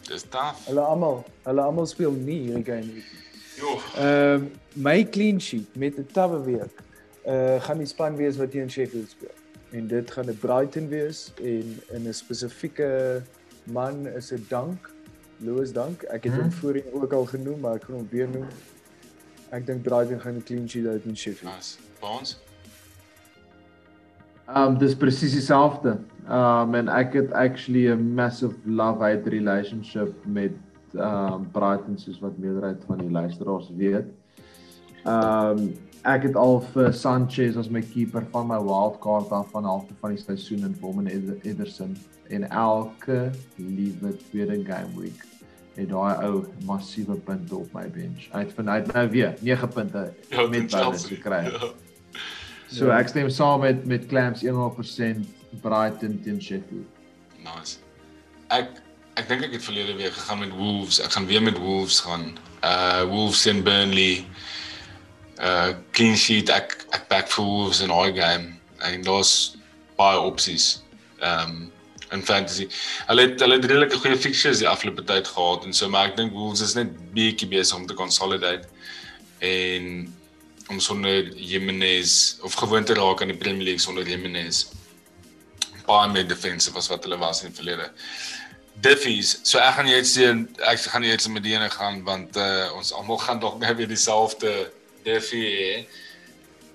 [0.08, 0.66] Dis taaf.
[0.66, 3.27] Hulle almal, hulle almal speel nie hierdie game week nie.
[3.96, 6.74] Ehm um, my clean sheet met 'n tawwe week.
[7.26, 9.34] Uh gaan die span wees wat teen Sheffield speel.
[9.70, 13.22] En dit gaan 'n Brighton wees en in 'n spesifieke
[13.64, 14.90] man is 'n Dank,
[15.36, 16.02] Louis Dank.
[16.02, 16.52] Ek het hom Hmm.
[16.52, 18.46] voorheen ook al genoem, maar ek gaan hom weer noem.
[19.50, 21.54] Ek dink Brighton gaan 'n clean sheet uit met Sheffield.
[21.54, 21.76] nice.
[22.00, 22.40] Baans.
[24.56, 25.98] Um dis presies dieselfde.
[26.30, 30.52] Um en ek het actually 'n massive love-hate relationship met
[30.94, 34.04] um Brighton soos wat meerderheid van die luisteraars weet.
[35.06, 35.74] Um
[36.08, 40.14] ek het al vir Sanchez as my keeper van my wildcard af van halfte van
[40.14, 41.96] die seisoen in hom en Eder- Ederson
[42.30, 45.24] en elke liewe tweede game week
[45.74, 48.28] het daai ou massiewe punte op my bench.
[48.32, 51.16] Hy het vanuit nou weer 9 punte Ja, met Chelsea.
[51.16, 51.44] gekry.
[51.52, 51.70] Ja.
[52.68, 52.98] So Ja.
[52.98, 55.26] ek stem saam met met Clamps 100%
[55.62, 56.86] Brighton teen Sheffield.
[57.44, 57.78] Nice.
[58.48, 58.68] Ek
[59.18, 61.00] ek dink ek het verlede week gegaan met Wolves.
[61.02, 62.38] Ek gaan weer met Wolves gaan.
[62.64, 64.26] Uh Wolves en Burnley.
[65.40, 66.52] Uh clean sheet.
[66.54, 68.54] Ek ek back vir Wolves in daai game.
[68.86, 69.56] En daar's
[69.98, 70.82] baie opsies.
[71.18, 71.72] Um,
[72.14, 72.68] in fantasy.
[73.08, 76.16] Hulle het hulle het redelike goeie fixtures die afgelope tyd gehad en so maar ek
[76.20, 78.70] dink Wolves is net bietjie besig om te consolidate
[79.44, 80.06] en
[80.72, 84.66] om sonder Jimenez of gewoon te raak aan die Premier League sonder Jimenez.
[85.88, 87.90] Baie meer defensive as wat hulle was in die verlede.
[88.80, 89.40] Diffies.
[89.42, 92.92] So ek gaan net sien ek gaan net met die ene gaan want uh, ons
[92.94, 94.52] almal gaan dalk nou weer dieselfde
[95.06, 95.72] Diffie hê.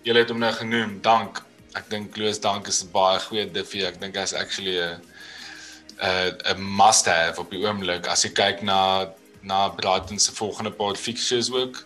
[0.03, 0.97] Julle het hom nou genoem.
[1.05, 1.39] Dank.
[1.77, 3.85] Ek dink Louis Dank is 'n baie goeie Diffie.
[3.87, 4.99] Ek dink hy's actually 'n
[6.01, 9.07] 'n must have op die oomblik as jy kyk na
[9.43, 11.85] na Brighton se volgende paar fixtures ook.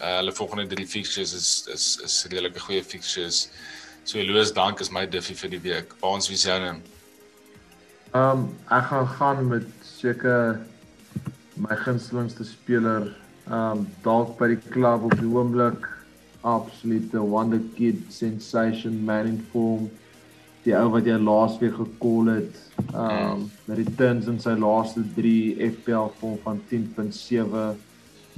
[0.00, 3.48] Uh, hulle volgende drie fixtures is is is redelike goeie fixtures.
[4.04, 5.92] So Louis Dank is my Diffie vir die week.
[6.00, 6.82] Waar ons wie sien hom.
[8.10, 10.58] Ehm um, ek gaan gaan met seker
[11.54, 13.04] my gunstelingste speler
[13.46, 15.86] ehm um, dalk by die klub op die oomblik
[16.40, 19.86] absolute wonder kid sensation man in form
[20.64, 22.58] die ou wat jy laasweek gekol het
[22.88, 27.86] ehm um, met returns in sy laaste 3 FPL vorm van 10.7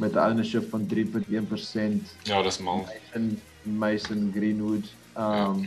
[0.03, 2.13] met ownership van 3.1%.
[2.23, 2.87] Ja, dis mal.
[3.15, 4.93] In Mason Greenwood.
[5.17, 5.67] Ehm um,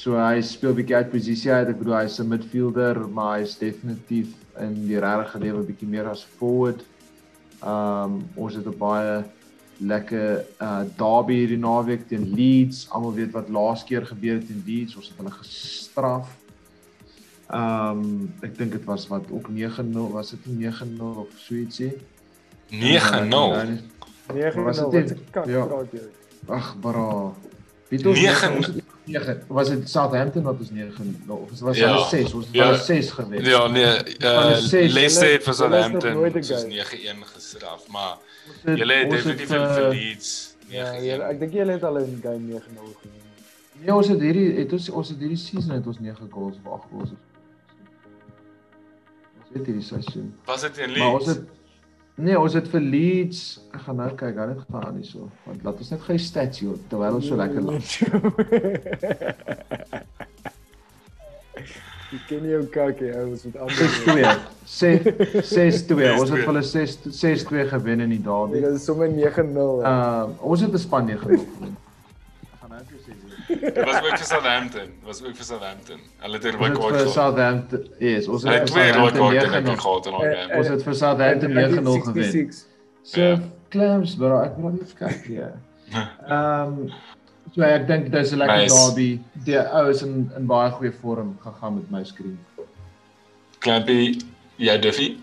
[0.00, 1.72] so hy speel bietjie uit posisie uit.
[1.72, 4.32] Ek bedoel hy's 'n midfielder, maar hy's definitief
[4.64, 6.80] in die regte lewe bietjie meer as forward.
[7.60, 9.24] Ehm um, ons het 'n baie
[9.80, 12.88] lekker uh derby hierdie naweek teen Leeds.
[12.90, 14.96] Almal weet wat laas keer gebeur het teen Leeds.
[14.96, 16.28] Ons het hulle gestraf.
[17.50, 21.92] Ehm um, ek dink dit was wat ook 9-0, was dit 9-0 of so ietsie?
[22.70, 23.80] 9-0.
[24.32, 25.68] 9 Was nou, dit wat 'n kak Ja.
[26.46, 27.32] Ag, bra.
[27.88, 29.42] Weet ons 9 ons het 9.
[29.48, 31.92] Was dit Southampton wat ons 9 of was Ja.
[31.92, 32.32] hulle 6?
[32.34, 32.64] Ons het Ja.
[32.64, 33.44] hulle 6 gewen.
[33.44, 33.84] Ja, nee,
[34.22, 36.68] uh Leicester het vir Southampton game.
[36.68, 38.16] 9-1 gestraf, maar
[38.46, 41.04] Ons het- julle het ons definitief vir eh, Leeds Ja, 9-1.
[41.04, 43.18] julle- ek dink julle het al in game 9-0 gewen.
[43.80, 46.72] Nee, ons het hierdie het ons ons het hierdie season het ons 9 goals of
[46.72, 47.10] 8 goals.
[49.40, 50.34] Ons het hierdie seisoen.
[50.46, 51.38] Was dit in Maar ons Leeds?
[51.38, 51.48] het
[52.20, 53.40] Nee, ons het vir Leeds,
[53.72, 55.28] ek gaan nou kyk, hulle het gaan hierso.
[55.46, 57.80] Want laat ons net gou stats hier terwyl ons so lekker nee, lag.
[58.50, 60.04] Nee, nee.
[62.10, 63.76] Jy ken jou kakkie, ou, ons moet almal
[64.66, 65.42] 6-2.
[65.46, 66.08] 6-2.
[66.18, 68.64] Ons het hulle 6 6-2 gewen in die derby.
[68.64, 69.20] Dit is sommer 9-0.
[69.20, 71.70] Ehm uh, ons het bespan 9-0.
[73.60, 74.88] Dit was ook vir Southampton.
[75.04, 76.00] Was ook vir Southampton.
[76.18, 77.12] Hulle het by het kort vir gehad.
[77.12, 77.86] Southampton.
[77.98, 79.80] Yes, ons het twee rooi Southampton kaarte net 9-0.
[79.84, 80.58] gehad in daai game.
[80.58, 82.24] Ons het vir Southampton 9-0 gewen.
[82.24, 82.66] 66.
[83.02, 83.38] So Ja.
[83.68, 85.52] clams, bro, ek wil net kyk hier.
[86.28, 86.90] Ehm
[87.54, 88.74] so ek dink dis 'n lekker Nice.
[88.86, 89.20] derby.
[89.44, 92.38] Die ou is in in baie goeie vorm gegaan met my skreen.
[93.58, 94.20] Klampie,
[94.56, 95.16] jy Duffy?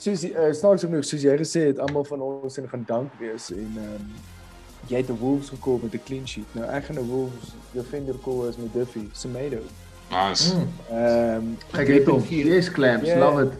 [0.00, 3.50] Soos uh, snaaks genoeg, soos jy gesê het, almal van ons en gaan dank wees
[3.52, 4.12] en ehm um,
[4.88, 6.54] jy het die Wolves gekoop met 'n clean sheet.
[6.54, 9.58] Nou ek gaan die Wolves defender call as met Duffy, Semedo.
[10.10, 10.54] Nice.
[10.54, 10.68] Mm.
[10.90, 12.24] Ehm um, Kyk dit hom.
[12.28, 13.18] Yes, clams, Ja.
[13.18, 13.52] love it.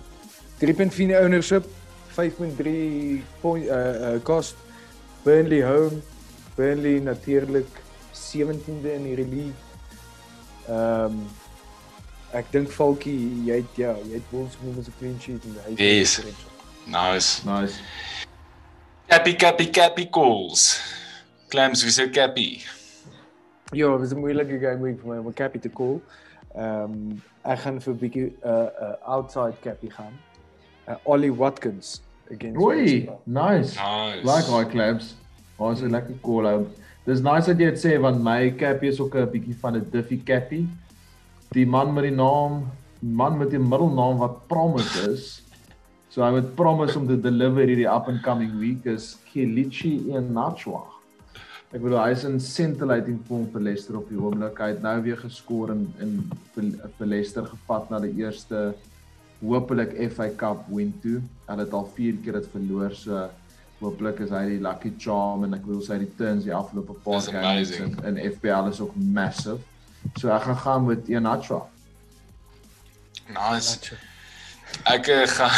[0.59, 1.65] 3.4 ownership,
[2.09, 4.55] 5.3 point uh, uh cost.
[5.23, 6.03] Burnley home.
[6.55, 7.67] Burnley natuurlik
[8.13, 9.55] 17de in die league.
[10.69, 11.29] Ehm um,
[12.33, 15.57] ek dink Falkie, jy het ja, jy het Wolves genoem as 'n clean sheet en
[15.67, 16.21] hy Yes.
[16.87, 17.45] Nice.
[17.45, 17.75] Nice.
[19.07, 20.81] Cappy, cappy, cappy calls.
[21.51, 22.63] Clams, wie sê cappy?
[23.73, 26.01] Ja, dit was 'n moeilike game week vir my om 'n cappy te call.
[26.55, 30.13] Ehm um, ek gaan vir 'n bietjie 'n uh, 'n uh, outside cappy gaan.
[30.89, 33.75] Uh, Ollie Watkins against Oei, nice.
[33.79, 34.23] Nice.
[34.23, 35.17] Like daai clams.
[35.59, 36.69] Was 'n lekker call out.
[37.05, 39.91] Dis nice dat jy dit sê want my cappy is ook 'n bietjie van 'n
[39.91, 40.67] Diffie cappy.
[41.51, 42.71] Die man met die naam,
[43.01, 45.43] man met die middelnaam wat Promise is.
[46.11, 51.00] So hy moet promise om te deliver hierdie up and coming week is Kelechi Iheanacho.
[51.71, 54.59] Ek bedoel hy is in scintillating vorm vir Leicester op die oomblik.
[54.59, 56.17] Hy het nou weer geskor in in
[56.57, 58.73] vir, Leicester gevat na die eerste
[59.39, 61.21] hopelik FA Cup win toe.
[61.47, 63.23] Hulle het al 4 keer dit verloor, so
[63.81, 67.71] hopelik is hy die lucky charm en ek bedoel sy returns die afgelope paar games
[67.79, 69.63] in, in FPL is ook massive.
[70.19, 71.63] So ek gaan gaan met Iheanacho.
[73.31, 73.95] Nice.
[74.91, 75.55] Ek uh, gaan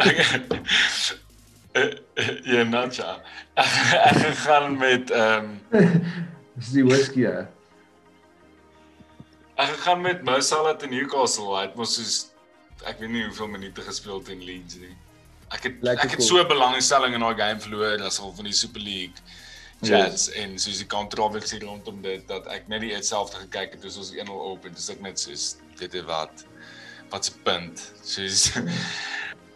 [0.10, 1.29] ek
[2.52, 3.20] Ja, Nacha.
[3.54, 5.52] Ek gaan met ehm
[6.58, 7.22] Dis die whisky.
[7.24, 7.46] hè?
[9.60, 11.50] ek gaan met Mo Salah te Newcastle.
[11.54, 12.18] Hy het mos soos
[12.88, 14.94] ek weet nie hoeveel minute gespeel teen Leeds nie.
[15.52, 16.40] Ek het Lekker ek het cool.
[16.40, 19.20] so belangstelling in daai game verloor as al van die Super League
[19.82, 20.36] chats yes.
[20.42, 24.10] en soos die kontroversie rondom dit dat ek net die hetselfde gekyk het toe ons
[24.12, 25.46] 1-0 op en dis ek net soos
[25.80, 26.44] dit is wat
[27.12, 27.80] wat se punt.
[28.06, 28.48] Soos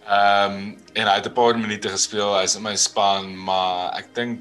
[0.04, 2.36] Ehm um, en hy het 'n paar minute gespeel.
[2.38, 4.40] Hy's in my span, maar ek dink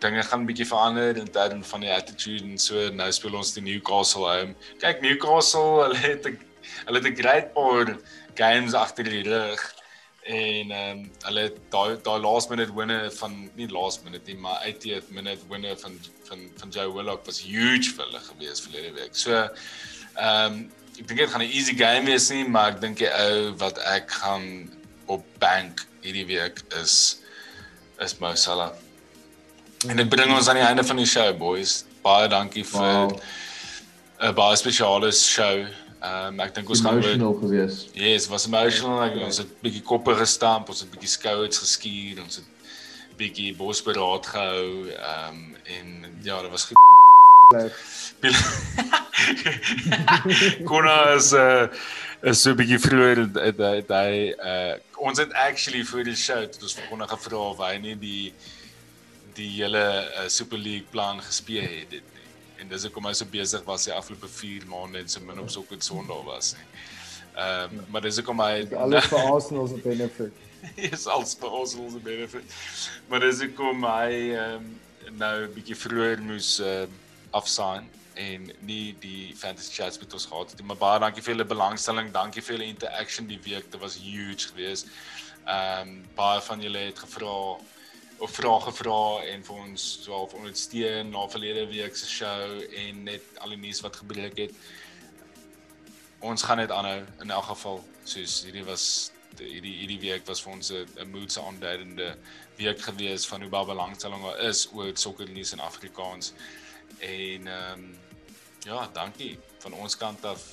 [0.00, 3.62] dinge gaan bietjie verander in terme van die attitude en so nou speel ons die
[3.62, 4.54] Newcastle home.
[4.78, 6.38] Kyk Newcastle, hulle het 'n
[6.86, 7.98] hulle het 'n great paar
[8.34, 9.74] games agter die rug
[10.22, 14.64] en ehm um, hulle daai daai last minute winner van nie last minute nie, maar
[14.64, 15.98] 80th minute winner van
[16.28, 19.14] van van Joe Willock was huge vir hulle gewees verlede week.
[19.16, 19.48] So
[20.14, 23.12] ehm um, ek dink dit gaan 'n easy game wees nie, maar ek dink die
[23.12, 24.77] ou wat ek gaan
[25.08, 27.18] op bank hierdie week is
[27.98, 28.72] is Mo Salah.
[29.86, 31.84] En dit bring ons aan die einde van die show boys.
[32.02, 32.86] Baie dankie vir 'n
[34.20, 34.34] wow.
[34.34, 35.66] baie spesiale show.
[35.98, 37.86] Ehm um, ek dink ons gaan emotional gewees.
[37.92, 39.00] Yes, was emotional.
[39.02, 42.44] Like, ons het bietjie koppe gestamp, ons het bietjie skouers geskuur, ons het
[43.18, 44.88] bietjie bosberaad gehou.
[44.94, 45.86] Ehm um, en
[46.22, 46.78] ja, dit was goed.
[50.68, 51.68] Kona is 'n uh,
[52.22, 56.58] is so 'n bietjie vroeër dat hy uh ons het actually vir die show het
[56.62, 58.32] ons vir Kona gevra of hy nie die
[59.38, 59.82] die hele
[60.18, 62.26] uh, Super League plan gespeel het dit nie.
[62.58, 65.50] En dis hoekom hy so besig was die afgelope 4 maande en so min op
[65.50, 66.66] sokker Sondag was nie.
[67.38, 70.32] Ehm um, maar dis hoekom hy alles vir Arsenal se benefit.
[70.90, 72.58] is alles vir Arsenal se benefit.
[73.08, 74.74] Maar dis hoekom hy ehm um,
[75.22, 76.88] nou 'n bietjie vroeër moes uh,
[77.30, 77.86] afsign
[78.18, 80.66] en nie die fantasy chats met ons gehad het nie.
[80.66, 82.10] Maar baie dankie vir julle belangstelling.
[82.14, 83.70] Dankie vir julle interaction die week.
[83.70, 84.90] Dit was huge geweest.
[85.46, 87.34] Ehm um, baie van julle het gevra
[88.18, 93.38] of vrae gevra en vir ons half ondersteun na verlede week se show en net
[93.38, 94.56] al die nuus wat gebreek het.
[96.18, 97.78] Ons gaan net aanhou in elk geval.
[98.04, 98.88] Soos hierdie was
[99.38, 102.16] hierdie hierdie week was vir ons 'n moedse aanduidende
[102.58, 106.32] week gewees van hoe baie belangstelling daar is oor sokkernuus in Afrikaans.
[106.98, 107.96] En ehm um,
[108.68, 110.44] ja, dankie van ons kant af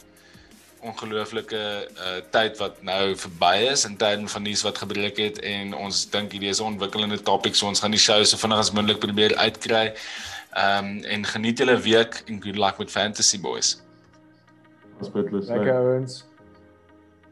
[0.86, 1.62] ongelooflike
[2.06, 6.04] uh tyd wat nou verby is in terme van nuus wat gebreek het en ons
[6.14, 9.00] dink hierdie is 'n ontwikkelende topik so ons gaan die show so vinnig as moontlik
[9.00, 9.96] probeer uitkry.
[10.56, 13.82] Ehm um, en geniet julle week en good luck met fantasy boys.
[15.00, 15.48] Ons bid lus.
[15.48, 16.24] Lekker ouens.